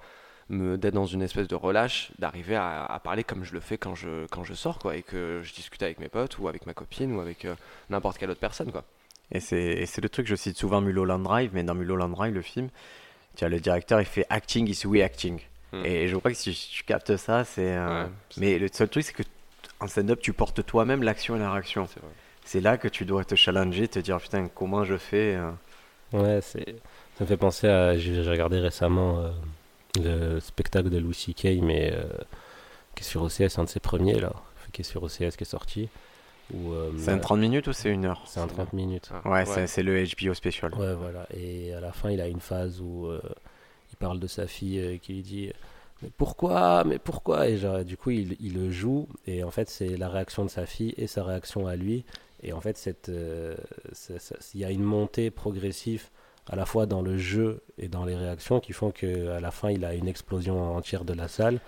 d'être 0.50 0.94
dans 0.94 1.06
une 1.06 1.22
espèce 1.22 1.48
de 1.48 1.56
relâche, 1.56 2.12
d'arriver 2.20 2.56
à, 2.56 2.84
à 2.86 3.00
parler 3.00 3.24
comme 3.24 3.44
je 3.44 3.54
le 3.54 3.60
fais 3.60 3.78
quand 3.78 3.96
je, 3.96 4.26
quand 4.28 4.44
je 4.44 4.54
sors, 4.54 4.78
quoi, 4.80 4.96
et 4.96 5.02
que 5.04 5.42
je 5.44 5.54
discute 5.54 5.82
avec 5.84 6.00
mes 6.00 6.10
potes 6.10 6.38
ou 6.40 6.48
avec 6.48 6.66
ma 6.66 6.74
copine 6.74 7.16
ou 7.16 7.22
avec 7.22 7.46
euh, 7.46 7.56
n'importe 7.90 8.18
quelle 8.18 8.30
autre 8.30 8.40
personne, 8.40 8.72
quoi. 8.72 8.84
Et 9.32 9.40
c'est 9.40 9.58
et 9.64 9.86
c'est 9.86 10.02
le 10.02 10.10
truc, 10.10 10.28
je 10.28 10.36
cite 10.36 10.58
souvent 10.58 10.82
Mulholland 10.82 11.24
Drive, 11.24 11.52
mais 11.54 11.64
dans 11.64 11.74
Mulholland 11.76 12.12
Drive, 12.12 12.34
le 12.34 12.42
film, 12.42 12.70
tu 13.36 13.46
as 13.46 13.50
le 13.50 13.60
directeur, 13.60 14.00
il 14.02 14.06
fait 14.06 14.26
acting 14.30 14.68
is 14.70 14.82
reacting. 14.86 15.40
Hmm. 15.72 15.86
Et 15.86 16.08
je 16.08 16.16
crois 16.18 16.30
que 16.32 16.38
si 16.38 16.54
tu 16.54 16.84
captes 16.84 17.16
ça, 17.18 17.44
c'est. 17.46 17.74
euh, 17.76 18.04
Ouais, 18.04 18.10
mais 18.38 18.60
le 18.60 18.68
seul 18.72 18.90
truc, 18.90 19.04
c'est 19.04 19.14
que 19.14 19.24
en 19.80 19.88
stand-up, 19.88 20.20
tu 20.22 20.34
portes 20.34 20.64
toi-même 20.66 21.02
l'action 21.04 21.36
et 21.36 21.40
la 21.40 21.52
réaction. 21.52 21.88
C'est 22.46 22.62
là 22.62 22.78
que 22.78 22.88
tu 22.88 23.06
dois 23.06 23.24
te 23.26 23.34
challenger, 23.36 23.88
te 23.88 23.98
dire 24.00 24.18
putain, 24.20 24.50
comment 24.54 24.84
je 24.84 24.98
fais 24.98 25.36
euh, 25.36 25.50
Ouais, 26.12 26.40
c'est... 26.42 26.76
ça 27.18 27.24
me 27.24 27.26
fait 27.26 27.38
penser 27.38 27.68
à. 27.68 27.98
J'ai 27.98 28.22
j'ai 28.24 28.30
regardé 28.30 28.60
récemment 28.60 29.20
euh, 29.20 29.32
le 30.02 30.40
spectacle 30.40 30.90
de 30.90 30.98
Louis 30.98 31.14
C.K., 31.14 31.60
mais 31.62 31.92
euh, 31.94 32.04
qui 32.96 33.04
est 33.04 33.08
sur 33.08 33.22
OCS, 33.24 33.58
un 33.60 33.64
de 33.66 33.70
ses 33.70 33.80
premiers, 33.80 34.20
là, 34.20 34.34
qui 34.72 34.82
est 34.82 34.86
sur 34.86 35.04
OCS, 35.04 35.36
qui 35.38 35.44
est 35.44 35.46
sorti. 35.46 35.90
Euh, 36.54 36.92
C'est 36.98 37.12
un 37.12 37.20
30 37.20 37.40
minutes 37.40 37.68
ou 37.68 37.74
c'est 37.74 37.90
une 37.90 38.06
heure 38.06 38.22
C'est 38.28 38.40
un 38.40 38.48
30 38.48 38.74
minutes. 38.74 39.10
Ah, 39.24 39.30
Ouais, 39.30 39.46
c'est- 39.46 39.68
c'est 39.68 39.84
le 39.84 40.04
HBO 40.04 40.34
spécial. 40.34 40.74
Ouais, 40.76 40.94
voilà. 40.94 41.26
Et 41.34 41.74
à 41.74 41.80
la 41.80 41.92
fin, 41.92 42.12
il 42.12 42.20
a 42.22 42.28
une 42.28 42.42
phase 42.42 42.82
où 42.82 43.06
euh, 43.08 43.22
il 43.92 43.96
parle 43.98 44.20
de 44.20 44.28
sa 44.28 44.46
fille 44.48 44.80
euh, 44.80 44.98
qui 44.98 45.14
lui 45.14 45.22
dit 45.22 45.52
Mais 46.02 46.10
pourquoi? 46.18 46.84
Mais 46.86 47.00
pourquoi? 47.00 47.48
Et 47.48 47.58
genre, 47.58 47.84
du 47.86 47.96
coup, 47.98 48.12
il, 48.12 48.36
il 48.42 48.56
le 48.56 48.72
joue. 48.72 49.08
Et 49.26 49.44
en 49.44 49.52
fait, 49.52 49.70
c'est 49.70 49.96
la 49.96 50.10
réaction 50.10 50.44
de 50.44 50.50
sa 50.50 50.66
fille 50.66 50.94
et 50.98 51.08
sa 51.08 51.24
réaction 51.24 51.66
à 51.66 51.76
lui. 51.76 52.04
Et 52.44 52.52
en 52.52 52.60
fait, 52.60 52.92
euh, 53.10 53.56
il 54.54 54.60
y 54.60 54.66
a 54.66 54.70
une 54.72 54.84
montée 54.84 55.32
progressive 55.32 56.10
à 56.50 56.56
la 56.56 56.66
fois 56.66 56.86
dans 56.86 57.02
le 57.02 57.18
jeu 57.18 57.62
et 57.78 57.88
dans 57.88 58.06
les 58.06 58.16
réactions 58.16 58.60
qui 58.60 58.74
font 58.74 58.92
qu'à 58.92 59.40
la 59.40 59.52
fin, 59.52 59.70
il 59.72 59.86
a 59.86 59.94
une 59.94 60.08
explosion 60.08 60.76
entière 60.76 61.06
de 61.06 61.14
la 61.14 61.28
salle. 61.28 61.60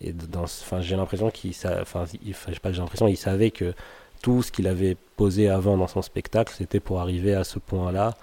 Et 0.00 0.12
dans, 0.12 0.44
enfin, 0.44 0.80
j'ai 0.80 0.94
l'impression 0.96 1.30
qu'il, 1.30 1.52
enfin, 1.80 2.04
il- 2.24 2.34
pas, 2.62 2.70
j'ai 2.72 2.80
l'impression 2.80 3.06
qu'il 3.06 3.16
savait 3.16 3.50
que 3.50 3.74
tout 4.22 4.42
ce 4.42 4.52
qu'il 4.52 4.68
avait 4.68 4.96
posé 5.16 5.48
avant 5.48 5.76
dans 5.76 5.86
son 5.88 6.02
spectacle, 6.02 6.52
c'était 6.56 6.80
pour 6.80 7.00
arriver 7.00 7.34
à 7.34 7.44
ce 7.44 7.58
point-là 7.58 8.14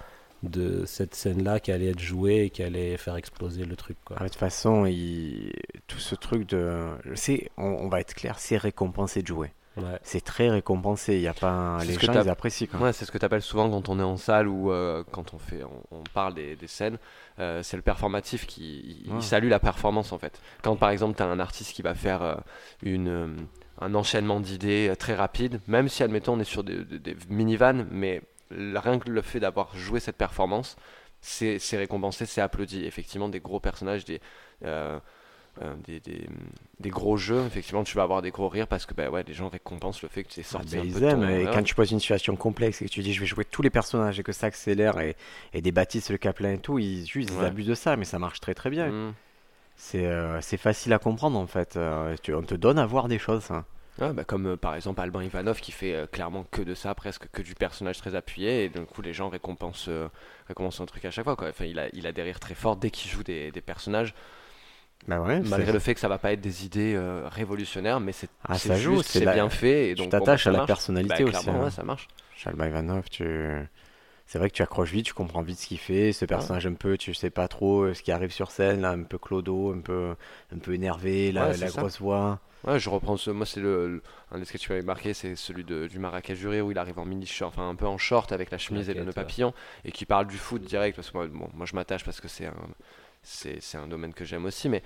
de 0.44 0.84
cette 0.86 1.14
scène-là 1.16 1.58
qui 1.58 1.72
allait 1.72 1.90
être 1.90 1.98
jouée 1.98 2.44
et 2.44 2.50
qui 2.50 2.62
allait 2.62 2.96
faire 2.96 3.16
exploser 3.16 3.64
le 3.64 3.74
truc. 3.74 3.96
Quoi. 4.04 4.16
Ah, 4.20 4.24
de 4.24 4.28
toute 4.28 4.38
façon, 4.38 4.86
il- 4.86 5.52
tout 5.88 5.98
ce 5.98 6.14
truc 6.14 6.48
de. 6.48 6.80
C'est, 7.14 7.50
on, 7.58 7.64
on 7.64 7.88
va 7.88 8.00
être 8.00 8.14
clair, 8.14 8.38
c'est 8.38 8.56
récompensé 8.56 9.22
de 9.22 9.26
jouer. 9.26 9.50
Ouais. 9.78 9.98
C'est 10.02 10.20
très 10.22 10.48
récompensé. 10.50 11.14
Il 11.16 11.20
y 11.22 11.28
a 11.28 11.34
pas. 11.34 11.76
C'est 11.80 11.86
Les 11.86 11.92
ce 11.94 11.98
que 11.98 12.06
gens, 12.06 12.12
ils 12.22 12.28
apprécient. 12.28 12.68
Ouais, 12.80 12.92
c'est 12.92 13.04
ce 13.04 13.12
que 13.12 13.18
tu 13.18 13.24
appelles 13.24 13.42
souvent 13.42 13.70
quand 13.70 13.88
on 13.88 13.98
est 13.98 14.02
en 14.02 14.16
salle 14.16 14.48
ou 14.48 14.70
euh, 14.72 15.04
quand 15.12 15.34
on, 15.34 15.38
fait, 15.38 15.62
on, 15.64 15.96
on 15.98 16.02
parle 16.14 16.34
des, 16.34 16.56
des 16.56 16.66
scènes. 16.66 16.98
euh, 17.38 17.62
c'est 17.62 17.76
le 17.76 17.82
performatif 17.82 18.46
qui 18.46 19.04
il, 19.06 19.22
salue 19.22 19.48
la 19.48 19.60
performance 19.60 20.12
en 20.12 20.18
fait. 20.18 20.40
Quand 20.62 20.76
par 20.76 20.90
exemple 20.90 21.16
tu 21.16 21.22
as 21.22 21.26
un 21.26 21.40
artiste 21.40 21.72
qui 21.74 21.82
va 21.82 21.94
faire 21.94 22.22
euh, 22.22 22.34
une, 22.82 23.08
euh, 23.08 23.28
un 23.80 23.94
enchaînement 23.94 24.40
d'idées 24.40 24.88
euh, 24.90 24.96
très 24.96 25.14
rapide, 25.14 25.60
même 25.68 25.88
si 25.88 26.02
admettons 26.02 26.34
on 26.34 26.40
est 26.40 26.44
sur 26.44 26.64
des, 26.64 26.84
des, 26.84 26.98
des 26.98 27.16
mini-vannes, 27.28 27.86
mais 27.90 28.22
le- 28.50 28.78
rien 28.78 28.98
que 28.98 29.08
le 29.10 29.22
fait 29.22 29.40
d'avoir 29.40 29.76
joué 29.76 30.00
cette 30.00 30.16
performance, 30.16 30.76
c'est 31.20 31.58
c'est 31.58 31.76
récompensé, 31.76 32.26
c'est 32.26 32.40
applaudi. 32.40 32.84
Effectivement, 32.84 33.28
des 33.28 33.40
gros 33.40 33.60
personnages, 33.60 34.04
des, 34.04 34.20
euh, 34.64 34.98
euh, 35.62 35.74
des, 35.86 36.00
des, 36.00 36.26
des 36.80 36.90
gros 36.90 37.16
jeux, 37.16 37.44
effectivement, 37.46 37.84
tu 37.84 37.96
vas 37.96 38.02
avoir 38.04 38.22
des 38.22 38.30
gros 38.30 38.48
rires 38.48 38.68
parce 38.68 38.86
que 38.86 38.94
bah, 38.94 39.10
ouais, 39.10 39.24
les 39.26 39.34
gens 39.34 39.48
récompensent 39.48 40.02
le 40.02 40.08
fait 40.08 40.22
que 40.24 40.28
tu 40.30 40.40
es 40.40 40.44
Ah, 40.46 40.50
sorti 40.52 40.76
ben, 40.76 40.80
un 40.80 40.84
ils 40.84 40.92
peu 40.94 41.02
aiment. 41.02 41.28
Et 41.30 41.44
quand 41.52 41.62
tu 41.62 41.74
poses 41.74 41.90
une 41.90 42.00
situation 42.00 42.36
complexe 42.36 42.80
et 42.82 42.86
que 42.86 42.90
tu 42.90 43.00
dis 43.02 43.12
je 43.12 43.20
vais 43.20 43.26
jouer 43.26 43.44
tous 43.44 43.62
les 43.62 43.70
personnages 43.70 44.18
et 44.20 44.22
que 44.22 44.32
ça 44.32 44.46
accélère 44.46 44.98
et, 45.00 45.16
et 45.52 45.60
des 45.62 45.72
Baptiste 45.72 46.10
Le 46.10 46.18
Caplin 46.18 46.52
et 46.52 46.58
tout, 46.58 46.78
ils, 46.78 47.06
juste, 47.06 47.30
ils 47.36 47.44
abusent 47.44 47.66
de 47.66 47.74
ça, 47.74 47.96
mais 47.96 48.04
ça 48.04 48.18
marche 48.18 48.40
très 48.40 48.54
très 48.54 48.70
bien. 48.70 48.88
Mm. 48.88 49.14
C'est 49.76 50.06
euh, 50.06 50.40
c'est 50.40 50.56
facile 50.56 50.92
à 50.92 50.98
comprendre 50.98 51.38
en 51.38 51.46
fait. 51.46 51.76
Euh, 51.76 52.16
tu- 52.22 52.34
on 52.34 52.42
te 52.42 52.54
donne 52.54 52.78
à 52.78 52.86
voir 52.86 53.08
des 53.08 53.18
choses. 53.18 53.50
hein. 53.50 53.64
Ouais, 54.00 54.12
bah, 54.12 54.22
comme 54.22 54.56
par 54.56 54.76
exemple 54.76 55.00
Alban 55.00 55.22
Ivanov 55.22 55.60
qui 55.60 55.72
fait 55.72 56.08
clairement 56.12 56.44
que 56.52 56.62
de 56.62 56.74
ça, 56.74 56.94
presque 56.94 57.28
que 57.32 57.42
du 57.42 57.56
personnage 57.56 57.98
très 57.98 58.14
appuyé, 58.14 58.64
et 58.64 58.68
d'un 58.68 58.84
coup 58.84 59.02
les 59.02 59.12
gens 59.12 59.28
récompensent, 59.28 59.90
récompensent 60.46 60.80
un 60.80 60.86
truc 60.86 61.04
à 61.04 61.10
chaque 61.10 61.24
fois. 61.24 61.34
Quoi. 61.34 61.48
Enfin, 61.48 61.64
il, 61.64 61.80
a, 61.80 61.88
il 61.92 62.06
a 62.06 62.12
des 62.12 62.22
rires 62.22 62.38
très 62.38 62.54
forts 62.54 62.76
dès 62.76 62.90
qu'il 62.90 63.10
joue 63.10 63.24
des, 63.24 63.50
des 63.50 63.60
personnages, 63.60 64.14
Bah 65.06 65.20
ouais, 65.22 65.40
malgré 65.40 65.72
le 65.72 65.78
fait 65.78 65.94
que 65.94 66.00
ça 66.00 66.08
va 66.08 66.18
pas 66.18 66.32
être 66.32 66.40
des 66.40 66.64
idées 66.66 66.94
euh, 66.94 67.28
révolutionnaires, 67.28 68.00
mais 68.00 68.12
c'est 68.12 68.28
Ah, 68.44 68.58
c'est 68.58 68.68
ça 68.68 68.78
joue, 68.78 69.02
juste, 69.02 69.10
c'est 69.10 69.20
c'est 69.20 69.24
la- 69.24 69.34
bien 69.34 69.48
fait. 69.48 69.90
Et 69.90 69.94
tu 69.94 69.96
donc, 69.96 70.10
bah, 70.16 70.20
t'attaches 70.20 70.44
ça 70.44 70.50
à 70.50 70.52
la 70.52 70.60
personnalité 70.60 71.22
Bah, 71.24 71.28
aussi. 71.30 71.48
hein. 71.50 71.64
ouais, 71.64 71.70
ça 71.70 71.82
marche. 71.84 72.08
Chalba 72.36 72.68
Ivanov, 72.68 73.08
tu... 73.10 73.24
c'est 74.26 74.38
vrai 74.38 74.50
que 74.50 74.54
tu 74.54 74.62
accroches 74.62 74.92
vite, 74.92 75.06
tu 75.06 75.14
comprends 75.14 75.42
vite 75.42 75.58
ce 75.58 75.66
qu'il 75.66 75.78
fait. 75.78 76.12
Ce 76.12 76.24
personnage 76.24 76.66
un 76.66 76.74
peu, 76.74 76.96
tu 76.98 77.14
sais 77.14 77.30
pas 77.30 77.48
trop 77.48 77.82
euh, 77.82 77.94
ce 77.94 78.02
qui 78.02 78.12
arrive 78.12 78.30
sur 78.32 78.50
scène, 78.50 78.82
là, 78.82 78.90
un 78.90 79.02
peu 79.02 79.18
clodo, 79.18 79.72
un 79.72 79.80
peu, 79.80 80.14
un 80.54 80.58
peu 80.58 80.74
énervé, 80.74 81.32
la, 81.32 81.54
ça. 81.54 81.70
grosse 81.70 82.00
voix. 82.00 82.40
Ouais, 82.64 82.78
je 82.80 82.90
reprends 82.90 83.16
ce. 83.16 83.30
Moi, 83.30 83.46
c'est 83.46 83.60
le, 83.60 83.88
le- 83.88 84.02
un 84.32 84.38
des 84.38 84.44
sketchs 84.44 84.66
qui 84.66 84.70
m'avait 84.72 84.82
marqué, 84.82 85.14
c'est 85.14 85.36
celui 85.36 85.64
de, 85.64 85.86
du 85.86 85.98
Marrakech 85.98 86.36
Juré 86.38 86.60
où 86.60 86.70
il 86.72 86.78
arrive 86.78 86.98
en 86.98 87.04
mini 87.06 87.26
short, 87.26 87.54
enfin 87.56 87.68
un 87.68 87.76
peu 87.76 87.86
en 87.86 87.98
short 87.98 88.32
avec 88.32 88.50
la 88.50 88.58
chemise 88.58 88.90
et 88.90 88.94
le 88.94 89.04
nœud 89.04 89.12
papillon 89.12 89.54
et 89.84 89.92
qui 89.92 90.06
parle 90.06 90.26
du 90.26 90.36
foot 90.38 90.62
direct. 90.62 90.96
Parce 90.96 91.10
que 91.10 91.16
moi, 91.18 91.26
bon, 91.28 91.48
moi 91.54 91.66
je 91.66 91.74
m'attache 91.74 92.04
parce 92.04 92.20
que 92.20 92.28
c'est 92.28 92.46
un, 92.46 92.54
c'est, 93.28 93.76
un 93.76 93.86
domaine 93.86 94.14
que 94.14 94.24
j'aime 94.24 94.44
aussi. 94.44 94.68
Mais 94.68 94.82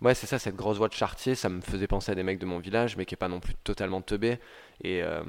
ouais, 0.00 0.14
c'est 0.14 0.26
ça, 0.26 0.38
cette 0.38 0.56
grosse 0.56 0.78
voix 0.78 0.88
de 0.88 0.94
chartier, 0.94 1.34
ça 1.34 1.48
me 1.48 1.60
faisait 1.60 1.86
penser 1.86 2.12
à 2.12 2.14
des 2.14 2.22
mecs 2.22 2.38
de 2.38 2.46
mon 2.46 2.58
village, 2.58 2.96
mais 2.96 3.04
qui 3.04 3.14
est 3.14 3.16
pas 3.16 3.28
non 3.28 3.40
plus 3.40 3.54
totalement 3.54 4.00
teubé. 4.00 4.38
Et 4.82 5.02
euh, 5.02 5.22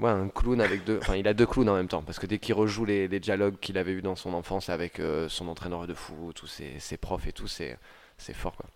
ouais, 0.00 0.10
un 0.10 0.28
clown 0.28 0.60
avec 0.60 0.84
deux. 0.84 0.98
Enfin, 0.98 1.16
il 1.16 1.28
a 1.28 1.34
deux 1.34 1.46
clowns 1.46 1.68
en 1.68 1.76
même 1.76 1.88
temps 1.88 2.02
parce 2.02 2.18
que 2.18 2.26
dès 2.26 2.38
qu'il 2.38 2.54
rejoue 2.54 2.84
les, 2.84 3.08
dialogues 3.20 3.58
qu'il 3.60 3.78
avait 3.78 3.92
eu 3.92 4.02
dans 4.02 4.16
son 4.16 4.34
enfance 4.34 4.68
avec 4.68 5.00
euh, 5.00 5.28
son 5.28 5.48
entraîneur 5.48 5.86
de 5.86 5.94
foot, 5.94 6.34
tous 6.34 6.46
ses, 6.46 6.96
profs 6.96 7.26
et 7.26 7.32
tout, 7.32 7.48
c'est, 7.48 7.78
fort 8.34 8.56
quoi. 8.56 8.66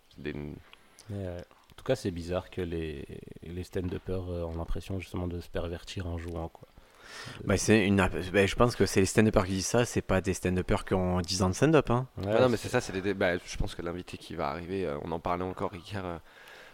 Euh, 1.13 1.39
en 1.39 1.75
tout 1.77 1.85
cas, 1.85 1.95
c'est 1.95 2.11
bizarre 2.11 2.51
que 2.51 2.63
les, 2.63 3.07
les 3.43 3.63
stand-uppers 3.65 4.29
ont 4.29 4.57
l'impression 4.57 4.99
justement 4.99 5.29
de 5.29 5.41
se 5.41 5.49
pervertir 5.49 6.07
en 6.07 6.17
jouant. 6.19 6.49
Quoi. 6.49 6.69
Bah, 7.45 7.57
c'est 7.57 7.87
une... 7.87 7.97
bah, 7.97 8.47
je 8.47 8.55
pense 8.55 8.77
que 8.77 8.87
c'est 8.87 9.01
les 9.01 9.07
stand-uppers 9.07 9.45
qui 9.47 9.53
disent 9.53 9.67
ça, 9.67 9.85
c'est 9.85 10.03
pas 10.03 10.21
des 10.21 10.35
stand-uppers 10.35 10.85
qui 10.85 10.95
ont 10.95 11.21
10 11.21 11.43
ans 11.43 11.49
de 11.49 11.55
stand-up. 11.55 11.91
Hein. 11.91 12.07
Ouais, 12.19 12.33
Ah 12.37 12.41
non, 12.41 12.49
mais 12.49 12.57
c'est 12.57 12.69
ça, 12.69 12.81
c'est 12.81 12.93
des 12.93 13.01
dé- 13.03 13.15
bah, 13.15 13.37
je 13.45 13.57
pense 13.57 13.75
que 13.75 13.83
l'invité 13.83 14.17
qui 14.19 14.35
va 14.35 14.49
arriver, 14.49 14.87
euh, 14.87 14.97
on 15.03 15.13
en 15.13 15.21
parlait 15.21 15.45
encore 15.45 15.73
hier 15.75 16.05
euh, 16.05 16.19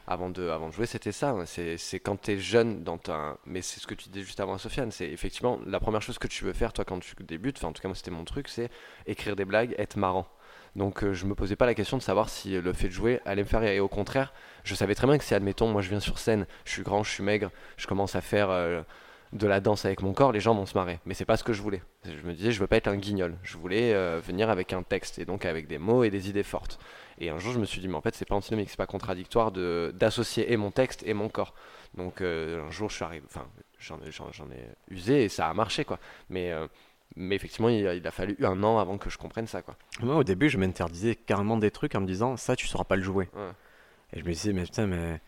avant, 0.06 0.30
de, 0.30 0.48
avant 0.48 0.68
de 0.68 0.72
jouer, 0.72 0.86
c'était 0.86 1.12
ça. 1.12 1.30
hein, 1.30 1.44
c'est 1.46 2.00
quand 2.00 2.20
tu 2.20 2.32
es 2.32 2.38
jeune 2.38 2.82
dans 2.82 2.98
ta. 2.98 3.36
Mais 3.46 3.62
c'est 3.62 3.78
ce 3.80 3.86
que 3.86 3.94
tu 3.94 4.08
disais 4.08 4.24
juste 4.24 4.40
avant, 4.40 4.58
Sofiane. 4.58 4.90
C'est 4.90 5.08
effectivement 5.08 5.60
la 5.66 5.78
première 5.80 6.02
chose 6.02 6.18
que 6.18 6.26
tu 6.28 6.44
veux 6.44 6.52
faire, 6.52 6.72
toi, 6.72 6.84
quand 6.84 6.98
tu 7.00 7.14
débutes, 7.20 7.58
enfin, 7.58 7.68
en 7.68 7.72
tout 7.72 7.82
cas, 7.82 7.88
moi, 7.88 7.94
c'était 7.94 8.10
mon 8.10 8.24
truc, 8.24 8.48
c'est 8.48 8.68
écrire 9.06 9.36
des 9.36 9.44
blagues, 9.44 9.74
être 9.78 9.96
marrant. 9.96 10.26
Donc, 10.74 11.04
euh, 11.04 11.12
je 11.12 11.26
me 11.26 11.34
posais 11.34 11.54
pas 11.54 11.66
la 11.66 11.74
question 11.74 11.98
de 11.98 12.02
savoir 12.02 12.30
si 12.30 12.58
le 12.58 12.72
fait 12.72 12.88
de 12.88 12.92
jouer 12.94 13.20
allait 13.26 13.42
me 13.42 13.46
faire 13.46 13.60
rire. 13.60 13.72
Et 13.72 13.80
au 13.80 13.88
contraire, 13.88 14.32
je 14.64 14.74
savais 14.74 14.94
très 14.94 15.06
bien 15.06 15.18
que 15.18 15.24
si, 15.24 15.34
admettons, 15.34 15.68
moi, 15.68 15.82
je 15.82 15.90
viens 15.90 16.00
sur 16.00 16.18
scène, 16.18 16.46
je 16.64 16.70
suis 16.72 16.82
grand, 16.82 17.02
je 17.04 17.10
suis 17.10 17.22
maigre, 17.22 17.50
je 17.76 17.86
commence 17.86 18.14
à 18.16 18.20
faire. 18.22 18.48
euh, 18.50 18.82
de 19.32 19.46
la 19.46 19.60
danse 19.60 19.84
avec 19.84 20.02
mon 20.02 20.12
corps, 20.12 20.32
les 20.32 20.40
gens 20.40 20.54
vont 20.54 20.66
se 20.66 20.76
marrer. 20.76 21.00
Mais 21.06 21.14
c'est 21.14 21.24
pas 21.24 21.36
ce 21.36 21.44
que 21.44 21.52
je 21.52 21.62
voulais. 21.62 21.82
Je 22.04 22.26
me 22.26 22.34
disais, 22.34 22.52
je 22.52 22.60
veux 22.60 22.66
pas 22.66 22.76
être 22.76 22.88
un 22.88 22.96
guignol. 22.96 23.36
Je 23.42 23.56
voulais 23.56 23.94
euh, 23.94 24.20
venir 24.24 24.50
avec 24.50 24.72
un 24.72 24.82
texte 24.82 25.18
et 25.18 25.24
donc 25.24 25.46
avec 25.46 25.66
des 25.66 25.78
mots 25.78 26.04
et 26.04 26.10
des 26.10 26.28
idées 26.28 26.42
fortes. 26.42 26.78
Et 27.18 27.30
un 27.30 27.38
jour, 27.38 27.52
je 27.52 27.58
me 27.58 27.64
suis 27.64 27.80
dit, 27.80 27.88
mais 27.88 27.94
en 27.94 28.00
fait, 28.02 28.14
c'est 28.14 28.28
pas 28.28 28.34
antinomique, 28.34 28.68
c'est 28.68 28.76
pas 28.76 28.86
contradictoire 28.86 29.52
de 29.52 29.94
d'associer 29.96 30.52
et 30.52 30.56
mon 30.56 30.70
texte 30.70 31.02
et 31.06 31.14
mon 31.14 31.28
corps. 31.28 31.54
Donc 31.96 32.20
euh, 32.20 32.66
un 32.66 32.70
jour, 32.70 32.90
je 32.90 32.96
suis 32.96 33.04
arrivé, 33.04 33.24
enfin, 33.26 33.46
j'en 33.78 33.98
ai, 34.00 34.10
j'en, 34.10 34.30
j'en 34.32 34.46
ai 34.46 34.68
usé 34.90 35.24
et 35.24 35.28
ça 35.28 35.48
a 35.48 35.54
marché, 35.54 35.84
quoi. 35.84 35.98
Mais, 36.28 36.52
euh, 36.52 36.66
mais 37.16 37.34
effectivement, 37.36 37.68
il 37.68 37.86
a, 37.86 37.94
il 37.94 38.06
a 38.06 38.10
fallu 38.10 38.36
un 38.42 38.62
an 38.62 38.78
avant 38.78 38.98
que 38.98 39.08
je 39.08 39.18
comprenne 39.18 39.46
ça, 39.46 39.62
quoi. 39.62 39.76
Moi, 40.00 40.16
au 40.16 40.24
début, 40.24 40.48
je 40.48 40.58
m'interdisais 40.58 41.14
carrément 41.14 41.56
des 41.56 41.70
trucs 41.70 41.94
en 41.94 42.00
me 42.00 42.06
disant 42.06 42.36
ça, 42.36 42.56
tu 42.56 42.66
sauras 42.66 42.84
pas 42.84 42.96
le 42.96 43.02
jouer. 43.02 43.28
Ouais. 43.34 43.50
Et 44.14 44.20
je 44.20 44.24
me 44.24 44.32
disais, 44.32 44.52
mais 44.52 44.64
putain, 44.64 44.86
mais 44.86 45.20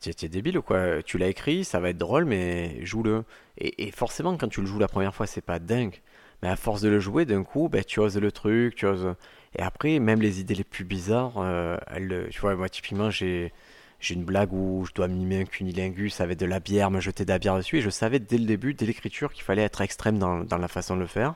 t'es 0.00 0.28
débile 0.28 0.58
ou 0.58 0.62
quoi? 0.62 1.02
Tu 1.02 1.18
l'as 1.18 1.28
écrit, 1.28 1.64
ça 1.64 1.80
va 1.80 1.90
être 1.90 1.98
drôle, 1.98 2.24
mais 2.24 2.84
joue-le. 2.84 3.24
Et, 3.58 3.90
forcément, 3.90 4.36
quand 4.36 4.48
tu 4.48 4.60
le 4.60 4.66
joues 4.66 4.78
la 4.78 4.88
première 4.88 5.14
fois, 5.14 5.26
c'est 5.26 5.42
pas 5.42 5.58
dingue. 5.58 6.00
Mais 6.42 6.48
à 6.48 6.56
force 6.56 6.80
de 6.80 6.88
le 6.88 7.00
jouer, 7.00 7.26
d'un 7.26 7.44
coup, 7.44 7.68
ben, 7.68 7.84
tu 7.84 8.00
oses 8.00 8.16
le 8.16 8.32
truc, 8.32 8.74
tu 8.74 8.86
oses. 8.86 9.14
Et 9.56 9.62
après, 9.62 9.98
même 9.98 10.22
les 10.22 10.40
idées 10.40 10.54
les 10.54 10.64
plus 10.64 10.84
bizarres, 10.84 11.34
euh, 11.36 11.76
tu 12.30 12.40
vois, 12.40 12.56
moi, 12.56 12.68
typiquement, 12.68 13.10
j'ai. 13.10 13.52
J'ai 14.02 14.14
une 14.14 14.24
blague 14.24 14.50
où 14.54 14.86
je 14.86 14.94
dois 14.94 15.08
mimer 15.08 15.42
un 15.42 15.44
cunilingus 15.44 16.22
avec 16.22 16.38
de 16.38 16.46
la 16.46 16.58
bière, 16.58 16.90
me 16.90 17.00
jeter 17.00 17.26
de 17.26 17.30
la 17.30 17.38
bière 17.38 17.58
dessus, 17.58 17.76
et 17.76 17.80
je 17.82 17.90
savais 17.90 18.18
dès 18.18 18.38
le 18.38 18.46
début, 18.46 18.72
dès 18.72 18.86
l'écriture, 18.86 19.30
qu'il 19.30 19.42
fallait 19.44 19.60
être 19.60 19.82
extrême 19.82 20.18
dans, 20.18 20.56
la 20.56 20.68
façon 20.68 20.96
de 20.96 21.00
le 21.02 21.06
faire. 21.06 21.34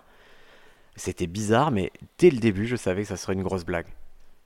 C'était 0.97 1.27
bizarre, 1.27 1.71
mais 1.71 1.93
dès 2.19 2.31
le 2.31 2.39
début, 2.39 2.67
je 2.67 2.77
savais 2.77 3.03
que 3.03 3.09
ça 3.09 3.19
serait 3.19 3.35
une 3.35 3.43
grosse 3.43 3.67
blague. 3.67 3.89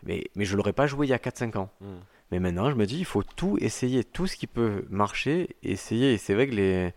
Mais, 0.03 0.25
mais 0.35 0.45
je 0.45 0.57
l'aurais 0.57 0.73
pas 0.73 0.89
joué 0.89 1.07
il 1.07 1.11
y 1.11 1.13
a 1.13 1.19
4-5 1.19 1.59
ans. 1.59 1.71
Mm. 1.81 1.87
Mais 2.31 2.41
maintenant, 2.41 2.71
je 2.71 2.77
me 2.77 2.87
dis, 2.87 2.99
il 2.99 3.05
faut 3.05 3.23
tout 3.23 3.57
essayer, 3.61 4.05
tout 4.05 4.27
ce 4.27 4.37
qui 4.37 4.47
peut 4.47 4.85
marcher, 4.91 5.57
essayer. 5.63 6.13
Et 6.13 6.19
c'est 6.19 6.35
vrai 6.35 6.47
que 6.47 6.55
les. 6.55 6.93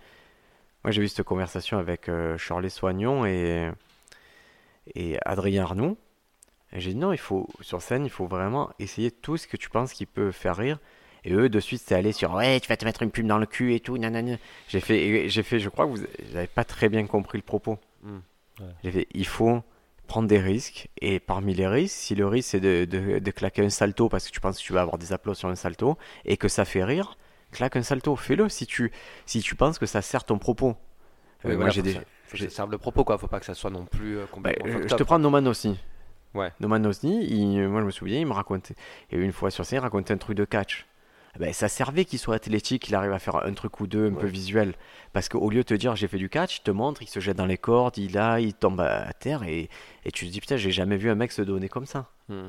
Moi, 0.84 0.92
j'ai 0.92 1.04
eu 1.04 1.08
cette 1.08 1.26
conversation 1.26 1.78
avec 1.78 2.10
euh, 2.10 2.38
Shirley 2.38 2.70
Soignon 2.70 3.26
et, 3.26 3.72
et 4.96 5.18
Adrien 5.26 5.64
Arnoux. 5.64 5.98
Et 6.74 6.80
j'ai 6.80 6.92
dit, 6.92 6.98
non, 6.98 7.14
il 7.14 7.20
faut, 7.20 7.48
sur 7.62 7.82
scène, 7.82 8.06
il 8.06 8.10
faut 8.10 8.26
vraiment 8.26 8.72
essayer 8.80 9.12
tout 9.12 9.38
ce 9.38 9.48
que 9.48 9.58
tu 9.58 9.70
penses 9.70 9.94
qui 9.94 10.06
peut 10.06 10.32
faire 10.32 10.56
rire. 10.56 10.80
Et 11.24 11.34
eux, 11.34 11.50
de 11.50 11.60
suite, 11.60 11.82
c'est 11.86 11.96
allé 11.96 12.14
sur, 12.14 12.34
ouais, 12.34 12.60
tu 12.60 12.68
vas 12.68 12.78
te 12.78 12.86
mettre 12.86 13.04
une 13.04 13.12
plume 13.12 13.28
dans 13.28 13.38
le 13.38 13.46
cul 13.46 13.76
et 13.76 13.80
tout, 13.80 13.98
nanana. 13.98 14.38
J'ai 14.70 14.80
fait, 14.80 15.30
j'ai 15.30 15.44
fait, 15.44 15.60
je 15.60 15.70
crois 15.70 15.86
que 15.86 15.92
vous 15.92 16.04
n'avez 16.34 16.48
pas 16.48 16.64
très 16.64 16.90
bien 16.90 17.06
compris 17.06 17.38
le 17.38 17.44
propos. 17.44 17.78
Mm. 18.02 18.18
Ouais. 18.60 18.66
J'ai 18.84 18.92
fait, 18.92 19.08
il 19.14 19.28
faut 19.28 19.62
prendre 20.12 20.28
des 20.28 20.40
risques. 20.40 20.90
Et 21.00 21.20
parmi 21.20 21.54
les 21.54 21.68
risques, 21.68 21.96
si 21.96 22.16
le 22.16 22.28
risque 22.28 22.50
c'est 22.52 22.60
de, 22.60 22.86
de, 22.86 23.20
de 23.20 23.32
claquer 23.32 23.64
un 23.64 23.70
salto 23.70 24.10
parce 24.10 24.28
que 24.28 24.32
tu 24.32 24.40
penses 24.42 24.58
que 24.60 24.64
tu 24.64 24.74
vas 24.74 24.82
avoir 24.82 24.98
des 24.98 25.14
applaudissements 25.14 25.50
sur 25.50 25.50
un 25.50 25.56
salto 25.56 25.98
et 26.26 26.36
que 26.38 26.48
ça 26.48 26.66
fait 26.66 26.84
rire, 26.84 27.18
claque 27.52 27.76
un 27.78 27.84
salto, 27.84 28.16
fais-le 28.16 28.50
si 28.50 28.66
tu, 28.66 28.92
si 29.26 29.40
tu 29.42 29.56
penses 29.56 29.80
que 29.80 29.86
ça 29.86 30.02
sert 30.02 30.24
ton 30.26 30.38
propos. 30.38 30.76
Euh, 31.46 31.50
Oui, 31.52 31.56
moi, 31.58 31.70
j'ai 31.70 31.82
des. 31.82 31.94
faut 31.94 32.38
que 32.38 32.44
ça 32.44 32.50
serve 32.50 32.72
le 32.72 32.78
propos, 32.78 33.04
quoi. 33.04 33.18
Faut 33.18 33.28
pas 33.28 33.40
que 33.40 33.46
ça 33.46 33.54
soit 33.56 33.70
non 33.72 33.86
plus 33.86 34.18
euh, 34.18 34.22
Bah, 34.24 34.28
complètement 34.32 34.66
euh, 34.80 34.88
je 34.88 34.96
te 34.96 35.04
prends 35.04 35.18
Noman 35.20 35.48
aussi. 35.48 35.78
Ouais. 36.34 36.52
Noman 36.60 36.86
aussi, 36.88 37.10
il- 37.30 37.68
moi 37.68 37.82
je 37.82 37.86
me 37.86 37.92
souviens, 37.92 38.20
il 38.20 38.26
me 38.26 38.34
racontait. 38.34 38.76
Et 39.12 39.18
une 39.18 39.32
fois 39.34 39.50
sur 39.52 39.66
scène, 39.66 39.80
il 39.80 39.82
racontait 39.82 40.14
un 40.14 40.18
truc 40.18 40.38
de 40.38 40.46
catch. 40.46 40.86
Eh 41.36 41.40
Ben, 41.40 41.54
ça 41.54 41.70
servait 41.70 42.06
qu'il 42.06 42.20
soit 42.20 42.36
athlétique, 42.36 42.84
qu'il 42.84 42.96
arrive 42.96 43.14
à 43.14 43.20
faire 43.20 43.38
un 43.46 43.54
truc 43.54 43.80
ou 43.80 43.88
deux 43.88 44.08
un 44.10 44.14
peu 44.14 44.28
visuel. 44.28 44.74
Parce 45.14 45.30
qu'au 45.30 45.50
lieu 45.50 45.60
de 45.60 45.64
te 45.68 45.74
dire 45.74 45.96
j'ai 45.96 46.08
fait 46.08 46.18
du 46.18 46.30
catch, 46.30 46.58
il 46.58 46.62
te 46.62 46.72
montre, 46.72 47.02
il 47.02 47.08
se 47.08 47.20
jette 47.20 47.38
dans 47.38 47.46
les 47.46 47.58
cordes, 47.58 47.98
il 47.98 48.18
a, 48.18 48.40
il 48.40 48.54
tombe 48.54 48.82
à 48.82 49.12
terre 49.14 49.44
et, 49.44 49.70
et 50.06 50.12
tu 50.12 50.28
te 50.28 50.32
dis 50.32 50.40
putain, 50.42 50.58
j'ai 50.58 50.72
jamais 50.72 50.98
vu 50.98 51.10
un 51.10 51.16
mec 51.16 51.32
se 51.32 51.42
donner 51.42 51.70
comme 51.70 51.86
ça. 51.86 52.08
Mm. 52.30 52.48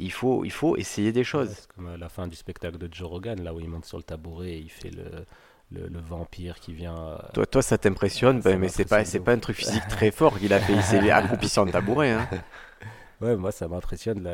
Il 0.00 0.10
faut, 0.10 0.44
il 0.44 0.50
faut 0.50 0.76
essayer 0.76 1.12
des 1.12 1.20
Ouais, 1.20 1.24
choses. 1.24 1.50
c'est 1.56 1.68
comme 1.72 1.86
à 1.86 1.96
la 1.96 2.08
fin 2.08 2.26
du 2.26 2.34
spectacle 2.34 2.78
de 2.78 2.88
Joe 2.92 3.08
Rogan, 3.08 3.40
là 3.42 3.54
où 3.54 3.60
il 3.60 3.68
monte 3.68 3.84
sur 3.84 3.96
le 3.98 4.02
tabouret 4.02 4.50
et 4.50 4.58
il 4.58 4.68
fait 4.70 4.90
le, 4.90 5.24
le, 5.70 5.86
le 5.86 6.00
vampire 6.00 6.58
qui 6.58 6.72
vient. 6.74 6.96
euh, 6.98 7.18
Toi, 7.34 7.46
toi 7.46 7.62
ça 7.62 7.78
t'impressionne, 7.78 8.42
mais 8.58 8.68
c'est 8.68 8.84
pas, 8.84 9.04
c'est 9.04 9.20
pas 9.20 9.32
un 9.32 9.38
truc 9.38 9.56
physique 9.56 9.86
très 9.88 10.10
fort 10.10 10.36
qu'il 10.40 10.52
a 10.52 10.58
fait. 10.58 10.72
Il 10.74 10.82
s'est 10.82 11.10
accroupi 11.12 11.48
sur 11.48 11.64
le 11.64 11.70
tabouret. 11.70 12.10
Hein. 12.10 12.28
Ouais, 13.20 13.36
moi 13.36 13.52
ça 13.52 13.68
m'impressionne 13.68 14.28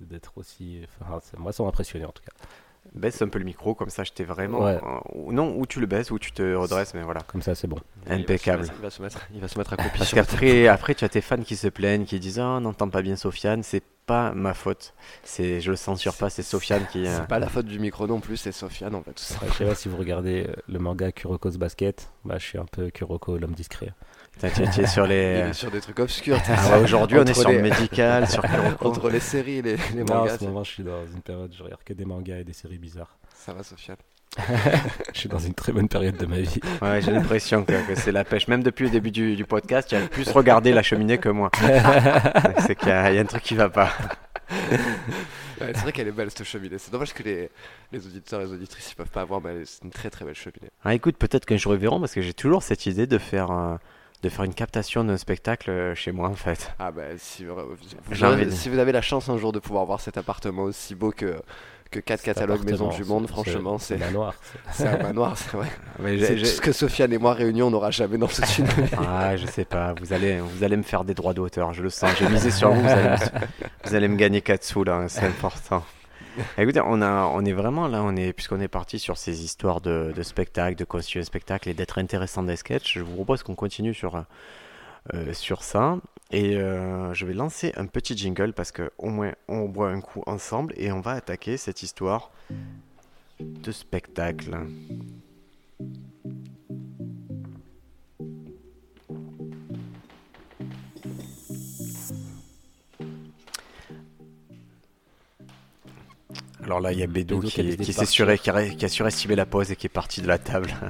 d'être 0.00 0.32
aussi. 0.38 0.82
Enfin, 1.00 1.18
moi 1.38 1.50
ça 1.52 1.62
m'a 1.62 1.68
impressionné 1.70 2.04
en 2.04 2.12
tout 2.12 2.22
cas. 2.22 2.32
Baisse 2.94 3.22
un 3.22 3.28
peu 3.28 3.38
le 3.38 3.44
micro, 3.44 3.74
comme 3.74 3.90
ça 3.90 4.04
je 4.04 4.12
t'ai 4.12 4.24
vraiment. 4.24 4.60
Ouais. 4.64 4.76
euh, 4.82 4.98
ou 5.14 5.32
non, 5.32 5.56
ou 5.56 5.66
tu 5.66 5.80
le 5.80 5.86
baisses, 5.86 6.10
ou 6.10 6.18
tu 6.18 6.32
te 6.32 6.54
redresses, 6.54 6.94
mais 6.94 7.02
voilà. 7.02 7.22
Comme 7.22 7.42
ça 7.42 7.54
c'est 7.54 7.66
bon. 7.66 7.78
Impeccable. 8.08 8.66
Il 8.76 8.82
va 8.82 8.90
se 8.90 9.02
mettre, 9.02 9.26
il 9.34 9.40
va 9.40 9.48
se 9.48 9.58
mettre 9.58 9.72
à 9.72 9.76
copie 9.76 9.98
Parce 9.98 10.12
qu'après, 10.12 10.68
après, 10.68 10.94
tu 10.94 11.04
as 11.04 11.08
tes 11.08 11.20
fans 11.20 11.42
qui 11.42 11.56
se 11.56 11.66
plaignent, 11.68 12.04
qui 12.04 12.20
disent 12.20 12.38
Oh, 12.38 12.42
on 12.42 12.60
n'entend 12.60 12.88
pas 12.88 13.02
bien 13.02 13.16
Sofiane. 13.16 13.62
C'est 13.62 13.82
pas 14.06 14.32
ma 14.32 14.52
faute. 14.54 14.92
C'est, 15.24 15.60
je 15.62 15.70
le 15.70 15.76
censure 15.76 16.14
pas, 16.14 16.28
c'est 16.30 16.42
Sofiane 16.42 16.86
qui. 16.92 17.06
euh, 17.06 17.16
C'est 17.20 17.26
pas 17.26 17.38
la 17.38 17.48
faute 17.48 17.66
du 17.66 17.78
micro 17.78 18.06
non 18.06 18.20
plus, 18.20 18.36
c'est 18.36 18.52
Sofiane 18.52 18.94
en 18.94 19.02
fait. 19.02 19.12
tout 19.12 19.22
ça. 19.24 19.36
Ouais, 19.42 19.48
je 19.50 19.54
sais 19.56 19.64
pas 19.64 19.74
si 19.74 19.88
vous 19.88 19.96
regardez 19.96 20.46
euh, 20.46 20.54
le 20.68 20.78
manga 20.78 21.10
Kuroko's 21.10 21.56
Basket, 21.56 22.10
bah, 22.24 22.36
je 22.38 22.44
suis 22.44 22.58
un 22.58 22.66
peu 22.66 22.90
Kuroko, 22.90 23.38
l'homme 23.38 23.54
discret. 23.54 23.92
Tu, 24.40 24.80
es 24.82 24.86
sur 24.86 25.06
les. 25.06 25.52
sur 25.52 25.70
des 25.70 25.80
trucs 25.80 25.98
obscurs. 26.00 26.38
Ah 26.48 26.76
ouais, 26.76 26.82
aujourd'hui, 26.84 27.18
on 27.18 27.24
est 27.24 27.34
sur 27.34 27.48
les- 27.50 27.56
le 27.56 27.62
médical, 27.62 28.28
sur. 28.28 28.42
Entre 28.80 29.08
les 29.08 29.20
séries 29.20 29.58
et 29.58 29.62
les, 29.62 29.76
les 29.94 30.04
Non, 30.04 30.16
en 30.22 30.28
ce 30.28 30.44
moment 30.44 30.64
je 30.64 30.70
suis 30.72 30.82
dans 30.82 31.06
une 31.06 31.22
période, 31.22 31.52
je 31.56 31.62
regarde 31.62 31.82
que 31.84 31.92
des 31.94 32.04
mangas 32.04 32.38
et 32.38 32.44
des 32.44 32.52
séries 32.52 32.78
bizarres. 32.78 33.16
ça 33.34 33.52
va 33.54 33.62
Sofiane. 33.62 33.96
Je 35.14 35.18
suis 35.20 35.28
dans 35.28 35.38
une 35.38 35.54
très 35.54 35.70
bonne 35.70 35.86
période 35.88 36.16
de 36.16 36.26
ma 36.26 36.40
vie. 36.40 36.58
Ouais, 36.82 37.00
j'ai 37.00 37.12
l'impression 37.12 37.62
que, 37.64 37.86
que 37.86 37.94
c'est 37.94 38.10
la 38.10 38.24
pêche. 38.24 38.48
Même 38.48 38.64
depuis 38.64 38.86
le 38.86 38.90
début 38.90 39.12
du, 39.12 39.36
du 39.36 39.44
podcast, 39.44 39.88
tu 39.90 39.94
as 39.94 40.00
plus 40.00 40.28
regardé 40.30 40.72
la 40.72 40.82
cheminée 40.82 41.18
que 41.18 41.28
moi. 41.28 41.52
c'est 42.66 42.74
qu'il 42.74 42.88
y, 42.88 42.90
a 42.90 43.10
il 43.12 43.14
y 43.14 43.18
a 43.18 43.20
un 43.20 43.26
truc 43.26 43.44
qui 43.44 43.54
va 43.54 43.68
pas. 43.68 43.92
Ouais, 45.60 45.70
c'est 45.72 45.82
vrai 45.82 45.92
qu'elle 45.92 46.08
est 46.08 46.12
belle 46.12 46.30
cette 46.30 46.42
cheminée. 46.44 46.78
C'est 46.78 46.90
dommage 46.90 47.14
que 47.14 47.22
les, 47.22 47.48
les 47.92 48.06
auditeurs 48.06 48.40
et 48.40 48.44
les 48.46 48.52
auditrices 48.52 48.90
ils 48.90 48.96
peuvent 48.96 49.06
pas 49.08 49.24
voir, 49.24 49.40
mais 49.40 49.64
c'est 49.64 49.84
une 49.84 49.90
très 49.90 50.10
très 50.10 50.24
belle 50.24 50.34
cheminée. 50.34 50.70
Ah, 50.84 50.94
écoute, 50.94 51.16
peut-être 51.16 51.44
qu'un 51.46 51.56
jour 51.56 51.74
ils 51.74 51.80
verront, 51.80 52.00
parce 52.00 52.12
que 52.12 52.20
j'ai 52.20 52.34
toujours 52.34 52.64
cette 52.64 52.86
idée 52.86 53.06
de 53.06 53.18
faire, 53.18 53.52
euh, 53.52 53.76
de 54.24 54.28
faire 54.30 54.44
une 54.44 54.54
captation 54.54 55.04
d'un 55.04 55.16
spectacle 55.18 55.70
euh, 55.70 55.94
chez 55.94 56.10
moi, 56.10 56.28
en 56.28 56.34
fait. 56.34 56.72
Ah 56.78 56.90
bah 56.90 57.02
si, 57.18 57.44
vous- 57.44 57.54
vous- 57.54 57.76
J'ai 58.10 58.26
envie 58.26 58.46
de- 58.46 58.50
si 58.50 58.68
vous 58.70 58.78
avez 58.78 58.90
la 58.92 59.02
chance 59.02 59.28
un 59.28 59.36
jour 59.36 59.52
de 59.52 59.58
pouvoir 59.58 59.84
voir 59.84 60.00
cet 60.00 60.16
appartement 60.16 60.62
aussi 60.62 60.94
beau 60.94 61.10
que, 61.10 61.36
que 61.90 62.00
4 62.00 62.20
Cet 62.20 62.34
catalogues 62.34 62.64
Maison 62.64 62.88
du 62.88 63.04
Monde, 63.04 63.28
franchement, 63.28 63.78
c'est 63.78 63.94
c'est 63.94 64.00
la 64.00 64.10
noire. 64.10 64.34
c'est 64.72 64.88
un 64.88 64.96
manoir, 64.98 65.36
c'est 65.36 65.52
vrai. 65.52 65.68
Mais 66.00 66.18
C'est 66.18 66.36
tout 66.36 66.44
ce 66.46 66.60
que 66.60 66.72
Sofiane 66.72 67.12
et 67.12 67.18
moi 67.18 67.34
réunis, 67.34 67.62
on 67.62 67.70
n'aura 67.70 67.90
jamais 67.90 68.16
dans 68.18 68.26
toute 68.26 68.58
une 68.58 68.64
vie. 68.64 68.90
Ah, 68.98 69.36
je 69.36 69.46
sais 69.46 69.64
pas, 69.66 69.94
vous 70.00 70.12
allez, 70.14 70.40
vous 70.40 70.64
allez 70.64 70.76
me 70.78 70.82
faire 70.82 71.04
des 71.04 71.14
droits 71.14 71.34
d'auteur, 71.34 71.74
je 71.74 71.82
le 71.82 71.90
sens. 71.90 72.10
J'ai 72.18 72.28
misé 72.28 72.50
sur 72.50 72.72
vous, 72.72 72.80
vous 72.82 72.88
allez, 72.88 73.08
me, 73.10 73.16
vous 73.84 73.94
allez 73.94 74.08
me 74.08 74.16
gagner 74.16 74.40
4 74.40 74.64
sous 74.64 74.84
là, 74.84 75.04
c'est 75.08 75.26
important. 75.26 75.84
Écoutez, 76.58 76.80
on, 76.84 77.00
a, 77.00 77.26
on 77.26 77.44
est 77.44 77.52
vraiment 77.52 77.88
là, 77.88 78.02
on 78.02 78.16
est, 78.16 78.32
puisqu'on 78.32 78.60
est 78.60 78.68
parti 78.68 78.98
sur 78.98 79.16
ces 79.16 79.44
histoires 79.44 79.80
de, 79.80 80.12
de 80.14 80.22
spectacle, 80.22 80.76
de 80.76 80.84
constituer 80.84 81.20
un 81.20 81.24
spectacle 81.24 81.68
et 81.68 81.74
d'être 81.74 81.98
intéressant 81.98 82.42
des 82.42 82.56
sketchs, 82.56 82.94
je 82.94 83.02
vous 83.02 83.14
propose 83.14 83.42
qu'on 83.42 83.54
continue 83.54 83.94
sur, 83.94 84.24
euh, 85.14 85.32
sur 85.32 85.62
ça. 85.62 85.98
Et 86.30 86.56
euh, 86.56 87.12
je 87.12 87.26
vais 87.26 87.34
lancer 87.34 87.72
un 87.76 87.86
petit 87.86 88.16
jingle 88.16 88.52
parce 88.54 88.72
que 88.72 88.90
au 88.98 89.08
moins 89.08 89.32
on 89.48 89.68
boit 89.68 89.90
un 89.90 90.00
coup 90.00 90.22
ensemble 90.26 90.72
et 90.76 90.90
on 90.90 91.00
va 91.00 91.12
attaquer 91.12 91.56
cette 91.56 91.82
histoire 91.82 92.30
de 93.38 93.72
spectacle. 93.72 94.56
Alors 106.64 106.80
là, 106.80 106.92
il 106.92 106.98
y 106.98 107.02
a 107.02 107.06
Bédou 107.06 107.40
qui 107.40 107.60
a 107.60 107.64
qui, 107.64 107.76
qui 107.76 108.76
qui 108.76 108.88
surestimé 108.88 109.36
la 109.36 109.44
pause 109.44 109.70
et 109.70 109.76
qui 109.76 109.86
est 109.86 109.90
parti 109.90 110.22
de 110.22 110.26
la 110.26 110.38
table. 110.38 110.72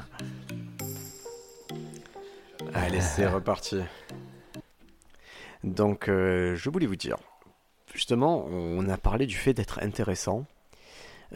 Allez, 2.75 3.01
c'est 3.01 3.27
reparti. 3.27 3.81
Donc, 5.65 6.09
euh, 6.09 6.55
je 6.55 6.71
voulais 6.71 6.87
vous 6.87 6.95
dire, 6.95 7.17
justement, 7.93 8.47
on 8.47 8.89
a 8.89 8.97
parlé 8.97 9.27
du 9.27 9.35
fait 9.37 9.53
d'être 9.53 9.81
intéressant, 9.83 10.45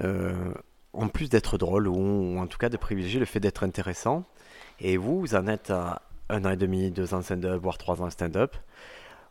euh, 0.03 0.53
en 0.93 1.09
plus 1.09 1.29
d'être 1.29 1.59
drôle, 1.59 1.89
ou, 1.89 1.97
ou 1.97 2.39
en 2.39 2.47
tout 2.47 2.59
cas 2.59 2.69
de 2.69 2.77
privilégier 2.77 3.19
le 3.19 3.27
fait 3.27 3.41
d'être 3.41 3.65
intéressant. 3.65 4.25
Et 4.79 4.97
vous, 4.97 5.19
vous 5.21 5.35
en 5.35 5.49
êtes 5.49 5.71
à 5.71 6.03
un 6.29 6.45
an 6.45 6.51
et 6.51 6.57
demi, 6.57 6.93
deux 6.93 7.13
ans 7.15 7.19
de 7.19 7.25
stand-up, 7.25 7.61
voire 7.61 7.79
trois 7.79 8.03
ans 8.03 8.07
de 8.07 8.13
stand-up. 8.13 8.55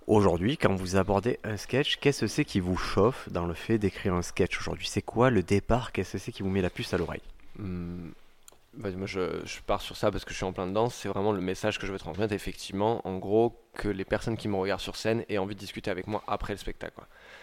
Aujourd'hui, 0.08 0.58
quand 0.58 0.74
vous 0.74 0.96
abordez 0.96 1.38
un 1.44 1.58
sketch, 1.58 1.98
qu'est-ce 1.98 2.22
que 2.22 2.28
c'est 2.28 2.46
qui 2.46 2.62
vous 2.62 2.78
chauffe 2.78 3.28
dans 3.30 3.46
le 3.46 3.54
fait 3.54 3.78
d'écrire 3.78 4.14
un 4.14 4.22
sketch 4.22 4.58
aujourd'hui? 4.58 4.88
C'est 4.88 5.02
quoi 5.02 5.30
le 5.30 5.44
départ? 5.44 5.92
Qu'est-ce 5.92 6.14
que 6.14 6.18
c'est 6.18 6.32
qui 6.32 6.44
vous 6.44 6.50
met 6.50 6.62
la 6.62 6.70
puce 6.70 6.94
à 6.94 6.98
l'oreille? 6.98 7.22
Vas-y, 7.60 8.96
moi 8.96 9.06
je, 9.06 9.20
pars 9.66 9.82
sur 9.82 9.98
ça 9.98 10.10
parce 10.10 10.24
que 10.24 10.32
je 10.32 10.38
suis 10.38 10.46
en 10.46 10.54
plein 10.54 10.66
dedans. 10.66 10.88
C'est 10.88 11.10
vraiment 11.10 11.34
le 11.34 11.42
message 11.42 11.78
que 11.78 11.86
je 11.86 11.92
veux 11.92 12.00
transmettre. 12.00 12.32
Effectivement, 12.32 13.06
en 13.06 13.18
gros, 13.18 13.62
que 13.74 13.90
les 13.90 14.06
personnes 14.06 14.38
qui 14.38 14.48
me 14.48 14.56
regardent 14.56 14.80
sur 14.80 14.96
scène 14.96 15.26
aient 15.28 15.40
envie 15.40 15.56
de 15.56 15.60
discuter 15.60 15.92
avec 15.92 16.08
moi 16.08 16.24
après 16.26 16.54
le 16.54 16.58
spectacle. 16.58 17.02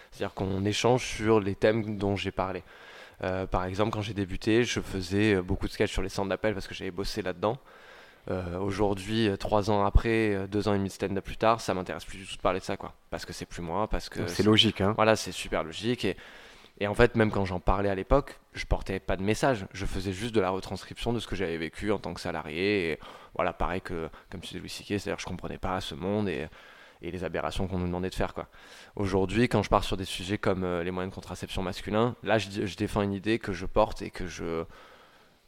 C'est-à-dire 0.09 0.33
qu'on 0.33 0.65
échange 0.65 1.05
sur 1.05 1.39
les 1.39 1.53
thèmes 1.53 1.99
dont 1.99 2.15
j'ai 2.15 2.31
parlé. 2.31 2.63
Euh, 3.23 3.45
par 3.45 3.65
exemple, 3.65 3.91
quand 3.91 4.01
j'ai 4.01 4.15
débuté, 4.15 4.63
je 4.63 4.79
faisais 4.79 5.35
euh, 5.35 5.43
beaucoup 5.43 5.67
de 5.67 5.71
sketchs 5.71 5.91
sur 5.91 6.01
les 6.01 6.09
centres 6.09 6.29
d'appel 6.29 6.55
parce 6.55 6.67
que 6.67 6.73
j'avais 6.73 6.89
bossé 6.89 7.21
là-dedans. 7.21 7.59
Euh, 8.29 8.57
Aujourd'hui, 8.59 9.27
euh, 9.27 9.37
trois 9.37 9.69
ans 9.69 9.85
après, 9.85 10.33
euh, 10.33 10.47
deux 10.47 10.67
ans 10.67 10.73
et 10.73 10.77
demi 10.77 10.89
de 10.89 10.93
stand-up 10.93 11.23
plus 11.23 11.37
tard, 11.37 11.61
ça 11.61 11.73
m'intéresse 11.73 12.05
plus 12.05 12.17
du 12.17 12.25
tout 12.25 12.35
de 12.35 12.41
parler 12.41 12.59
de 12.59 12.63
ça, 12.65 12.75
quoi. 12.77 12.93
Parce 13.09 13.25
que 13.25 13.33
c'est 13.33 13.45
plus 13.45 13.61
moi, 13.61 13.87
parce 13.87 14.09
que 14.09 14.25
C'est 14.27 14.43
logique, 14.43 14.81
hein 14.81 14.93
voilà, 14.95 15.15
c'est 15.15 15.31
super 15.31 15.63
logique. 15.63 16.05
Et, 16.05 16.17
et 16.79 16.87
en 16.87 16.95
fait, 16.95 17.15
même 17.15 17.29
quand 17.31 17.45
j'en 17.45 17.59
parlais 17.59 17.89
à 17.89 17.95
l'époque, 17.95 18.39
je 18.53 18.65
portais 18.65 18.99
pas 18.99 19.15
de 19.15 19.21
message. 19.23 19.65
Je 19.73 19.85
faisais 19.85 20.11
juste 20.11 20.33
de 20.33 20.41
la 20.41 20.49
retranscription 20.49 21.13
de 21.13 21.19
ce 21.19 21.27
que 21.27 21.35
j'avais 21.35 21.57
vécu 21.57 21.91
en 21.91 21.99
tant 21.99 22.13
que 22.13 22.19
salarié. 22.19 22.91
Et 22.91 22.99
voilà, 23.35 23.53
pareil 23.53 23.81
que, 23.81 24.09
comme 24.31 24.41
tu 24.41 24.47
disais 24.47 24.59
Louis 24.59 24.69
C.K., 24.69 24.87
c'est-à-dire 24.99 25.19
je 25.19 25.25
comprenais 25.25 25.57
pas 25.59 25.79
ce 25.79 25.93
monde 25.95 26.27
et, 26.27 26.47
et 27.01 27.11
les 27.11 27.23
aberrations 27.23 27.67
qu'on 27.67 27.77
nous 27.77 27.85
demandait 27.85 28.09
de 28.09 28.15
faire. 28.15 28.33
quoi. 28.33 28.47
Aujourd'hui, 28.95 29.47
quand 29.47 29.61
je 29.61 29.69
pars 29.69 29.83
sur 29.83 29.97
des 29.97 30.05
sujets 30.05 30.37
comme 30.37 30.63
euh, 30.63 30.83
les 30.83 30.91
moyens 30.91 31.11
de 31.11 31.15
contraception 31.15 31.61
masculins, 31.61 32.15
là, 32.23 32.39
je 32.39 32.75
défends 32.75 33.03
une 33.03 33.13
idée 33.13 33.37
que 33.39 33.53
je 33.53 33.65
porte 33.67 34.01
et 34.01 34.09
que 34.09 34.25
je 34.25 34.63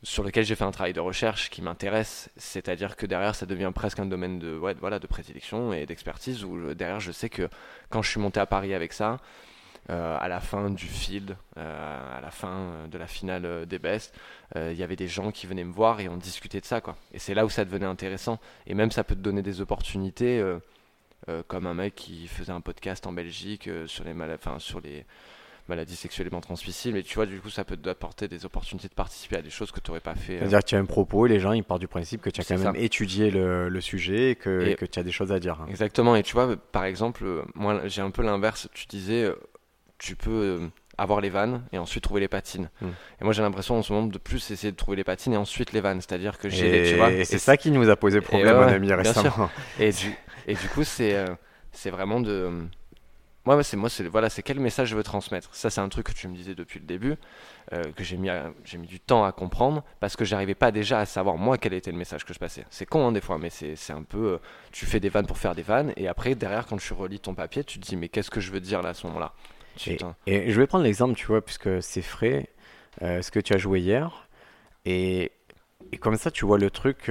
sur 0.03 0.23
lequel 0.23 0.45
j'ai 0.45 0.55
fait 0.55 0.63
un 0.63 0.71
travail 0.71 0.93
de 0.93 0.99
recherche 0.99 1.49
qui 1.49 1.61
m'intéresse, 1.61 2.29
c'est-à-dire 2.37 2.95
que 2.95 3.05
derrière 3.07 3.33
ça 3.33 3.45
devient 3.45 3.71
presque 3.73 3.99
un 3.99 4.05
domaine 4.05 4.37
de, 4.37 4.49
voilà, 4.49 4.99
de 4.99 5.07
prédilection 5.07 5.73
et 5.73 5.85
d'expertise 5.85 6.43
où 6.43 6.55
euh, 6.55 6.75
derrière 6.75 6.99
je 6.99 7.11
sais 7.11 7.29
que 7.29 7.49
quand 7.89 8.03
je 8.03 8.11
suis 8.11 8.19
monté 8.19 8.39
à 8.39 8.45
Paris 8.45 8.75
avec 8.75 8.93
ça, 8.93 9.19
euh, 9.89 10.17
à 10.19 10.27
la 10.27 10.39
fin 10.39 10.69
du 10.69 10.85
field, 10.85 11.35
euh, 11.57 12.17
à 12.17 12.21
la 12.21 12.29
fin 12.29 12.87
de 12.91 12.97
la 12.97 13.07
finale 13.07 13.65
des 13.65 13.79
Best, 13.79 14.13
il 14.55 14.73
y 14.73 14.83
avait 14.83 14.95
des 14.95 15.07
gens 15.07 15.31
qui 15.31 15.47
venaient 15.47 15.63
me 15.63 15.73
voir 15.73 15.99
et 15.99 16.09
on 16.09 16.17
discutait 16.17 16.59
de 16.59 16.65
ça. 16.65 16.81
Quoi. 16.81 16.95
Et 17.13 17.19
c'est 17.19 17.33
là 17.33 17.45
où 17.45 17.49
ça 17.49 17.65
devenait 17.65 17.85
intéressant. 17.85 18.39
Et 18.65 18.73
même 18.73 18.91
ça 18.91 19.03
peut 19.03 19.15
te 19.15 19.21
donner 19.21 19.41
des 19.41 19.61
opportunités, 19.61 20.43
comme 21.47 21.67
un 21.67 21.73
mec 21.73 21.95
qui 21.95 22.27
faisait 22.27 22.51
un 22.51 22.61
podcast 22.61 23.07
en 23.07 23.13
Belgique 23.13 23.69
sur, 23.85 24.03
les 24.03 24.13
mal- 24.13 24.37
sur 24.59 24.81
les 24.81 25.05
maladies 25.69 25.95
sexuellement 25.95 26.41
transmissibles. 26.41 26.97
Et 26.97 27.03
tu 27.03 27.15
vois, 27.15 27.25
du 27.25 27.39
coup, 27.39 27.49
ça 27.49 27.63
peut 27.65 27.77
t'apporter 27.77 28.27
des 28.27 28.45
opportunités 28.45 28.87
de 28.87 28.93
participer 28.93 29.37
à 29.37 29.41
des 29.41 29.49
choses 29.49 29.71
que 29.71 29.79
tu 29.79 29.89
n'aurais 29.91 29.99
pas 30.01 30.15
fait. 30.15 30.35
euh, 30.35 30.39
C'est-à-dire 30.39 30.59
que 30.59 30.65
tu 30.65 30.75
as 30.75 30.79
un 30.79 30.85
propos 30.85 31.25
et 31.25 31.29
les 31.29 31.39
gens 31.39 31.51
ils 31.53 31.63
partent 31.63 31.81
du 31.81 31.87
principe 31.87 32.21
que 32.21 32.29
tu 32.29 32.41
as 32.41 32.43
quand 32.43 32.57
même 32.57 32.75
étudié 32.75 33.31
le, 33.31 33.69
le 33.69 33.81
sujet 33.81 34.31
et 34.31 34.35
que, 34.35 34.67
Et- 34.69 34.75
que 34.75 34.85
tu 34.85 34.99
as 34.99 35.03
des 35.03 35.11
choses 35.11 35.31
à 35.31 35.39
dire. 35.39 35.59
hein. 35.61 35.67
Exactement, 35.69 36.15
et 36.15 36.23
tu 36.23 36.33
vois, 36.33 36.55
par 36.71 36.85
exemple, 36.85 37.23
euh, 37.25 37.41
moi 37.55 37.81
j'ai 37.87 38.01
un 38.01 38.11
peu 38.11 38.23
l'inverse. 38.23 38.69
Tu 38.73 38.85
disais, 38.87 39.23
euh, 39.23 39.35
tu 39.97 40.15
peux 40.15 40.69
avoir 40.99 41.21
les 41.21 41.29
vannes 41.29 41.63
et 41.71 41.77
ensuite 41.77 42.03
trouver 42.03 42.21
les 42.21 42.27
patines. 42.27 42.69
Mm. 42.81 42.87
Et 43.21 43.23
moi 43.23 43.33
j'ai 43.33 43.41
l'impression 43.43 43.77
en 43.77 43.83
ce 43.83 43.93
moment 43.93 44.07
de 44.07 44.17
plus 44.17 44.49
essayer 44.51 44.71
de 44.71 44.77
trouver 44.77 44.97
les 44.97 45.03
patines 45.03 45.33
et 45.33 45.37
ensuite 45.37 45.73
les 45.73 45.81
vannes. 45.81 46.01
C'est-à-dire 46.01 46.37
que 46.39 46.49
j'ai 46.49 46.95
Et, 46.97 47.19
et 47.21 47.25
c'est 47.25 47.37
ça 47.39 47.55
qui 47.57 47.69
nous 47.71 47.89
a 47.89 47.95
posé 47.95 48.19
problème, 48.21 48.57
ouais, 48.57 48.65
mon 48.65 48.71
ami, 48.71 48.87
bien 48.87 48.95
récemment. 48.95 49.49
Et 49.79 49.91
du, 49.91 50.11
et 50.47 50.55
du 50.55 50.67
coup, 50.69 50.83
c'est 50.83 51.23
c'est 51.71 51.91
vraiment 51.91 52.19
de. 52.19 52.49
Moi, 53.55 53.63
c'est 53.63 53.77
moi, 53.77 53.89
c'est 53.89 54.05
voilà, 54.07 54.29
c'est 54.29 54.43
quel 54.43 54.59
message 54.59 54.89
je 54.89 54.95
veux 54.97 55.03
transmettre. 55.03 55.47
Ça, 55.55 55.69
c'est 55.69 55.79
un 55.79 55.87
truc 55.87 56.07
que 56.07 56.11
tu 56.11 56.27
me 56.27 56.35
disais 56.35 56.53
depuis 56.53 56.79
le 56.81 56.85
début, 56.85 57.15
euh, 57.71 57.81
que 57.95 58.03
j'ai 58.03 58.17
mis, 58.17 58.27
j'ai 58.65 58.77
mis 58.77 58.87
du 58.87 58.99
temps 58.99 59.23
à 59.23 59.31
comprendre 59.31 59.85
parce 60.01 60.17
que 60.17 60.25
j'arrivais 60.25 60.53
pas 60.53 60.71
déjà 60.71 60.99
à 60.99 61.05
savoir 61.05 61.37
moi 61.37 61.57
quel 61.57 61.73
était 61.73 61.91
le 61.91 61.97
message 61.97 62.25
que 62.25 62.33
je 62.33 62.39
passais. 62.39 62.65
C'est 62.69 62.85
con 62.85 63.07
hein, 63.07 63.11
des 63.13 63.21
fois, 63.21 63.37
mais 63.37 63.49
c'est 63.49 63.77
c'est 63.77 63.93
un 63.93 64.03
peu. 64.03 64.33
euh, 64.33 64.37
tu 64.73 64.85
fais 64.85 64.99
des 64.99 65.07
vannes 65.07 65.27
pour 65.27 65.37
faire 65.37 65.55
des 65.55 65.61
vannes 65.61 65.93
et 65.95 66.09
après 66.09 66.35
derrière, 66.35 66.65
quand 66.67 66.75
tu 66.75 66.91
relis 66.91 67.21
ton 67.21 67.35
papier, 67.35 67.63
tu 67.63 67.79
te 67.79 67.87
dis 67.87 67.95
mais 67.95 68.09
qu'est-ce 68.09 68.29
que 68.29 68.41
je 68.41 68.51
veux 68.51 68.59
dire 68.59 68.81
là 68.81 68.89
à 68.89 68.93
ce 68.93 69.07
moment-là? 69.07 69.33
Et, 69.85 69.91
putain. 69.91 70.15
et 70.25 70.51
je 70.51 70.59
vais 70.59 70.67
prendre 70.67 70.83
l'exemple, 70.83 71.15
tu 71.15 71.27
vois, 71.27 71.41
puisque 71.41 71.81
c'est 71.81 72.01
frais, 72.01 72.49
euh, 73.01 73.21
ce 73.21 73.31
que 73.31 73.39
tu 73.39 73.53
as 73.53 73.57
joué 73.57 73.79
hier. 73.79 74.27
Et, 74.83 75.31
et 75.93 75.97
comme 75.97 76.17
ça, 76.17 76.31
tu 76.31 76.43
vois 76.45 76.57
le 76.57 76.69
truc, 76.69 77.09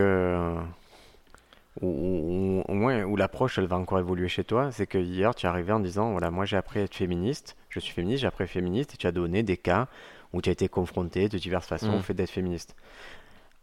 où- 1.83 2.63
au 2.67 2.75
moins, 2.75 3.03
où 3.05 3.17
l'approche, 3.17 3.59
elle 3.59 3.67
va 3.67 3.77
encore 3.77 3.99
évoluer 3.99 4.29
chez 4.29 4.45
toi. 4.45 4.71
C'est 4.73 4.87
que 4.87 4.99
hier, 4.99 5.35
tu 5.35 5.47
es 5.47 5.49
arrivé 5.49 5.73
en 5.73 5.81
disant, 5.81 6.13
voilà, 6.13 6.31
moi 6.31 6.45
j'ai 6.45 6.57
appris 6.57 6.81
à 6.81 6.83
être 6.85 6.95
féministe, 6.95 7.57
je 7.69 7.81
suis 7.81 7.93
féministe, 7.93 8.23
j'ai 8.23 8.27
appris 8.27 8.43
à 8.43 8.47
être 8.47 8.51
féministe, 8.53 8.95
et 8.95 8.97
tu 8.97 9.07
as 9.07 9.13
donné 9.13 9.43
des 9.43 9.57
cas 9.57 9.89
où 10.33 10.41
tu 10.43 10.49
as 10.49 10.53
été 10.53 10.69
confronté 10.69 11.29
de 11.29 11.39
diverses 11.39 11.67
façons 11.67 11.93
Mm. 11.93 11.97
au 11.97 12.01
fait 12.01 12.15
d'être 12.15 12.31
féministe. 12.31 12.75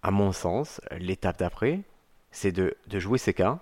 À 0.01 0.11
mon 0.11 0.31
sens, 0.31 0.81
l'étape 0.97 1.39
d'après, 1.39 1.81
c'est 2.31 2.51
de, 2.51 2.75
de 2.87 2.99
jouer 2.99 3.17
ces 3.17 3.33
cas, 3.33 3.59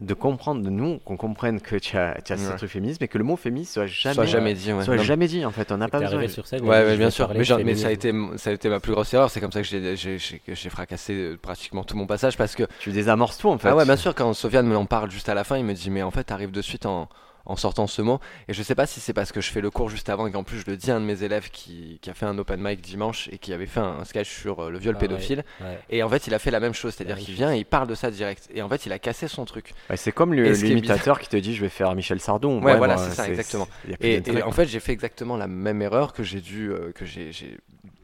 de 0.00 0.14
comprendre 0.14 0.62
de 0.62 0.70
nous, 0.70 0.98
qu'on 1.04 1.16
comprenne 1.18 1.60
que 1.60 1.76
tu 1.76 1.96
as, 1.98 2.20
tu 2.22 2.32
as 2.32 2.38
ce 2.38 2.50
Ouais. 2.50 2.56
truc 2.56 2.70
féministe, 2.70 3.00
mais 3.02 3.08
que 3.08 3.18
le 3.18 3.24
mot 3.24 3.36
féministe 3.36 3.74
soit 3.74 3.86
jamais, 3.86 4.14
Soit 4.14 4.24
jamais 4.24 4.54
dit. 4.54 4.72
Ouais. 4.72 4.82
soit 4.84 4.96
Non, 4.96 5.02
jamais 5.02 5.26
dit 5.28 5.44
en 5.44 5.50
fait. 5.50 5.70
On 5.72 5.76
n'a 5.76 5.88
pas 5.88 6.00
besoin. 6.00 6.26
sur 6.28 6.46
scène. 6.46 6.62
Ouais, 6.64 6.84
je 6.92 6.96
bien 6.96 7.10
sûr. 7.10 7.30
Mais, 7.34 7.44
genre- 7.44 7.60
mais 7.62 7.74
ça, 7.74 7.88
a 7.88 7.90
été, 7.90 8.12
ça 8.36 8.48
a 8.50 8.52
été 8.54 8.68
ma 8.70 8.80
plus 8.80 8.92
grosse 8.92 9.12
erreur. 9.12 9.30
C'est 9.30 9.40
comme 9.40 9.52
ça 9.52 9.60
que 9.60 9.66
j'ai- 9.68 9.96
j'ai 9.96 10.18
j'ai- 10.18 10.38
que 10.38 10.54
j'ai 10.54 10.70
fracassé 10.70 11.12
euh, 11.14 11.36
pratiquement 11.40 11.84
tout 11.84 11.96
mon 11.96 12.06
passage 12.06 12.36
parce 12.38 12.54
que 12.56 12.62
Tu 12.78 12.92
désamorces 12.92 13.36
tout 13.38 13.50
en 13.50 13.58
fait. 13.58 13.68
Ah 13.68 13.76
ouais, 13.76 13.84
bien 13.84 13.96
sûr, 13.96 14.14
quand 14.14 14.32
Sofiane 14.32 14.66
me 14.66 14.76
en 14.76 14.86
parle 14.86 15.10
juste 15.10 15.28
à 15.28 15.34
la 15.34 15.44
fin, 15.44 15.58
il 15.58 15.64
me 15.66 15.74
dit, 15.74 15.90
mais 15.90 16.02
en 16.02 16.10
fait, 16.10 16.24
t'arrives 16.24 16.50
de 16.50 16.62
suite 16.62 16.86
en, 16.86 17.08
en 17.46 17.56
sortant 17.56 17.86
ce 17.86 18.02
mot. 18.02 18.20
Et 18.48 18.52
je 18.52 18.62
sais 18.62 18.74
pas 18.74 18.86
si 18.86 19.00
c'est 19.00 19.12
parce 19.12 19.32
que 19.32 19.40
je 19.40 19.50
fais 19.50 19.60
le 19.60 19.70
cours 19.70 19.88
juste 19.88 20.08
avant 20.08 20.26
et 20.26 20.32
qu'en 20.32 20.44
plus 20.44 20.58
je 20.58 20.70
le 20.70 20.76
dis 20.76 20.90
à 20.90 20.96
un 20.96 21.00
de 21.00 21.04
mes 21.06 21.22
élèves 21.22 21.50
qui, 21.50 21.98
qui 22.02 22.10
a 22.10 22.14
fait 22.14 22.26
un 22.26 22.36
open 22.38 22.60
mic 22.62 22.80
dimanche 22.80 23.28
et 23.32 23.38
qui 23.38 23.52
avait 23.52 23.66
fait 23.66 23.80
un 23.80 24.04
sketch 24.04 24.28
sur 24.30 24.60
euh, 24.60 24.70
le 24.70 24.78
viol 24.78 24.94
Ah 24.96 25.00
pédophile. 25.00 25.44
ouais. 25.60 25.78
Et 25.90 26.02
en 26.02 26.08
fait, 26.08 26.26
il 26.26 26.34
a 26.34 26.38
fait 26.38 26.50
la 26.50 26.60
même 26.60 26.74
chose, 26.74 26.94
c'est-à-dire 26.94 27.18
qu'il 27.18 27.34
vient 27.34 27.52
et 27.54 27.58
il 27.58 27.64
parle 27.64 27.88
de 27.88 27.94
ça 27.94 28.10
direct. 28.10 28.48
Et 28.54 28.62
en 28.62 28.68
fait, 28.68 28.86
il 28.86 28.92
a 28.92 28.98
cassé 28.98 29.28
son 29.28 29.44
truc. 29.44 29.72
Ouais, 29.88 29.96
c'est 29.96 30.12
comme 30.12 30.34
qui 30.34 30.64
l'imitateur 30.64 31.18
qui 31.20 31.28
te 31.28 31.36
dit 31.36 31.54
je 31.54 31.60
vais 31.62 31.68
faire 31.68 31.94
Michel 31.94 32.20
Sardon. 32.20 32.62
Ouais, 32.62 32.76
voilà, 32.76 32.96
c'est 32.96 33.14
ça, 33.14 33.28
exactement. 33.28 33.68
Et, 34.00 34.22
en 34.42 34.52
fait, 34.52 34.66
j'ai 34.66 34.80
fait 34.80 34.92
exactement 34.92 35.36
la 35.36 35.46
même 35.46 35.82
erreur 35.82 36.12
que 36.12 36.22
j'ai 36.22 36.40
dû, 36.40 36.70
euh, 36.70 36.92
que 36.94 37.04
j'ai- 37.04 37.30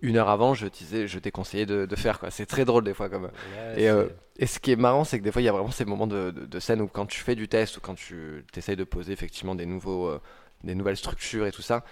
une 0.09 0.16
heure 0.16 0.29
avant, 0.29 0.55
je 0.55 0.66
disais, 0.66 1.07
je 1.09 1.19
t'ai 1.19 1.31
conseillé 1.31 1.66
de, 1.66 1.87
de 1.87 1.97
faire 1.97 2.19
quoi. 2.19 2.31
C'est 2.31 2.47
très 2.47 2.64
drôle 2.64 2.85
des 2.85 2.95
fois 2.95 3.09
comme. 3.09 3.25
Ouais, 3.25 3.31
Et, 3.75 3.81
c'est- 3.81 3.88
euh, 3.88 4.07
et 4.38 4.47
ce 4.47 4.59
qui 4.59 4.71
est 4.73 4.77
marrant, 4.77 5.05
c'est 5.05 5.19
que 5.19 5.25
des 5.25 5.33
fois, 5.33 5.43
il 5.43 5.47
y 5.47 5.49
a 5.49 5.53
vraiment 5.53 5.70
ces 5.70 5.85
moments 5.85 6.07
de, 6.07 6.30
de- 6.30 6.47
de 6.47 6.61
scène 6.61 6.80
où 6.80 6.89
quand 6.89 7.07
tu 7.07 7.20
fais 7.20 7.35
du 7.35 7.49
test 7.49 7.76
ou 7.76 7.80
quand 7.80 7.95
tu 7.95 8.45
essayes 8.57 8.76
de 8.76 8.85
poser 8.85 9.12
effectivement 9.12 9.55
des, 9.55 9.66
nouveaux, 9.66 10.07
euh, 10.09 10.20
des 10.64 10.74
nouvelles 10.74 10.97
structures 10.97 11.47
et 11.47 11.53
tout 11.53 11.62
ça, 11.62 11.85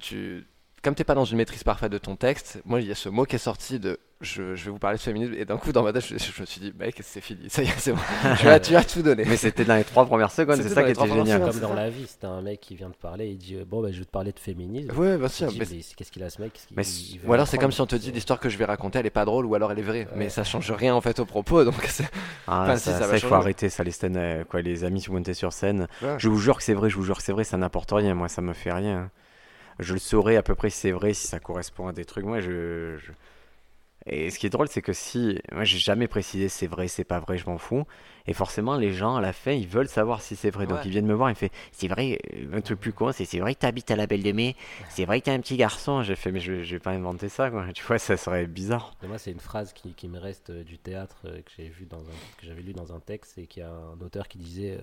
tu, 0.00 0.44
comme 0.82 0.94
t'es 0.94 1.04
pas 1.04 1.14
dans 1.14 1.24
une 1.24 1.36
maîtrise 1.36 1.64
parfaite 1.64 1.92
de 1.92 1.98
ton 1.98 2.16
texte, 2.16 2.60
moi, 2.64 2.80
il 2.80 2.88
y 2.88 2.92
a 2.92 2.94
ce 2.94 3.08
mot 3.08 3.24
qui 3.24 3.36
est 3.36 3.38
sorti 3.40 3.78
de 3.78 3.98
je, 4.20 4.54
je 4.54 4.66
vais 4.66 4.70
vous 4.70 4.78
parler 4.78 4.98
de 4.98 5.02
féminisme 5.02 5.34
et 5.36 5.44
d'un 5.44 5.56
coup, 5.56 5.72
dans 5.72 5.82
ma 5.82 5.92
tête, 5.92 6.04
je, 6.06 6.16
je 6.16 6.40
me 6.40 6.46
suis 6.46 6.60
dit, 6.60 6.72
mec, 6.78 6.96
c'est 7.02 7.20
fini, 7.20 7.50
ça 7.50 7.62
y 7.62 7.66
est, 7.66 7.72
c'est 7.76 7.92
bon, 7.92 7.98
tu, 8.38 8.46
as, 8.48 8.60
tu 8.60 8.76
as 8.76 8.84
tout 8.84 9.02
donné. 9.02 9.24
Mais 9.26 9.36
c'était 9.36 9.64
dans 9.64 9.74
les 9.74 9.82
trois 9.82 10.06
premières 10.06 10.30
secondes, 10.30 10.60
c'est 10.62 10.68
ça 10.68 10.84
qui 10.84 10.92
était 10.92 11.08
génial. 11.08 11.40
secondes. 11.40 11.50
Comme 11.50 11.60
dans 11.60 11.68
ça. 11.70 11.74
la 11.74 11.90
vie, 11.90 12.06
c'était 12.06 12.26
un 12.28 12.40
mec 12.40 12.60
qui 12.60 12.76
vient 12.76 12.88
de 12.88 12.94
parler, 12.94 13.30
il 13.30 13.36
dit 13.38 13.56
Bon, 13.66 13.82
bah, 13.82 13.90
je 13.90 13.98
vais 13.98 14.04
te 14.04 14.10
parler 14.10 14.32
de 14.32 14.38
féminisme. 14.38 14.96
Ouais, 14.96 15.18
bien 15.18 15.28
sûr. 15.28 15.48
te 15.48 15.58
qu'est-ce 15.58 16.12
qu'il 16.12 16.22
a 16.22 16.30
ce 16.30 16.40
mec 16.40 16.52
Mais 16.76 16.86
il 16.86 17.20
Ou 17.26 17.32
alors 17.32 17.48
c'est 17.48 17.58
comme 17.58 17.72
si 17.72 17.80
on 17.80 17.86
te 17.86 17.96
dit 17.96 18.12
l'histoire 18.12 18.38
que 18.38 18.48
je 18.48 18.56
vais 18.58 18.64
raconter 18.64 18.98
elle 19.00 19.06
est 19.06 19.10
pas 19.10 19.24
drôle 19.24 19.46
ou 19.46 19.54
alors 19.54 19.72
elle 19.72 19.78
est 19.78 19.82
vraie 19.82 20.06
mais 20.14 20.28
ça 20.28 20.44
change 20.44 20.70
rien 20.70 20.94
en 20.94 21.00
fait 21.00 21.18
au 21.18 21.24
propos 21.24 21.64
donc 21.64 21.74
c'est 21.88 22.04
Ah, 22.46 22.62
Enfin, 22.62 22.76
si, 22.76 22.84
ça, 22.84 22.92
ça 22.92 22.98
ça, 23.00 23.06
va 23.08 23.16
il 23.16 23.20
faut 23.20 23.34
arrêter 23.34 23.68
ça, 23.70 23.82
les 23.82 23.90
scènes, 23.90 24.16
euh, 24.16 24.44
quoi, 24.44 24.62
les 24.62 24.84
amis 24.84 25.02
qui 25.02 25.10
montaient 25.10 25.34
sur 25.34 25.52
scène. 25.52 25.88
Ouais. 26.00 26.14
Je 26.18 26.28
vous 26.28 26.38
jure 26.38 26.56
que 26.58 26.62
c'est 26.62 26.74
vrai, 26.74 26.90
je 26.90 26.96
vous 26.96 27.02
jure 27.02 27.16
que 27.16 27.22
c'est 27.22 27.32
vrai, 27.32 27.44
ça 27.44 27.56
n'apporte 27.56 27.90
rien. 27.90 28.14
Moi, 28.14 28.28
ça 28.28 28.40
me 28.42 28.52
fait 28.52 28.72
rien. 28.72 29.10
Je 29.78 29.92
le 29.94 29.98
saurais 29.98 30.36
à 30.36 30.42
peu 30.42 30.54
près 30.54 30.70
si 30.70 30.78
c'est 30.78 30.92
vrai, 30.92 31.14
si 31.14 31.26
ça 31.28 31.40
correspond 31.40 31.88
à 31.88 31.92
des 31.92 32.04
trucs. 32.04 32.24
Moi, 32.24 32.40
je, 32.40 32.96
je- 32.98 33.12
Et 34.06 34.30
ce 34.30 34.38
qui 34.40 34.46
est 34.46 34.50
drôle, 34.50 34.66
c'est 34.68 34.82
que 34.82 34.92
si. 34.92 35.38
Moi, 35.52 35.62
j'ai 35.64 35.78
jamais 35.78 36.08
précisé 36.08 36.48
c'est 36.48 36.66
vrai, 36.66 36.88
c'est 36.88 37.04
pas 37.04 37.20
vrai, 37.20 37.38
je 37.38 37.46
m'en 37.46 37.58
fous. 37.58 37.84
Et 38.26 38.34
forcément, 38.34 38.76
les 38.76 38.92
gens, 38.92 39.16
à 39.16 39.20
la 39.20 39.32
fin, 39.32 39.52
ils 39.52 39.68
veulent 39.68 39.88
savoir 39.88 40.22
si 40.22 40.34
c'est 40.34 40.50
vrai. 40.50 40.66
Donc, 40.66 40.78
Ouais. 40.78 40.86
ils 40.86 40.90
viennent 40.90 41.06
me 41.06 41.14
voir, 41.14 41.30
ils 41.30 41.34
me 41.34 41.36
font 41.36 41.48
C'est 41.70 41.86
vrai, 41.88 42.18
euh, 42.34 42.56
un 42.56 42.60
truc 42.62 42.80
plus 42.80 42.92
con, 42.92 43.12
c'est 43.12 43.24
c'est 43.24 43.38
vrai 43.38 43.54
que 43.54 43.60
t'habites 43.60 43.90
à 43.92 43.96
la 43.96 44.06
Belle 44.08 44.22
de 44.24 44.32
Mai, 44.32 44.56
c'est 44.88 45.04
vrai 45.04 45.20
que 45.20 45.26
t'es 45.26 45.30
un 45.30 45.40
petit 45.40 45.56
garçon. 45.56 46.02
J'ai 46.02 46.16
fait 46.16 46.32
Mais 46.32 46.40
je, 46.40 46.62
je 46.64 46.72
vais 46.74 46.80
pas 46.80 46.90
inventer 46.90 47.28
ça, 47.28 47.50
quoi. 47.50 47.64
Tu 47.72 47.84
vois, 47.84 47.98
ça 47.98 48.16
serait 48.16 48.46
bizarre. 48.46 48.94
Et 49.02 49.06
moi, 49.06 49.18
c'est 49.18 49.32
une 49.32 49.40
phrase 49.40 49.72
qui, 49.72 49.94
qui 49.94 50.08
me 50.08 50.18
reste 50.18 50.50
euh, 50.50 50.64
du 50.64 50.78
théâtre 50.78 51.22
euh, 51.26 51.42
que 51.42 51.50
j'ai 51.56 51.68
vu 51.68 51.86
dans 51.86 52.00
un, 52.10 52.20
que 52.36 52.46
j'avais 52.46 52.62
lu 52.62 52.72
dans 52.72 52.92
un 52.94 53.00
texte 53.00 53.38
et 53.38 53.46
qu'il 53.46 53.62
y 53.62 53.66
a 53.66 53.70
un 53.70 54.00
auteur 54.00 54.28
qui 54.28 54.38
disait 54.38 54.78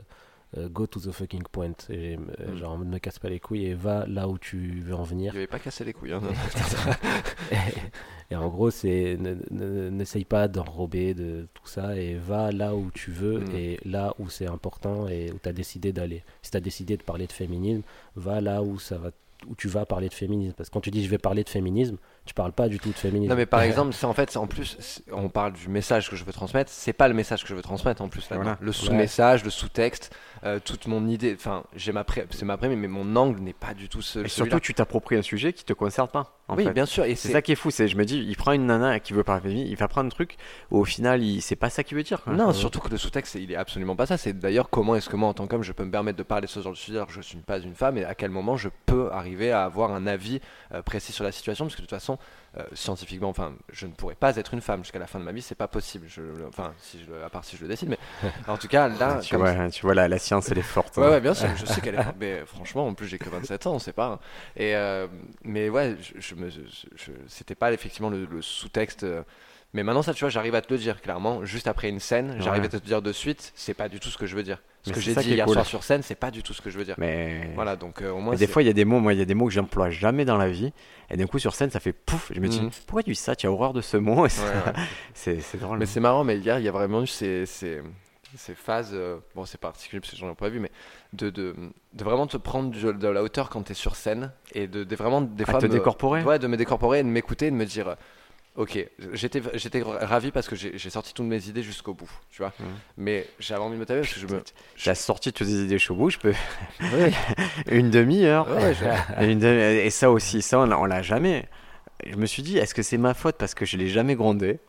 Go 0.57 0.87
to 0.87 0.99
the 0.99 1.11
fucking 1.11 1.43
point. 1.51 1.73
Et, 1.89 2.17
euh, 2.39 2.53
Mm. 2.53 2.57
Genre, 2.57 2.79
ne 2.79 2.85
me 2.85 2.97
casse 2.97 3.19
pas 3.19 3.29
les 3.29 3.39
couilles 3.39 3.65
et 3.67 3.73
va 3.75 4.05
là 4.07 4.27
où 4.27 4.37
tu 4.39 4.81
veux 4.81 4.95
en 4.95 5.03
venir. 5.03 5.33
avait 5.35 5.45
pas 5.47 5.59
cassé 5.59 5.83
les 5.85 5.93
couilles. 5.93 6.13
hein. 6.13 6.21
et 8.31 8.35
en 8.35 8.47
gros, 8.49 8.71
c'est 8.71 9.15
ne- 9.19 9.35
ne- 9.51 9.89
n'essaye 9.89 10.25
pas 10.25 10.47
d'enrober 10.47 11.13
de 11.13 11.47
tout 11.53 11.67
ça 11.67 11.95
et 11.95 12.15
va 12.15 12.51
là 12.51 12.75
où 12.75 12.89
tu 12.91 13.11
veux 13.11 13.39
Mm. 13.39 13.55
et 13.55 13.79
là 13.85 14.13
où 14.19 14.29
c'est 14.29 14.47
important 14.47 15.07
et 15.07 15.31
où 15.31 15.39
tu 15.41 15.49
as 15.49 15.53
décidé 15.53 15.93
d'aller. 15.93 16.23
Si 16.41 16.51
tu 16.51 16.57
as 16.57 16.61
décidé 16.61 16.97
de 16.97 17.03
parler 17.03 17.27
de 17.27 17.31
féminisme, 17.31 17.83
va 18.15 18.41
là 18.41 18.61
où 18.63 18.79
ça 18.79 18.97
va 18.97 19.11
où 19.47 19.55
tu 19.55 19.69
vas 19.69 19.85
parler 19.85 20.09
de 20.09 20.13
féminisme 20.13 20.53
parce 20.53 20.67
que 20.69 20.73
quand 20.73 20.81
tu 20.81 20.91
dis 20.91 21.01
je 21.05 21.09
vais 21.09 21.17
parler 21.17 21.45
de 21.45 21.49
féminisme, 21.49 21.95
tu 22.29 22.35
parles 22.35 22.51
pas 22.51 22.67
du 22.69 22.77
tout 22.79 22.89
de 22.89 22.93
féminisme. 22.95 23.31
Non 23.31 23.35
mais 23.35 23.47
par 23.47 23.61
exemple, 23.61 23.91
c'est 23.93 24.05
en 24.05 24.13
fait, 24.13 24.29
c'est 24.29 24.37
en 24.37 24.45
plus, 24.45 25.01
on 25.11 25.29
parle 25.29 25.53
du 25.53 25.67
message 25.67 26.11
que 26.11 26.15
je 26.15 26.23
veux 26.23 26.31
transmettre. 26.31 26.69
C'est 26.71 26.93
pas 26.93 27.07
le 27.07 27.15
message 27.15 27.41
que 27.41 27.49
je 27.49 27.55
veux 27.55 27.61
transmettre 27.63 28.03
en 28.03 28.07
plus 28.07 28.29
là. 28.29 28.35
Voilà. 28.35 28.57
Le 28.61 28.71
sous-message, 28.71 29.43
le 29.43 29.49
sous-texte, 29.49 30.15
euh, 30.43 30.59
toute 30.63 30.85
mon 30.85 31.07
idée. 31.07 31.33
Enfin, 31.35 31.63
j'ai 31.75 31.91
ma 31.91 32.03
pré- 32.03 32.27
c'est 32.29 32.45
ma 32.45 32.55
prémisse, 32.57 32.77
mais 32.77 32.87
mon 32.87 33.15
angle 33.15 33.39
n'est 33.41 33.53
pas 33.53 33.73
du 33.73 33.89
tout 33.89 34.03
ce. 34.03 34.19
Et 34.19 34.27
surtout, 34.27 34.59
tu 34.59 34.75
t'appropries 34.75 35.15
un 35.17 35.23
sujet 35.23 35.53
qui 35.53 35.63
te 35.65 35.73
concerne 35.73 36.07
pas. 36.07 36.35
En 36.47 36.55
oui, 36.55 36.65
fait. 36.65 36.71
bien 36.73 36.85
sûr. 36.85 37.03
Et 37.05 37.15
C'est 37.15 37.31
ça 37.31 37.41
qui 37.41 37.51
est 37.51 37.55
fou, 37.55 37.71
c'est 37.71 37.87
je 37.87 37.97
me 37.97 38.05
dis, 38.05 38.17
il 38.17 38.35
prend 38.35 38.51
une 38.51 38.65
nana 38.67 38.99
qui 38.99 39.13
veut 39.13 39.23
parler 39.23 39.41
féminine, 39.41 39.67
il 39.67 39.75
va 39.75 39.87
prendre 39.87 40.07
un 40.07 40.09
truc 40.09 40.35
où 40.71 40.77
au 40.79 40.85
final, 40.85 41.23
il 41.23 41.41
c'est 41.41 41.55
pas 41.55 41.69
ça 41.71 41.83
qu'il 41.83 41.97
veut 41.97 42.03
dire. 42.03 42.21
quoi. 42.21 42.33
Non, 42.33 42.53
surtout 42.53 42.79
que 42.79 42.89
le 42.89 42.97
sous-texte, 42.97 43.35
il 43.35 43.51
est 43.51 43.55
absolument 43.55 43.95
pas 43.95 44.05
ça. 44.05 44.17
C'est 44.17 44.37
d'ailleurs 44.37 44.69
comment 44.69 44.95
est-ce 44.95 45.09
que 45.09 45.15
moi, 45.15 45.29
en 45.29 45.33
tant 45.33 45.47
qu'homme, 45.47 45.63
je 45.63 45.71
peux 45.71 45.83
me 45.83 45.91
permettre 45.91 46.17
de 46.19 46.23
parler 46.23 46.45
de 46.45 46.51
ce 46.51 46.59
genre 46.61 46.73
de 46.73 46.77
sujet 46.77 46.97
alors 46.97 47.07
que 47.07 47.13
je 47.13 47.21
suis 47.21 47.37
pas 47.39 47.57
une 47.59 47.73
femme 47.73 47.97
et 47.97 48.05
à 48.05 48.13
quel 48.13 48.29
moment 48.29 48.55
je 48.57 48.69
peux 48.85 49.11
arriver 49.11 49.51
à 49.51 49.63
avoir 49.63 49.91
un 49.93 50.05
avis 50.05 50.41
euh, 50.73 50.81
précis 50.83 51.11
sur 51.11 51.23
la 51.23 51.31
situation 51.31 51.65
parce 51.65 51.75
que 51.75 51.81
de 51.81 51.85
toute 51.87 51.95
façon, 51.97 52.18
euh, 52.57 52.63
scientifiquement, 52.73 53.29
enfin, 53.29 53.53
je 53.71 53.85
ne 53.85 53.91
pourrais 53.91 54.15
pas 54.15 54.35
être 54.37 54.53
une 54.53 54.61
femme 54.61 54.83
jusqu'à 54.83 54.99
la 54.99 55.07
fin 55.07 55.19
de 55.19 55.23
ma 55.23 55.31
vie, 55.31 55.41
c'est 55.41 55.55
pas 55.55 55.67
possible. 55.67 56.07
Je, 56.07 56.21
enfin, 56.47 56.73
si 56.79 56.99
je, 57.03 57.11
le- 57.11 57.23
à 57.23 57.29
part 57.29 57.45
si 57.45 57.55
je 57.57 57.61
le 57.61 57.67
décide, 57.67 57.89
mais 57.89 57.99
en 58.47 58.57
tout 58.57 58.67
cas 58.67 58.87
là, 58.87 59.19
tu, 59.21 59.35
comme 59.35 59.41
vois, 59.43 59.69
tu 59.69 59.81
vois, 59.83 59.93
la, 59.93 60.07
la 60.07 60.19
science, 60.19 60.49
elle 60.51 60.57
est 60.57 60.61
forte. 60.63 60.97
Ouais, 60.97 61.05
hein. 61.05 61.09
ouais, 61.11 61.21
bien 61.21 61.33
sûr, 61.33 61.47
je 61.55 61.65
sais 61.65 61.81
qu'elle 61.81 61.95
est. 61.95 62.05
Mais 62.19 62.45
franchement, 62.45 62.87
en 62.87 62.93
plus, 62.93 63.07
j'ai 63.07 63.19
que 63.19 63.29
27 63.29 63.67
ans, 63.67 63.73
on 63.75 63.79
sait 63.79 63.93
pas. 63.93 64.07
hein. 64.07 64.19
Et, 64.55 64.75
euh, 64.75 65.07
mais 65.43 65.69
ouais, 65.69 65.95
je, 66.01 66.19
je 66.19 66.35
me, 66.35 66.49
je- 66.49 66.59
je- 66.95 67.11
c'était 67.27 67.55
pas 67.55 67.71
effectivement 67.71 68.09
le, 68.09 68.25
le 68.25 68.41
sous-texte. 68.41 69.05
Mais 69.73 69.83
maintenant, 69.83 70.01
ça, 70.01 70.13
tu 70.15 70.21
vois, 70.21 70.29
j'arrive 70.29 70.55
à 70.55 70.61
te 70.61 70.73
le 70.73 70.79
dire 70.79 70.99
clairement. 71.01 71.45
Juste 71.45 71.67
après 71.67 71.89
une 71.89 71.99
scène, 71.99 72.35
j'arrive 72.39 72.61
Ouais. 72.63 72.67
à 72.75 72.79
te 72.79 72.85
dire 72.85 73.01
de 73.03 73.11
suite, 73.11 73.51
c'est 73.55 73.75
pas 73.75 73.87
du 73.87 73.99
tout 73.99 74.09
ce 74.09 74.17
que 74.17 74.25
je 74.25 74.35
veux 74.35 74.41
dire. 74.43 74.61
Ce 74.83 74.89
Mais 74.89 74.95
que 74.95 75.01
j'ai 75.01 75.13
dit 75.13 75.29
hier 75.31 75.45
cool. 75.45 75.53
soir 75.53 75.65
sur 75.65 75.83
scène, 75.83 76.01
c'est 76.01 76.15
pas 76.15 76.31
du 76.31 76.41
tout 76.41 76.53
ce 76.53 76.61
que 76.61 76.69
je 76.71 76.77
veux 76.79 76.85
dire. 76.85 76.95
Mais, 76.97 77.51
Voilà, 77.53 77.75
donc 77.75 78.01
euh, 78.01 78.09
au 78.11 78.19
moins. 78.19 78.31
mais 78.33 78.39
des 78.39 78.47
fois, 78.47 78.63
il 78.63 78.65
y 78.65 78.69
a 78.69 78.73
des 78.73 78.85
mots, 78.85 78.99
moi, 78.99 79.13
il 79.13 79.19
y 79.19 79.21
a 79.21 79.25
des 79.25 79.35
mots 79.35 79.45
que 79.45 79.51
j'emploie 79.53 79.89
jamais 79.91 80.25
dans 80.25 80.37
la 80.37 80.49
vie. 80.49 80.73
Et 81.11 81.17
d'un 81.17 81.27
coup, 81.27 81.37
sur 81.37 81.53
scène, 81.53 81.69
ça 81.69 81.79
fait 81.79 81.93
pouf. 81.93 82.31
Je 82.33 82.39
me 82.39 82.47
dis, 82.47 82.61
Mhm. 82.61 82.71
pourquoi 82.87 83.03
tu 83.03 83.11
dis 83.11 83.15
ça? 83.15 83.35
Tu 83.35 83.45
as 83.45 83.51
horreur 83.51 83.73
de 83.73 83.81
ce 83.81 83.97
mot? 83.97 84.23
Ouais, 84.23 84.29
c'est 85.13 85.57
drôle. 85.59 85.77
Mais 85.79 85.85
c'est 85.85 85.99
marrant, 85.99 86.23
mais 86.23 86.37
hier, 86.37 86.57
il 86.59 86.65
y 86.65 86.67
a 86.67 86.71
vraiment 86.71 87.03
eu 87.03 87.07
ces, 87.07 87.45
ces, 87.45 87.81
ces 88.35 88.55
phases, 88.55 88.91
euh, 88.93 89.17
bon, 89.35 89.45
c'est 89.45 89.59
particulier 89.59 89.99
parce 89.99 90.11
que 90.11 90.17
j'en 90.17 90.31
ai 90.31 90.35
pas 90.35 90.49
vu, 90.49 90.59
mais 90.59 90.71
de, 91.13 91.29
de, 91.29 91.55
de 91.93 92.03
vraiment 92.03 92.25
te 92.27 92.37
prendre 92.37 92.71
du- 92.71 92.93
de 92.93 93.07
la 93.07 93.21
hauteur 93.21 93.49
quand 93.49 93.61
tu 93.63 93.73
es 93.73 93.75
sur 93.75 93.95
scène 93.95 94.31
et 94.53 94.67
de, 94.67 94.83
de 94.83 94.95
vraiment 94.95 95.21
des 95.21 95.43
À 95.43 95.47
fois 95.51 95.59
te 95.59 95.65
me- 95.65 95.71
décorporer? 95.71 96.23
Ouais, 96.23 96.39
de 96.39 96.47
me 96.47 96.57
décorporer 96.57 96.99
et 96.99 97.03
de 97.03 97.09
m'écouter 97.09 97.47
et 97.47 97.51
de 97.51 97.55
me 97.55 97.65
dire, 97.65 97.95
ok, 98.59 98.85
j'étais, 99.13 99.41
j'étais 99.55 99.81
ravi 99.81 100.31
parce 100.31 100.47
que 100.47 100.55
j'ai, 100.55 100.77
j'ai 100.77 100.89
sorti 100.89 101.13
toutes 101.13 101.25
mes 101.25 101.47
idées 101.47 101.63
jusqu'au 101.63 101.93
bout, 101.93 102.11
tu 102.29 102.41
vois. 102.41 102.53
Mhm. 102.59 102.65
Mais 102.97 103.25
j'avais 103.39 103.61
envie 103.61 103.75
de 103.75 103.79
me 103.79 103.85
taper 103.85 104.01
parce 104.01 104.13
que 104.13 104.19
je 104.19 104.27
me. 104.27 104.43
J'ai 104.75 104.93
sorti 104.95 105.31
toutes 105.33 105.47
les 105.47 105.63
idées 105.63 105.79
chaud 105.79 105.95
bout, 105.95 106.09
je 106.09 106.17
peux 106.19 106.33
Ouais, 106.81 107.11
une 107.71 107.89
demi-heure. 107.89 108.47
ouais, 108.49 108.73
je- 108.75 109.23
Et, 109.23 109.31
une 109.31 109.39
demi- 109.39 109.61
et 109.61 109.89
ça 109.89 110.11
aussi, 110.11 110.41
ça, 110.41 110.59
on 110.59 110.65
l'a- 110.65 110.77
on 110.79 110.85
l'a 110.85 111.01
jamais. 111.01 111.47
Je 112.05 112.15
me 112.15 112.25
suis 112.25 112.43
dit, 112.43 112.57
est-ce 112.57 112.73
que 112.73 112.81
c'est 112.83 112.97
ma 112.97 113.13
faute 113.13 113.35
parce 113.37 113.53
que 113.53 113.65
je 113.65 113.75
l'ai 113.75 113.89
jamais 113.89 114.15
grondé? 114.15 114.59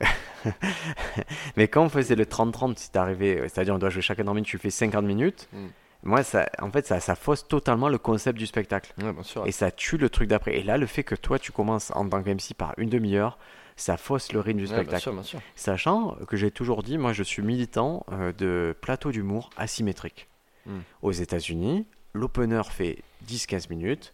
Mais 1.56 1.68
quand 1.68 1.84
on 1.84 1.88
faisait 1.88 2.16
le 2.16 2.24
30-30, 2.26 2.74
c'est 2.76 2.96
arrivé, 2.96 3.38
euh, 3.38 3.42
c'est-à-dire 3.42 3.74
on 3.74 3.78
doit 3.78 3.90
jouer 3.90 4.02
chacun 4.02 4.24
dans 4.24 4.34
minutes, 4.34 4.48
tu 4.48 4.58
fais 4.58 4.70
50 4.70 5.04
minutes. 5.04 5.48
Mm. 5.52 5.66
Moi, 6.02 6.22
ça, 6.22 6.48
en 6.62 6.70
fait, 6.70 6.86
ça, 6.86 6.98
ça 6.98 7.14
fausse 7.14 7.46
totalement 7.46 7.88
le 7.88 7.98
concept 7.98 8.38
du 8.38 8.46
spectacle. 8.46 8.92
ouais, 9.02 9.12
bien 9.12 9.22
sûr. 9.22 9.46
Et 9.46 9.52
ça 9.52 9.70
tue 9.70 9.98
le 9.98 10.08
truc 10.08 10.28
d'après. 10.28 10.56
Et 10.58 10.62
là, 10.62 10.78
le 10.78 10.86
fait 10.86 11.04
que 11.04 11.14
toi, 11.14 11.38
tu 11.38 11.52
commences 11.52 11.92
en 11.94 12.08
tant 12.08 12.22
qu'MC 12.22 12.54
par 12.56 12.72
une 12.78 12.88
demi-heure, 12.88 13.38
ça 13.80 13.96
fausse 13.96 14.32
le 14.32 14.40
rythme 14.40 14.58
du 14.58 14.64
Ouais, 14.64 14.68
bien 14.70 14.76
spectacle. 14.78 15.02
sûr, 15.02 15.12
bien 15.14 15.22
sûr. 15.22 15.40
Sachant 15.56 16.16
que 16.28 16.36
j'ai 16.36 16.50
toujours 16.50 16.82
dit, 16.82 16.98
moi, 16.98 17.12
je 17.12 17.22
suis 17.22 17.42
militant 17.42 18.04
euh, 18.12 18.32
de 18.32 18.76
plateau 18.80 19.10
d'humour 19.10 19.50
asymétrique. 19.56 20.28
Mm. 20.66 20.78
Aux 21.02 21.12
États-Unis, 21.12 21.86
l'opener 22.12 22.62
fait 22.70 22.98
10-15 23.26 23.70
minutes. 23.70 24.12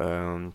Euh, 0.00 0.48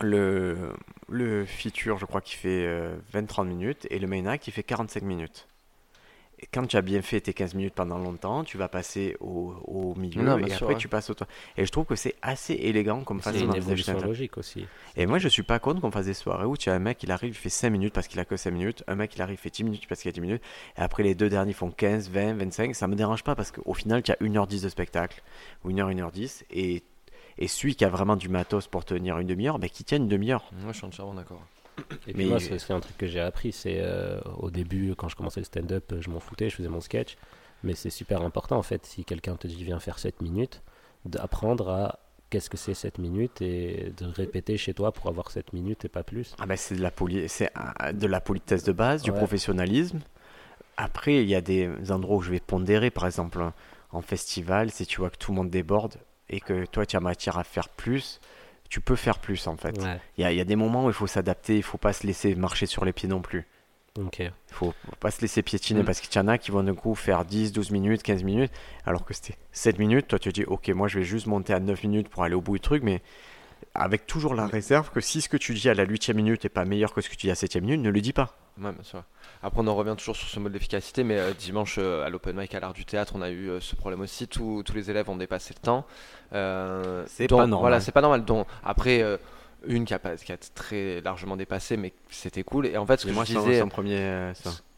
le, 0.00 0.72
le 1.08 1.44
feature, 1.44 1.98
je 1.98 2.06
crois 2.06 2.20
qu'il 2.20 2.38
fait 2.38 2.64
euh, 2.66 2.96
20-30 3.12 3.46
minutes. 3.46 3.86
Et 3.90 3.98
le 3.98 4.06
main 4.06 4.24
act, 4.26 4.46
il 4.46 4.52
fait 4.52 4.62
45 4.62 5.02
minutes. 5.02 5.48
Quand 6.52 6.66
tu 6.66 6.76
as 6.76 6.82
bien 6.82 7.02
fait 7.02 7.20
tes 7.20 7.32
15 7.34 7.54
minutes 7.54 7.74
pendant 7.74 7.98
longtemps, 7.98 8.44
tu 8.44 8.56
vas 8.56 8.68
passer 8.68 9.16
au, 9.20 9.54
au 9.66 9.94
milieu 9.94 10.22
Non, 10.22 10.34
et 10.38 10.42
bien 10.42 10.46
après 10.46 10.56
sûr, 10.56 10.66
ouais. 10.68 10.76
tu 10.76 10.88
passes 10.88 11.10
au 11.10 11.14
toit. 11.14 11.26
Et 11.56 11.66
je 11.66 11.70
trouve 11.70 11.84
que 11.84 11.96
c'est 11.96 12.14
assez 12.22 12.54
élégant 12.54 13.02
comme 13.04 13.18
C'est 13.20 13.32
façon 13.32 13.44
une 13.44 13.50
d'envisager 13.50 13.82
évolution 13.90 14.08
logique 14.08 14.38
aussi. 14.38 14.66
et 14.96 15.06
moi, 15.06 15.18
je 15.18 15.28
suis 15.28 15.42
pas 15.42 15.58
contre 15.58 15.80
qu'on 15.80 15.90
fasse 15.90 16.06
des 16.06 16.14
soirées 16.14 16.46
où 16.46 16.56
tu 16.56 16.70
as 16.70 16.74
un 16.74 16.78
mec, 16.78 17.02
il 17.02 17.10
arrive, 17.10 17.30
il 17.32 17.36
fait 17.36 17.48
5 17.50 17.70
minutes 17.70 17.92
parce 17.92 18.08
qu'il 18.08 18.18
a 18.20 18.24
que 18.24 18.36
5 18.36 18.50
minutes. 18.50 18.84
Un 18.86 18.94
mec, 18.94 19.14
il 19.14 19.22
arrive, 19.22 19.38
il 19.38 19.42
fait 19.42 19.50
10 19.54 19.64
minutes 19.64 19.86
parce 19.88 20.00
qu'il 20.00 20.08
a 20.08 20.12
10 20.12 20.20
minutes. 20.20 20.42
Et 20.78 20.80
après, 20.80 21.02
les 21.02 21.14
deux 21.14 21.28
derniers 21.28 21.52
font 21.52 21.70
15, 21.70 22.08
20, 22.10 22.34
25. 22.34 22.74
Ça 22.74 22.88
me 22.88 22.94
dérange 22.96 23.22
pas 23.22 23.34
parce 23.34 23.50
qu'au 23.50 23.74
final, 23.74 24.02
tu 24.02 24.10
as 24.12 24.16
1h10 24.16 24.62
de 24.62 24.68
spectacle. 24.68 25.22
Ou 25.64 25.70
1h, 25.70 25.94
1h10. 25.94 26.44
Et, 26.50 26.82
et 27.38 27.48
celui 27.48 27.74
qui 27.74 27.84
a 27.84 27.88
vraiment 27.88 28.16
du 28.16 28.28
matos 28.28 28.66
pour 28.66 28.84
tenir 28.84 29.18
une 29.18 29.26
demi-heure, 29.26 29.58
ben, 29.58 29.68
qui 29.70 29.84
tienne 29.84 30.02
une 30.04 30.08
demi-heure. 30.08 30.44
Moi, 30.62 30.72
je 30.72 30.78
suis 30.78 30.86
entièrement 30.86 31.14
d'accord. 31.14 31.42
Et 32.06 32.12
puis 32.12 32.24
Mais- 32.24 32.30
moi, 32.30 32.38
c'est 32.40 32.72
un 32.72 32.80
truc 32.80 32.96
que 32.98 33.06
j'ai 33.06 33.20
appris. 33.20 33.52
C'est 33.52 33.78
euh, 33.80 34.20
au 34.38 34.50
début, 34.50 34.94
quand 34.96 35.08
je 35.08 35.16
commençais 35.16 35.40
le 35.40 35.44
stand-up, 35.44 35.92
je 36.00 36.10
m'en 36.10 36.20
foutais, 36.20 36.48
je 36.50 36.56
faisais 36.56 36.68
mon 36.68 36.80
sketch. 36.80 37.16
Mais 37.62 37.74
c'est 37.74 37.90
super 37.90 38.22
important, 38.22 38.56
en 38.56 38.62
fait, 38.62 38.86
si 38.86 39.04
quelqu'un 39.04 39.36
te 39.36 39.46
dit 39.46 39.62
viens 39.64 39.80
faire 39.80 39.98
7 39.98 40.22
minutes, 40.22 40.62
d'apprendre 41.04 41.68
à 41.68 41.98
qu'est-ce 42.30 42.48
que 42.48 42.56
c'est 42.56 42.74
7 42.74 42.98
minutes 42.98 43.42
et 43.42 43.92
de 43.96 44.06
répéter 44.06 44.56
chez 44.56 44.72
toi 44.72 44.92
pour 44.92 45.08
avoir 45.08 45.30
7 45.30 45.52
minutes 45.52 45.84
et 45.84 45.88
pas 45.88 46.02
plus. 46.02 46.34
Ah 46.38 46.46
ben, 46.46 46.56
c'est 46.56 46.76
de 46.76 46.82
la 46.82 46.90
poli- 46.90 47.28
c'est 47.28 47.50
euh, 47.82 47.92
de 47.92 48.06
la 48.06 48.20
politesse 48.20 48.62
de 48.64 48.72
base, 48.72 49.02
du 49.02 49.10
Ouais. 49.10 49.16
professionnalisme. 49.18 50.00
Après, 50.76 51.22
il 51.22 51.28
y 51.28 51.34
a 51.34 51.40
des 51.42 51.68
endroits 51.90 52.16
où 52.16 52.22
je 52.22 52.30
vais 52.30 52.40
pondérer, 52.40 52.90
par 52.90 53.04
exemple 53.06 53.44
en 53.92 54.00
festival, 54.02 54.70
si 54.70 54.86
tu 54.86 55.00
vois 55.00 55.10
que 55.10 55.16
tout 55.18 55.32
le 55.32 55.36
monde 55.36 55.50
déborde 55.50 55.96
et 56.28 56.40
que 56.40 56.64
toi 56.66 56.86
tu 56.86 56.96
as 56.96 57.00
matière 57.00 57.36
à 57.38 57.44
faire 57.44 57.68
plus, 57.68 58.20
tu 58.70 58.80
peux 58.80 58.96
faire 58.96 59.18
plus 59.18 59.46
en 59.46 59.56
fait. 59.58 59.76
Ouais. 59.82 60.00
Il 60.16 60.22
y, 60.22 60.24
a- 60.24 60.32
il 60.32 60.38
y 60.38 60.40
a 60.40 60.44
des 60.44 60.56
moments 60.56 60.86
où 60.86 60.88
il 60.88 60.94
faut 60.94 61.06
s'adapter, 61.06 61.56
il 61.56 61.62
faut 61.62 61.76
pas 61.78 61.92
se 61.92 62.06
laisser 62.06 62.34
marcher 62.34 62.64
sur 62.66 62.84
les 62.86 62.92
pieds 62.94 63.08
non 63.08 63.20
plus. 63.20 63.46
Il 64.48 64.54
faut 64.54 64.72
faut 64.86 64.96
pas 65.00 65.10
se 65.10 65.20
laisser 65.20 65.42
piétiner 65.42 65.82
Mm. 65.82 65.84
parce 65.84 66.00
qu'il 66.00 66.14
y 66.14 66.24
en 66.24 66.28
a 66.28 66.38
qui 66.38 66.52
vont 66.52 66.62
d'un 66.62 66.74
coup 66.76 66.94
faire 66.94 67.24
10, 67.24 67.52
12 67.52 67.72
minutes, 67.72 68.02
15 68.04 68.22
minutes, 68.22 68.52
alors 68.86 69.04
que 69.04 69.12
c'était 69.12 69.34
7 69.52 69.78
minutes. 69.80 70.06
Toi, 70.08 70.18
tu 70.20 70.28
te 70.32 70.40
dis, 70.40 70.44
ok, 70.46 70.68
moi 70.68 70.86
je 70.88 71.00
vais 71.00 71.04
juste 71.04 71.26
monter 71.26 71.52
à 71.52 71.58
9 71.60 71.82
minutes 71.82 72.08
pour 72.08 72.22
aller 72.22 72.34
au 72.36 72.40
bout 72.40 72.54
du 72.54 72.60
truc, 72.60 72.82
mais 72.84 73.02
avec 73.74 74.06
toujours 74.06 74.34
la 74.34 74.46
réserve 74.46 74.90
que 74.90 75.00
si 75.00 75.20
ce 75.20 75.28
que 75.28 75.36
tu 75.36 75.54
dis 75.54 75.68
à 75.68 75.74
la 75.74 75.84
8 75.84 76.10
minute 76.10 76.44
est 76.44 76.48
pas 76.48 76.64
meilleur 76.64 76.92
que 76.92 77.00
ce 77.00 77.08
que 77.08 77.14
tu 77.14 77.26
dis 77.26 77.30
à 77.30 77.32
la 77.32 77.36
7 77.36 77.56
minute, 77.56 77.80
ne 77.80 77.90
le 77.90 78.00
dis 78.00 78.12
pas. 78.12 78.36
Ouais, 78.60 78.72
bien 78.72 78.82
sûr. 78.82 79.02
Après, 79.42 79.60
on 79.62 79.66
en 79.68 79.74
revient 79.76 79.94
toujours 79.96 80.16
sur 80.16 80.28
ce 80.28 80.38
mode 80.40 80.52
d'efficacité, 80.52 81.04
mais 81.04 81.18
euh, 81.18 81.32
dimanche 81.32 81.76
euh, 81.78 82.04
à 82.04 82.10
l'open 82.10 82.36
mic 82.36 82.54
à 82.54 82.60
l'art 82.60 82.72
du 82.74 82.84
théâtre, 82.84 83.12
on 83.16 83.22
a 83.22 83.30
eu 83.30 83.48
euh, 83.48 83.60
ce 83.60 83.76
problème 83.76 84.00
aussi. 84.00 84.26
Tous, 84.28 84.62
tous 84.64 84.74
les 84.74 84.90
élèves 84.90 85.08
ont 85.08 85.16
dépassé 85.16 85.54
le 85.56 85.62
temps. 85.64 85.86
C'est 87.06 87.28
pas 87.28 87.36
normal. 87.46 87.60
Voilà, 87.60 87.80
c'est 87.80 87.92
pas 87.92 88.02
normal. 88.02 88.24
dont- 88.24 88.44
après, 88.64 89.04
une 89.66 89.84
qui 89.84 89.94
a, 89.94 89.98
pas, 89.98 90.16
qui 90.16 90.32
a 90.32 90.36
très 90.54 91.00
largement 91.00 91.36
dépassé, 91.36 91.76
mais 91.76 91.92
c'était 92.10 92.42
cool. 92.42 92.66
Et 92.66 92.76
en 92.76 92.86
fait, 92.86 93.00
ce 93.00 93.06
que 93.06 93.12
moi, 93.12 93.24
je 93.24 93.34
disais, 93.38 93.60
son 93.60 93.68
premier, 93.68 94.32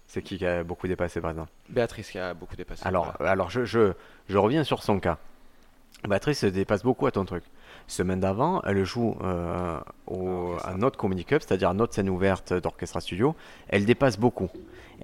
c'est 0.07 0.23
qui 0.23 0.37
qui 0.37 0.45
a 0.47 0.63
beaucoup 0.63 0.87
dépassé 0.87 1.21
par 1.23 1.31
exemple? 1.31 1.51
Béatrice 1.71 2.11
qui 2.11 2.19
a 2.19 2.35
beaucoup 2.35 2.55
dépassé. 2.55 2.83
Alors, 2.87 3.15
Voilà. 3.19 3.33
alors 3.33 3.49
je, 3.51 3.65
je, 3.65 3.95
je 4.29 4.37
reviens 4.39 4.63
sur 4.63 4.83
son 4.83 5.01
cas. 5.01 5.19
Béatrice 6.09 6.41
se 6.41 6.47
dépasse 6.47 6.83
beaucoup 6.83 7.07
à 7.07 7.11
ton 7.13 7.25
truc. 7.25 7.45
Semaine 7.87 8.21
d'avant, 8.21 8.61
elle 8.63 8.85
joue 8.85 9.17
euh, 9.23 9.79
au, 10.07 10.57
Ah, 10.63 10.71
à 10.71 10.75
notre 10.75 10.99
Comedy 10.99 11.25
Cup, 11.25 11.43
c'est-à-dire 11.47 11.69
à 11.71 11.75
notre 11.75 11.95
scène 11.95 12.09
ouverte 12.09 12.53
d'Orchestra 12.53 13.01
Studio. 13.01 13.35
Elle 13.69 13.85
dépasse 13.85 14.19
beaucoup. 14.19 14.51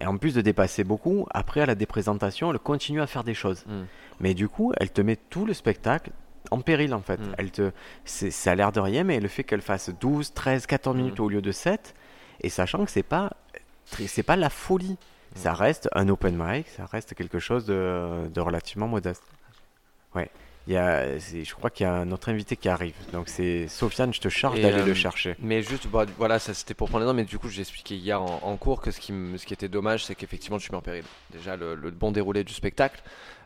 Et 0.00 0.06
en 0.06 0.16
plus 0.16 0.34
de 0.34 0.40
dépasser 0.40 0.84
beaucoup, 0.84 1.26
après 1.30 1.60
à 1.60 1.66
la 1.66 1.74
déprésentation, 1.74 2.50
elle 2.52 2.58
continue 2.58 3.00
à 3.00 3.06
faire 3.06 3.24
des 3.24 3.34
choses. 3.34 3.64
Mm. 3.66 3.82
Mais 4.20 4.34
du 4.34 4.48
coup, 4.48 4.72
elle 4.78 4.90
te 4.90 5.00
met 5.00 5.16
tout 5.16 5.44
le 5.44 5.54
spectacle 5.54 6.10
en 6.50 6.60
péril 6.60 6.94
en 6.94 7.00
fait. 7.00 7.18
Mm. 7.20 7.34
Elle 7.38 7.50
te, 7.50 7.70
c'est, 8.04 8.30
ça 8.30 8.52
a 8.52 8.54
l'air 8.54 8.72
de 8.72 8.80
rien, 8.80 9.04
mais 9.04 9.20
le 9.20 9.28
fait 9.28 9.44
qu'elle 9.44 9.60
fasse 9.62 9.90
12, 10.00 10.32
13, 10.34 10.66
14 10.66 10.94
Mm. 10.96 10.98
minutes 10.98 11.20
au 11.20 11.28
lieu 11.28 11.42
de 11.42 11.52
7, 11.52 11.94
et 12.42 12.48
sachant 12.48 12.84
que 12.84 12.90
c'est 12.90 13.02
pas, 13.02 13.32
c'est 13.86 14.22
pas 14.22 14.36
la 14.36 14.50
folie. 14.50 14.92
Mm. 14.92 15.36
Ça 15.36 15.52
reste 15.52 15.88
un 15.94 16.08
open 16.08 16.36
mic, 16.36 16.68
ça 16.68 16.86
reste 16.86 17.14
quelque 17.14 17.38
chose 17.38 17.66
de, 17.66 18.28
de 18.32 18.40
relativement 18.40 18.88
modeste. 18.88 19.22
Ouais. 20.14 20.30
Il 20.68 20.74
y 20.74 20.76
a, 20.76 21.16
je 21.18 21.54
crois 21.54 21.70
qu'il 21.70 21.84
y 21.84 21.88
a 21.88 21.94
un 21.94 22.12
autre 22.12 22.28
invité 22.28 22.54
qui 22.54 22.68
arrive. 22.68 22.94
Donc 23.14 23.30
c'est 23.30 23.68
Sofiane, 23.68 24.12
je 24.12 24.20
te 24.20 24.28
charge 24.28 24.60
d'aller 24.60 24.82
euh, 24.82 24.84
le 24.84 24.92
chercher. 24.92 25.34
Mais 25.40 25.62
juste, 25.62 25.88
bah, 25.88 26.04
voilà, 26.18 26.38
ça 26.38 26.52
c'était 26.52 26.74
pour 26.74 26.90
prendre 26.90 27.04
les 27.04 27.08
noms, 27.10 27.14
mais 27.14 27.24
du 27.24 27.38
coup, 27.38 27.48
j'ai 27.48 27.62
expliqué 27.62 27.96
hier 27.96 28.20
en, 28.20 28.40
en 28.42 28.56
cours 28.58 28.82
que 28.82 28.90
ce 28.90 29.00
qui, 29.00 29.14
ce 29.38 29.46
qui 29.46 29.54
était 29.54 29.68
dommage, 29.70 30.04
c'est 30.04 30.14
qu'effectivement, 30.14 30.58
tu 30.58 30.70
mets 30.70 30.76
en 30.76 30.82
péril 30.82 31.04
déjà 31.32 31.56
le, 31.56 31.74
le 31.74 31.90
bon 31.90 32.12
déroulé 32.12 32.44
du 32.44 32.52
spectacle. 32.52 33.02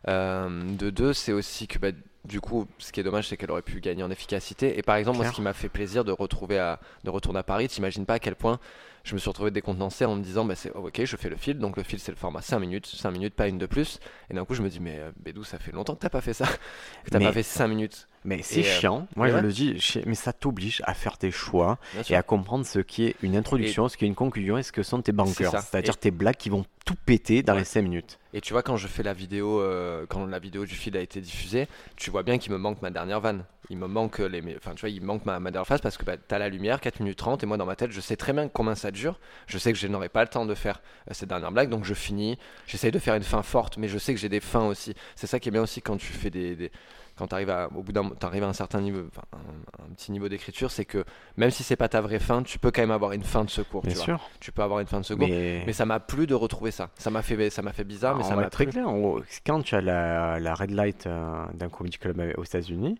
Euh, 0.09 0.64
de 0.64 0.91
deux, 0.91 1.12
c'est 1.12 1.33
aussi 1.33 1.68
que, 1.68 1.79
bah, 1.79 1.93
du 2.25 2.41
coup, 2.41 2.66
ce 2.79 2.91
qui 2.91 2.99
est 2.99 3.05
dommage, 3.05 3.29
c'est 3.29 3.37
qu'elle 3.37 3.53
aurait 3.53 3.62
pu 3.62 3.81
gagner 3.81 4.03
en 4.03 4.11
efficacité. 4.11 4.77
Et 4.77 4.83
par 4.83 4.97
exemple, 4.97 5.18
moi, 5.18 5.27
ce 5.29 5.33
qui 5.33 5.43
m'a 5.43 5.53
fait 5.53 5.68
plaisir 5.68 6.05
de 6.05 6.11
retrouver 6.11 6.59
à, 6.59 6.81
de 7.05 7.11
retourner 7.11 7.39
à 7.39 7.45
Paris, 7.45 7.68
t'imagines 7.68 8.05
pas 8.05 8.14
à 8.14 8.18
quel 8.18 8.35
point 8.35 8.59
je 9.05 9.15
me 9.15 9.19
suis 9.19 9.29
retrouvé 9.29 9.51
décontenancé 9.51 10.05
en 10.05 10.15
me 10.17 10.23
disant, 10.23 10.45
bah, 10.45 10.55
c'est 10.55 10.71
oh, 10.75 10.87
ok, 10.87 11.05
je 11.05 11.17
fais 11.17 11.29
le 11.29 11.37
fil, 11.37 11.59
donc 11.59 11.77
le 11.77 11.83
fil, 11.83 11.99
c'est 11.99 12.13
le 12.13 12.17
format 12.17 12.41
5 12.43 12.59
minutes, 12.61 12.87
5 12.87 13.11
minutes, 13.11 13.35
pas 13.35 13.49
une 13.49 13.59
de 13.59 13.67
plus. 13.67 13.99
Et 14.31 14.35
d'un 14.35 14.45
coup, 14.45 14.55
je 14.55 14.63
me 14.63 14.69
dis, 14.69 14.81
mais 14.81 14.99
euh, 14.99 15.11
Bédou, 15.23 15.45
ça 15.45 15.59
fait 15.59 15.73
longtemps 15.73 15.95
que 15.95 16.01
t'as 16.01 16.09
pas 16.09 16.21
fait 16.21 16.35
ça, 16.35 16.47
que 17.05 17.11
t'as 17.11 17.19
Mais- 17.19 17.27
pas 17.27 17.33
fait 17.33 17.43
5 17.43 17.69
minutes. 17.69 18.07
Mais 18.25 18.41
c'est 18.43 18.61
euh, 18.61 18.63
chiant, 18.63 19.09
moi 19.17 19.27
je 19.29 19.35
ouais. 19.35 19.43
le 19.43 19.51
dis, 19.51 19.77
mais 20.07 20.15
ça 20.15 20.33
t'oblige 20.33 20.81
à 20.87 20.95
faire 20.95 21.17
des 21.19 21.33
choix 21.33 21.79
et 22.09 22.15
à 22.15 22.23
comprendre 22.23 22.65
ce 22.65 22.79
qui 22.79 23.07
est 23.07 23.17
une 23.21 23.35
introduction, 23.35 23.89
ce 23.89 23.97
qui 23.97 24.05
est 24.05 24.07
une 24.07 24.15
conclusion 24.15 24.57
et 24.59 24.63
ce 24.63 24.71
que 24.71 24.85
sont 24.85 25.03
tes 25.03 25.11
bankers. 25.11 25.51
ça. 25.51 25.61
C'est-à-dire 25.61 25.95
Et- 25.95 25.99
tes 25.99 26.11
blagues 26.13 26.37
qui 26.37 26.49
vont 26.49 26.65
tout 26.85 26.95
péter 26.95 27.43
dans 27.43 27.55
Ouais. 27.55 27.59
les 27.59 27.65
5 27.65 27.83
minutes. 27.83 28.21
Et 28.33 28.41
tu 28.41 28.53
vois, 28.53 28.63
quand 28.63 28.77
je 28.77 28.87
fais 28.87 29.03
la 29.03 29.13
vidéo, 29.13 29.61
euh, 29.61 30.07
quand 30.09 30.25
la 30.27 30.39
vidéo 30.39 30.65
du 30.67 30.75
fil 30.77 30.97
a 30.97 31.01
été 31.01 31.21
diffusée, 31.21 31.67
tu 31.97 32.11
vois 32.13 32.23
bien 32.23 32.39
qu'il 32.39 32.53
me 32.53 32.59
manque 32.59 32.81
ma 32.81 32.91
dernière 32.91 33.19
vanne. 33.21 33.45
Il 33.71 33.77
me 33.79 33.89
manque 33.89 34.19
les, 34.21 34.41
enfin, 34.57 34.75
tu 34.77 34.83
vois, 34.83 34.91
il 34.91 35.03
manque 35.03 35.25
ma, 35.27 35.41
ma 35.41 35.51
dernière 35.51 35.67
phase 35.67 35.81
parce 35.81 35.97
que 35.97 36.05
bah, 36.05 36.17
t'as 36.17 36.39
la 36.39 36.49
lumière, 36.49 36.81
4 36.81 37.01
minutes 37.01 37.19
30, 37.19 37.43
et 37.43 37.47
moi 37.47 37.57
dans 37.57 37.67
ma 37.67 37.75
tête, 37.75 37.91
je 37.91 38.01
sais 38.01 38.15
très 38.17 38.33
bien 38.33 38.47
combien 38.49 38.77
ça 38.77 38.91
dure. 38.93 39.18
Je 39.47 39.59
sais 39.59 39.72
que 39.72 39.78
je 39.78 39.86
n'aurai 39.88 40.09
pas 40.09 40.22
le 40.22 40.28
temps 40.28 40.47
de 40.47 40.55
faire 40.55 40.80
euh, 41.11 41.14
cette 41.14 41.28
dernière 41.30 41.51
blague, 41.53 41.68
donc 41.70 41.84
je 41.84 41.95
finis. 41.95 42.38
J'essaye 42.66 42.93
de 42.93 42.99
faire 42.99 43.14
une 43.16 43.22
fin 43.24 43.43
forte, 43.43 43.76
mais 43.78 43.88
je 43.88 43.99
sais 43.99 44.14
que 44.14 44.20
j'ai 44.20 44.28
des 44.28 44.40
fins 44.40 44.66
aussi. 44.66 44.95
C'est 45.16 45.26
ça 45.26 45.40
qui 45.40 45.49
est 45.49 45.53
bien 45.53 45.62
aussi 45.62 45.82
quand 45.82 45.97
tu 45.97 46.12
fais 46.12 46.30
des. 46.30 46.55
des- 46.57 46.70
quand 47.14 47.26
tu 47.26 47.34
arrives 47.34 47.51
à, 47.51 47.68
au 47.74 47.82
bout 47.82 47.93
d'un, 47.93 48.09
t'arrives 48.09 48.43
à 48.43 48.49
un 48.49 48.55
certain 48.55 48.80
niveau, 48.80 49.03
enfin, 49.07 49.20
un, 49.34 49.84
un 49.84 49.95
petit 49.95 50.11
niveau 50.12 50.30
d'écriture, 50.30 50.70
c'est 50.70 50.86
que 50.86 51.05
même 51.36 51.51
si 51.51 51.62
c'est 51.62 51.76
pas 51.76 51.86
ta 51.90 52.01
vraie 52.01 52.18
fin, 52.18 52.43
tu 52.43 52.59
peux 52.59 52.70
quand 52.70 52.80
même 52.80 52.90
avoir 52.90 53.12
une 53.12 53.22
fin 53.22 53.45
de 53.45 53.51
secours. 53.51 53.82
Bien 53.82 53.90
tu, 53.90 53.97
vois. 53.97 54.05
sûr. 54.07 54.30
tu 54.40 54.51
peux 54.51 54.62
avoir 54.62 54.80
une 54.80 54.86
fin 54.86 54.99
de 54.99 55.05
secours. 55.05 55.28
Mais, 55.28 55.62
Mais 55.66 55.74
ça 55.74 55.84
m'a 55.84 56.01
plu 56.01 56.26
de 56.26 56.34
retrouver 56.34 56.70
ça. 56.70 56.88
Ça 56.97 57.11
m'a 57.11 57.20
fait, 57.20 57.51
ça 57.51 57.61
m'a 57.61 57.74
fait 57.74 57.84
bizarre, 57.84 58.16
mais 58.16 58.24
on 58.24 58.28
ça 58.28 58.34
m'a 58.34 58.49
très 58.49 58.64
clair. 58.64 58.88
on- 58.88 59.22
Quand 59.45 59.61
tu 59.61 59.74
as 59.74 59.82
la, 59.82 60.40
la 60.40 60.55
red 60.55 60.70
light 60.70 61.07
euh, 61.07 61.45
d'un 61.53 61.68
comedy 61.68 61.99
club 61.99 62.18
aux 62.38 62.45
États-Unis, 62.45 62.99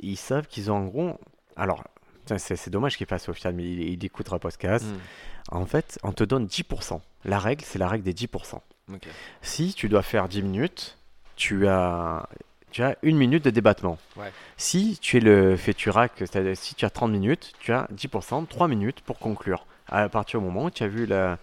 ils 0.00 0.16
savent 0.16 0.48
qu'ils 0.48 0.72
ont 0.72 0.76
en 0.78 0.84
gros. 0.86 1.20
Alors, 1.54 1.84
c'est 2.38 2.70
dommage 2.70 2.96
qu'il 2.96 3.06
fasse 3.06 3.24
Sofiane, 3.24 3.56
mais 3.56 3.64
il, 3.64 3.80
il 3.80 4.04
écoutera 4.04 4.38
podcast. 4.38 4.84
Mm. 4.86 4.98
En 5.56 5.66
fait, 5.66 5.98
on 6.02 6.12
te 6.12 6.24
donne 6.24 6.46
10%. 6.46 7.00
La 7.24 7.38
règle, 7.38 7.64
c'est 7.64 7.78
la 7.78 7.88
règle 7.88 8.04
des 8.04 8.14
10%. 8.14 8.60
Ok. 8.92 9.08
Si 9.42 9.74
tu 9.74 9.88
dois 9.88 10.02
faire 10.02 10.28
10 10.28 10.42
minutes, 10.42 10.98
tu 11.36 11.66
as, 11.68 12.28
tu 12.70 12.82
as 12.82 12.96
une 13.02 13.16
minute 13.16 13.44
de 13.44 13.50
débattement. 13.50 13.98
Ouais. 14.16 14.32
Si 14.56 14.98
tu 15.00 15.18
es 15.18 15.20
le 15.20 15.56
Féturac, 15.56 16.24
si 16.54 16.74
tu 16.74 16.84
as 16.84 16.90
30 16.90 17.10
minutes, 17.10 17.52
tu 17.60 17.72
as 17.72 17.88
10%, 17.94 18.46
3 18.46 18.68
minutes 18.68 19.00
pour 19.00 19.18
conclure. 19.18 19.66
À 19.88 20.08
partir 20.08 20.40
du 20.40 20.46
moment 20.46 20.64
où 20.64 20.70
tu 20.70 20.82
as 20.82 20.88
vu 20.88 21.06
la. 21.06 21.38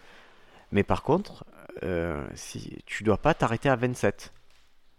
Mais 0.71 0.83
par 0.83 1.03
contre, 1.03 1.45
euh, 1.83 2.25
si, 2.33 2.83
tu 2.85 3.03
dois 3.03 3.17
pas 3.17 3.33
t'arrêter 3.33 3.69
à 3.69 3.75
27. 3.75 4.31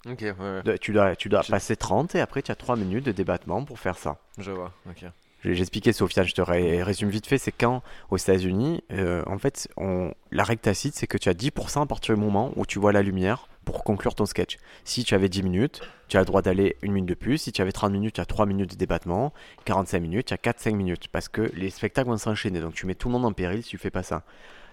Ok, 0.07 0.21
ouais, 0.21 0.33
ouais. 0.65 0.79
Tu 0.79 0.93
dois, 0.93 1.17
tu 1.17 1.29
dois 1.29 1.43
passer 1.43 1.77
30 1.77 2.15
et 2.17 2.21
après 2.21 2.43
tu 2.43 2.51
as 2.51 2.57
3 2.57 2.77
minutes 2.77 3.05
de 3.05 3.13
débattement 3.13 3.65
pour 3.65 3.79
faire 3.79 3.97
ça. 3.97 4.19
je 4.39 4.51
vois. 4.51 4.73
Ok. 4.89 5.05
Expliqué, 5.45 5.93
Sofiane, 5.93 6.27
je 6.27 6.35
te 6.35 6.41
ré- 6.41 6.83
résume 6.83 7.09
vite 7.09 7.27
fait, 7.27 7.39
c'est 7.39 7.51
quand 7.53 7.83
aux 8.11 8.17
États-Unis, 8.17 8.83
euh, 8.93 9.23
en 9.27 9.39
fait, 9.39 9.69
on, 9.77 10.13
la 10.31 10.45
règle 10.45 10.61
tacite, 10.61 10.95
c'est 10.95 11.07
que 11.09 11.19
tu 11.19 11.29
as 11.29 11.35
10% 11.35 11.83
à 11.83 11.87
partir 11.87 12.15
du 12.15 12.21
moment 12.21 12.53
où 12.57 12.65
tu 12.65 12.79
vois 12.79 12.93
la 12.93 13.03
lumière 13.03 13.49
pour 13.65 13.83
conclure 13.85 14.15
ton 14.15 14.25
sketch. 14.27 14.59
Si 14.85 15.03
tu 15.05 15.15
avais 15.15 15.29
10 15.29 15.43
minutes, 15.43 15.81
tu 16.09 16.17
as 16.17 16.21
le 16.21 16.27
droit 16.27 16.43
d'aller 16.43 16.77
une 16.83 16.93
minute 16.93 17.09
de 17.09 17.15
plus. 17.15 17.39
Si 17.39 17.53
tu 17.53 17.61
avais 17.63 17.73
30 17.73 17.93
minutes, 17.93 18.15
tu 18.15 18.21
as 18.21 18.27
3 18.27 18.47
minutes 18.47 18.71
de 18.71 18.77
débattement. 18.77 19.33
45 19.65 20.01
minutes, 20.01 20.27
tu 20.29 20.35
as 20.35 20.37
4-5 20.37 20.75
minutes. 20.75 21.09
Parce 21.09 21.29
que 21.29 21.43
les 21.55 21.71
spectacles 21.71 22.09
vont 22.09 22.17
s'enchaîner. 22.19 22.61
Donc 22.61 22.75
tu 22.75 22.87
mets 22.87 22.95
tout 22.95 23.09
le 23.09 23.13
monde 23.13 23.25
en 23.25 23.33
péril 23.33 23.63
si 23.63 23.71
tu 23.71 23.79
fais 23.79 23.91
pas 23.91 24.03
ça. 24.03 24.25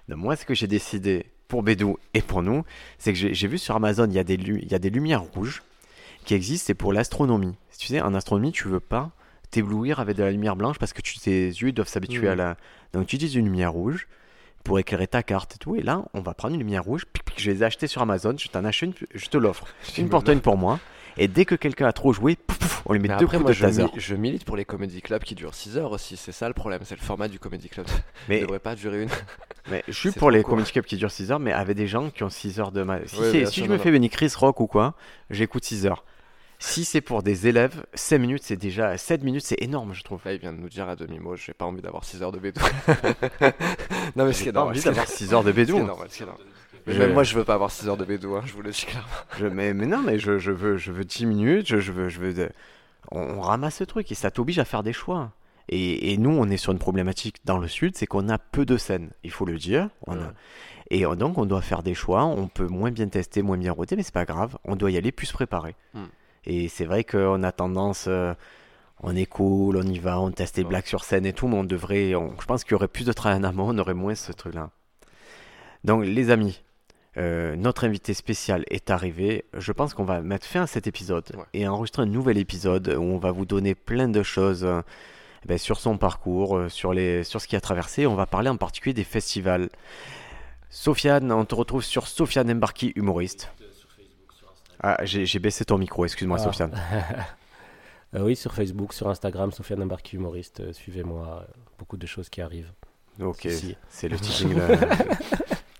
Moi, 0.08 0.36
ce 0.36 0.46
que 0.46 0.54
j'ai 0.56 0.68
décidé 0.68 1.28
pour 1.48 1.62
Bédou 1.64 1.98
et 2.14 2.22
pour 2.22 2.42
nous, 2.42 2.64
c'est 2.98 3.14
que 3.14 3.20
j'ai 3.34 3.48
vu 3.48 3.58
sur 3.58 3.76
Amazon, 3.76 4.06
il 4.08 4.14
y, 4.14 4.20
a 4.20 4.24
des 4.24 4.36
il 4.36 4.72
y 4.72 4.76
a 4.76 4.80
des 4.80 4.90
lumières 4.90 5.22
rouges 5.22 5.62
qui 6.26 6.34
existent, 6.34 6.66
c'est 6.68 6.74
pour 6.74 6.94
l'astronomie. 6.94 7.56
Tu 7.78 7.88
sais, 7.88 8.02
en 8.02 8.14
astronomie, 8.14 8.52
tu 8.52 8.68
veux 8.68 8.80
pas 8.80 9.12
t'éblouir 9.52 10.00
avec 10.00 10.16
de 10.18 10.24
la 10.24 10.32
lumière 10.32 10.56
blanche 10.56 10.78
parce 10.80 10.94
que 10.94 11.02
tu, 11.02 11.18
tes 11.20 11.48
yeux 11.48 11.72
doivent 11.72 11.88
s'habituer 11.88 12.28
à 12.28 12.36
la. 12.36 12.58
Donc 12.94 13.08
tu 13.08 13.16
utilises 13.16 13.36
une 13.36 13.46
lumière 13.46 13.72
rouge 13.74 14.08
pour 14.64 14.78
éclairer 14.80 15.08
ta 15.08 15.24
carte 15.24 15.56
et 15.56 15.58
tout. 15.58 15.76
Et 15.76 15.82
là, 15.82 16.04
on 16.14 16.22
va 16.22 16.34
prendre 16.34 16.54
une 16.54 16.60
lumière 16.60 16.84
rouge. 16.84 17.06
pic, 17.12 17.24
pic, 17.24 17.42
je 17.42 17.50
les 17.52 17.62
ai 17.62 17.66
achetées 17.66 17.88
sur 17.88 18.02
Amazon. 18.02 18.36
Je 18.38 18.48
t'en 18.50 18.66
achète 18.66 18.90
une, 19.02 19.08
je 19.16 19.26
te 19.28 19.38
l'offre. 19.38 19.66
Une 19.98 20.10
pour 20.10 20.24
toi, 20.24 20.34
une 20.34 20.42
pour 20.42 20.58
moi. 20.58 20.80
Et 21.18 21.28
dès 21.28 21.44
que 21.44 21.56
quelqu'un 21.56 21.88
a 21.88 21.92
trop 21.92 22.14
joué, 22.14 22.36
pouf, 22.38 22.58
pouf, 22.60 22.82
on 22.86 22.94
lui 22.94 23.00
met 23.00 23.10
Mais 23.10 23.18
deux 23.18 23.26
après, 23.26 23.38
coups 23.38 23.42
moi, 23.42 23.50
de 23.52 23.56
je, 23.56 23.62
taser. 23.66 23.84
mi- 23.84 23.90
je 23.98 24.16
milite 24.16 24.46
pour 24.46 24.56
les 24.56 24.64
comedy 24.64 25.02
clubs 25.02 25.24
qui 25.24 25.36
durent 25.36 25.54
6 25.56 25.78
heures 25.78 25.92
aussi. 25.92 26.16
C'est 26.16 26.32
ça 26.32 26.48
le 26.48 26.54
problème, 26.54 26.82
c'est 26.86 26.96
le 26.98 27.02
format 27.04 27.28
du 27.28 27.40
comedy 27.40 27.68
club. 27.68 27.88
Il 27.90 28.02
Mais, 28.30 28.40
devrait 28.42 28.60
pas 28.60 28.76
durer 28.76 29.04
une. 29.04 29.10
mais 29.72 29.84
je 29.88 29.94
suis 29.94 30.12
pour 30.12 30.32
les 30.32 30.44
court. 30.44 30.52
comedy 30.52 30.72
clubs 30.72 30.86
qui 30.86 30.96
durent 30.96 31.12
6 31.12 31.32
heures, 31.32 31.40
mais 31.40 31.52
avec 31.52 31.76
des 31.76 31.88
gens 31.88 32.10
qui 32.10 32.24
ont 32.24 32.30
6 32.30 32.60
heures 32.62 32.72
de 32.72 32.84
ma... 32.84 33.06
Si, 33.06 33.46
si 33.48 33.64
je 33.66 33.70
me 33.70 33.78
fais 33.78 33.92
venir 33.92 34.10
Chris 34.10 34.32
Rock 34.38 34.62
ou 34.62 34.68
quoi, 34.68 34.94
j'écoute 35.30 35.66
6 35.66 35.88
heures. 35.88 36.06
Si 36.62 36.84
c'est 36.84 37.00
pour 37.02 37.24
des 37.24 37.48
élèves, 37.48 37.86
5 37.94 38.18
minutes, 38.20 38.44
c'est 38.44 38.58
déjà. 38.58 38.98
7 38.98 39.24
minutes, 39.24 39.46
c'est 39.46 39.62
énorme, 39.62 39.94
je 39.94 40.04
trouve. 40.04 40.20
Là, 40.26 40.34
il 40.34 40.40
vient 40.40 40.52
de 40.52 40.58
nous 40.60 40.68
dire 40.68 40.90
à 40.90 40.96
demi-mot, 40.98 41.36
j'ai 41.38 41.54
pas 41.54 41.64
envie 41.66 41.82
d'avoir 41.82 42.04
6 42.04 42.22
heures 42.22 42.34
de 42.34 42.40
bédou. 42.40 42.60
non, 44.16 44.26
mais 44.26 44.34
ce 44.34 44.40
qui 44.40 44.44
J'ai 44.46 44.50
est 44.50 44.54
pas 44.54 44.60
normal. 44.60 44.74
envie 44.74 44.82
ce 44.82 44.86
d'avoir 44.90 45.08
6 45.08 45.34
heures 45.34 45.44
de 45.44 45.52
ce 45.52 45.56
bédou. 45.56 45.80
normal, 45.84 46.08
ce 46.10 46.18
qui 46.18 46.24
est 46.24 46.26
normal. 46.26 46.46
Mais 46.86 46.94
Je- 46.94 47.00
Même 47.00 47.14
moi, 47.14 47.24
je 47.24 47.36
veux 47.36 47.44
pas 47.46 47.54
avoir 47.54 47.72
6 47.72 47.88
heures 47.88 47.98
de 47.98 48.06
bédou, 48.06 48.36
hein, 48.36 48.42
je 48.46 48.54
vous 48.54 48.62
le 48.62 48.72
dis 48.72 48.86
clairement. 48.86 49.08
Je- 49.38 49.48
mais, 49.48 49.74
mais 49.74 49.86
non, 49.86 50.02
mais 50.02 50.20
je, 50.20 50.38
je 50.38 50.52
veux, 50.52 50.78
je 50.78 50.92
veux 50.92 51.06
10 51.06 51.26
minutes, 51.26 51.68
je, 51.68 51.80
je 51.80 51.92
veux, 51.92 52.10
je 52.10 52.20
veux 52.20 52.34
de- 52.34 52.50
on, 53.12 53.20
on 53.22 53.42
ramasse 53.42 53.80
le 53.80 53.86
truc 53.86 54.12
et 54.12 54.16
ça 54.16 54.30
t'oblige 54.32 54.60
à 54.60 54.66
faire 54.66 54.84
des 54.84 54.94
choix. 54.94 55.32
Et, 55.70 56.12
et 56.14 56.18
nous, 56.18 56.32
on 56.32 56.50
est 56.50 56.58
sur 56.58 56.72
une 56.74 56.80
problématique 56.80 57.38
dans 57.46 57.58
le 57.60 57.68
sud, 57.68 57.96
c'est 57.96 58.08
qu'on 58.08 58.28
a 58.28 58.38
peu 58.38 58.66
de 58.66 58.76
scènes, 58.76 59.12
il 59.24 59.32
faut 59.32 59.46
le 59.46 59.58
dire. 59.58 59.90
On 60.08 60.14
a- 60.14 60.18
Ouais. 60.18 60.24
Et 60.92 61.06
on- 61.06 61.16
donc, 61.16 61.38
on 61.38 61.46
doit 61.46 61.62
faire 61.62 61.84
des 61.84 61.94
choix, 61.94 62.26
on 62.26 62.48
peut 62.48 62.68
moins 62.68 62.92
bien 62.92 63.08
tester, 63.08 63.44
moins 63.44 63.58
bien 63.58 63.72
roter, 63.72 63.96
mais 63.96 64.04
c'est 64.04 64.14
pas 64.14 64.26
grave, 64.26 64.58
on 64.66 64.76
doit 64.76 64.90
y 64.92 64.98
aller 64.98 65.12
plus 65.12 65.32
préparé. 65.32 65.76
Hmm. 65.94 66.06
Et 66.50 66.68
c'est 66.68 66.86
vrai 66.86 67.04
qu'on 67.04 67.44
a 67.44 67.52
tendance, 67.52 68.06
euh, 68.08 68.34
on 69.04 69.16
est 69.16 69.28
cool, 69.28 69.78
on 69.78 69.84
y 69.84 70.00
va, 70.00 70.20
on 70.20 70.32
teste 70.32 70.56
des 70.56 70.64
Ouais. 70.64 70.70
blagues 70.70 70.86
sur 70.88 71.04
scène 71.04 71.26
et 71.26 71.32
tout, 71.34 71.48
mais 71.48 71.56
on 71.58 71.64
devrait, 71.64 72.16
on- 72.16 72.34
je 72.42 72.46
pense 72.46 72.64
qu'il 72.64 72.72
y 72.72 72.76
aurait 72.76 72.88
plus 72.88 73.06
de 73.06 73.14
travail 73.14 73.38
en 73.40 73.44
amont, 73.44 73.70
on 73.70 73.78
aurait 73.78 73.94
moins 73.94 74.16
ce 74.16 74.32
truc-là. 74.32 74.72
Donc, 75.84 76.04
les 76.06 76.32
amis, 76.32 76.62
euh, 77.18 77.56
notre 77.56 77.84
invité 77.86 78.14
spécial 78.14 78.64
est 78.70 78.90
arrivé. 78.90 79.46
Je 79.54 79.72
pense 79.72 79.94
qu'on 79.94 80.04
va 80.06 80.22
mettre 80.22 80.46
fin 80.48 80.64
à 80.64 80.68
cet 80.68 80.88
épisode 80.88 81.26
Ouais. 81.36 81.44
et 81.54 81.68
enregistrer 81.68 82.02
un 82.02 82.08
nouvel 82.08 82.38
épisode 82.40 82.90
où 82.98 83.02
on 83.04 83.18
va 83.20 83.32
vous 83.32 83.46
donner 83.46 83.76
plein 83.76 84.10
de 84.10 84.24
choses 84.24 84.66
euh, 84.66 84.82
ben, 85.46 85.58
sur 85.58 85.80
son 85.80 85.98
parcours, 85.98 86.60
sur, 86.70 86.94
les, 86.94 87.24
sur 87.24 87.40
ce 87.40 87.48
qu'il 87.48 87.58
a 87.58 87.62
traversé. 87.62 88.08
On 88.08 88.16
va 88.16 88.26
parler 88.26 88.50
en 88.50 88.58
particulier 88.58 88.94
des 88.94 89.04
festivals. 89.06 89.70
Sofiane, 90.70 91.32
on 91.32 91.46
te 91.46 91.56
retrouve 91.56 91.84
sur 91.84 92.08
Sofiane 92.08 92.52
Embarki, 92.52 92.92
humoriste. 92.96 93.52
Ah, 94.82 94.98
j'ai 95.04 95.40
baissé 95.40 95.66
ton 95.66 95.78
micro, 95.78 96.06
excuse-moi 96.06 96.38
Ah. 96.40 96.44
Sofiane. 96.44 96.72
Euh, 98.16 98.22
oui, 98.24 98.36
sur 98.36 98.56
Facebook, 98.56 98.94
sur 98.94 99.08
Instagram, 99.08 99.52
Sofiane 99.52 99.84
Embarki 99.84 100.16
humoriste. 100.16 100.62
euh, 100.62 100.74
Suivez-moi, 100.74 101.46
euh, 101.48 101.54
beaucoup 101.78 101.96
de 101.96 102.08
choses 102.08 102.28
qui 102.28 102.42
arrivent. 102.42 102.72
Ok, 103.22 103.46
Si. 103.52 103.78
c'est 103.88 104.08
le 104.10 104.18
teasing. 104.20 104.58
là. 104.58 104.68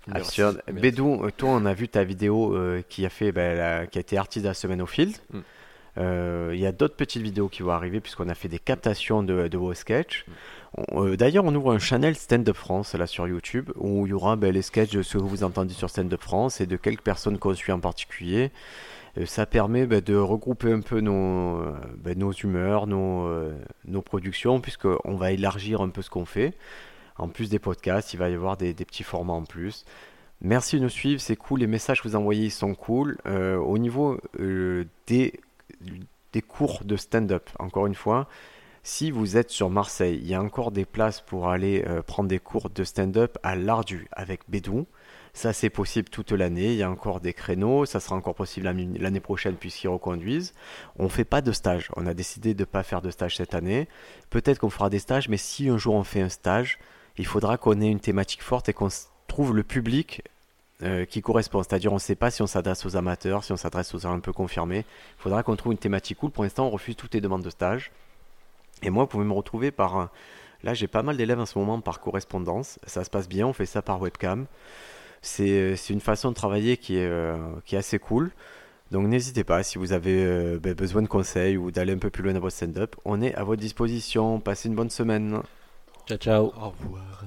Merci, 0.06 0.40
Absurde. 0.40 0.62
merci. 0.68 0.80
Bédou, 0.80 1.28
toi, 1.36 1.48
on 1.50 1.66
a 1.66 1.74
vu 1.74 1.88
ta 1.88 2.04
vidéo 2.04 2.54
euh, 2.54 2.82
qui, 2.88 3.04
a 3.04 3.08
fait, 3.08 3.32
la- 3.32 3.88
qui 3.88 3.98
a 3.98 4.00
été 4.00 4.16
artiste 4.16 4.44
de 4.44 4.48
la 4.48 4.54
semaine 4.54 4.80
au 4.80 4.86
field. 4.86 5.16
Mm. 5.32 5.38
Euh, 5.98 6.50
Il 6.54 6.60
y 6.60 6.66
a 6.66 6.70
d'autres 6.72 6.94
petites 6.94 7.20
vidéos 7.22 7.48
qui 7.48 7.62
vont 7.62 7.72
arriver 7.72 7.98
puisqu'on 8.00 8.28
a 8.28 8.34
fait 8.36 8.46
des 8.48 8.60
captations 8.60 9.24
de, 9.24 9.48
de 9.48 9.58
vos 9.58 9.74
sketchs. 9.74 10.24
Euh, 10.92 11.16
D'ailleurs, 11.16 11.44
on 11.44 11.54
ouvre 11.54 11.72
un 11.72 11.78
channel 11.78 12.14
Stand 12.16 12.48
Up 12.48 12.56
France 12.56 12.94
là 12.94 13.06
sur 13.06 13.26
YouTube 13.26 13.70
où 13.76 14.06
il 14.06 14.10
y 14.10 14.12
aura 14.12 14.36
ben, 14.36 14.52
les 14.52 14.62
sketchs 14.62 14.92
de 14.92 15.02
ce 15.02 15.18
que 15.18 15.22
vous 15.22 15.42
entendez 15.42 15.74
sur 15.74 15.90
Stand 15.90 16.12
Up 16.12 16.20
France 16.20 16.60
et 16.60 16.66
de 16.66 16.76
quelques 16.76 17.02
personnes 17.02 17.38
qu'on 17.38 17.54
suit 17.54 17.72
en 17.72 17.80
particulier. 17.80 18.50
Euh, 19.18 19.26
ça 19.26 19.46
permet 19.46 19.86
ben, 19.86 20.00
de 20.00 20.16
regrouper 20.16 20.72
un 20.72 20.80
peu 20.80 21.00
nos, 21.00 21.60
euh, 21.60 21.72
ben, 21.96 22.16
humeurs, 22.42 22.86
nos, 22.86 24.02
productions, 24.04 24.60
puisqu'on 24.60 25.16
va 25.16 25.32
élargir 25.32 25.80
un 25.80 25.88
peu 25.88 26.02
ce 26.02 26.10
qu'on 26.10 26.24
fait. 26.24 26.54
En 27.18 27.28
plus 27.28 27.50
des 27.50 27.58
podcasts, 27.58 28.14
il 28.14 28.16
va 28.18 28.30
y 28.30 28.34
avoir 28.34 28.56
des, 28.56 28.72
petits 28.72 29.02
formats 29.02 29.34
en 29.34 29.44
plus. 29.44 29.84
Merci 30.40 30.76
de 30.76 30.82
nous 30.82 30.88
suivre, 30.88 31.20
c'est 31.20 31.36
cool. 31.36 31.60
Les 31.60 31.66
messages 31.66 32.00
que 32.00 32.08
vous 32.08 32.16
envoyez 32.16 32.48
sont 32.48 32.74
cool. 32.74 33.18
Au 33.26 33.76
niveau 33.76 34.18
des, 35.06 35.38
des 36.32 36.40
cours 36.40 36.82
de 36.84 36.96
stand-up, 36.96 37.50
encore 37.58 37.86
une 37.86 37.94
fois, 37.94 38.26
si 38.82 39.10
vous 39.10 39.36
êtes 39.36 39.50
sur 39.50 39.70
Marseille, 39.70 40.18
il 40.22 40.28
y 40.28 40.34
a 40.34 40.42
encore 40.42 40.70
des 40.70 40.84
places 40.84 41.20
pour 41.20 41.48
aller 41.48 41.84
euh, 41.86 42.02
prendre 42.02 42.28
des 42.28 42.38
cours 42.38 42.70
de 42.70 42.84
stand-up 42.84 43.36
à 43.42 43.54
l'Ardu 43.54 44.08
avec 44.12 44.40
Bédou. 44.48 44.86
Ça, 45.32 45.52
c'est 45.52 45.70
possible 45.70 46.08
toute 46.08 46.32
l'année. 46.32 46.72
Il 46.72 46.78
y 46.78 46.82
a 46.82 46.90
encore 46.90 47.20
des 47.20 47.32
créneaux. 47.32 47.84
Ça 47.86 48.00
sera 48.00 48.16
encore 48.16 48.34
possible 48.34 48.66
l'année 48.66 49.20
prochaine 49.20 49.54
puisqu'ils 49.54 49.88
reconduisent. 49.88 50.54
On 50.98 51.04
ne 51.04 51.08
fait 51.08 51.24
pas 51.24 51.40
de 51.40 51.52
stage. 51.52 51.88
On 51.96 52.06
a 52.06 52.14
décidé 52.14 52.54
de 52.54 52.62
ne 52.62 52.64
pas 52.64 52.82
faire 52.82 53.00
de 53.00 53.10
stage 53.10 53.36
cette 53.36 53.54
année. 53.54 53.86
Peut-être 54.30 54.58
qu'on 54.58 54.70
fera 54.70 54.90
des 54.90 54.98
stages, 54.98 55.28
mais 55.28 55.36
si 55.36 55.68
un 55.68 55.78
jour 55.78 55.94
on 55.94 56.04
fait 56.04 56.22
un 56.22 56.28
stage, 56.28 56.78
il 57.16 57.26
faudra 57.26 57.58
qu'on 57.58 57.80
ait 57.80 57.90
une 57.90 58.00
thématique 58.00 58.42
forte 58.42 58.68
et 58.68 58.72
qu'on 58.72 58.88
trouve 59.28 59.54
le 59.54 59.62
public 59.62 60.22
euh, 60.82 61.04
qui 61.04 61.20
correspond. 61.20 61.62
C'est-à-dire, 61.62 61.92
on 61.92 61.96
ne 61.96 62.00
sait 62.00 62.16
pas 62.16 62.30
si 62.30 62.42
on 62.42 62.46
s'adresse 62.46 62.84
aux 62.86 62.96
amateurs, 62.96 63.44
si 63.44 63.52
on 63.52 63.56
s'adresse 63.56 63.94
aux 63.94 64.06
un 64.06 64.20
peu 64.20 64.32
confirmés. 64.32 64.86
Il 65.18 65.22
faudra 65.22 65.42
qu'on 65.42 65.54
trouve 65.54 65.72
une 65.72 65.78
thématique 65.78 66.18
cool. 66.18 66.30
Pour 66.30 66.42
l'instant, 66.42 66.66
on 66.66 66.70
refuse 66.70 66.96
toutes 66.96 67.14
les 67.14 67.20
demandes 67.20 67.42
de 67.42 67.50
stage. 67.50 67.92
Et 68.82 68.90
moi, 68.90 69.04
vous 69.04 69.08
pouvez 69.08 69.24
me 69.24 69.32
retrouver 69.32 69.70
par. 69.70 70.10
Là, 70.62 70.74
j'ai 70.74 70.88
pas 70.88 71.02
mal 71.02 71.16
d'élèves 71.16 71.40
en 71.40 71.46
ce 71.46 71.58
moment 71.58 71.80
par 71.80 72.00
correspondance. 72.00 72.78
Ça 72.86 73.02
se 73.04 73.10
passe 73.10 73.28
bien, 73.28 73.46
on 73.46 73.52
fait 73.52 73.66
ça 73.66 73.82
par 73.82 74.00
webcam. 74.00 74.46
C'est 75.22 75.76
une 75.88 76.00
façon 76.00 76.30
de 76.30 76.34
travailler 76.34 76.76
qui 76.76 76.96
est, 76.96 77.10
qui 77.64 77.76
est 77.76 77.78
assez 77.78 77.98
cool. 77.98 78.30
Donc 78.90 79.06
n'hésitez 79.06 79.44
pas, 79.44 79.62
si 79.62 79.78
vous 79.78 79.92
avez 79.92 80.58
ben, 80.58 80.74
besoin 80.74 81.00
de 81.00 81.06
conseils 81.06 81.56
ou 81.56 81.70
d'aller 81.70 81.92
un 81.92 81.98
peu 81.98 82.10
plus 82.10 82.22
loin 82.22 82.34
dans 82.34 82.40
votre 82.40 82.56
stand-up, 82.56 82.96
on 83.04 83.22
est 83.22 83.34
à 83.34 83.44
votre 83.44 83.60
disposition. 83.60 84.40
Passez 84.40 84.68
une 84.68 84.74
bonne 84.74 84.90
semaine. 84.90 85.40
Ciao, 86.06 86.18
ciao. 86.18 86.52
Au 86.60 86.70
revoir. 86.70 87.24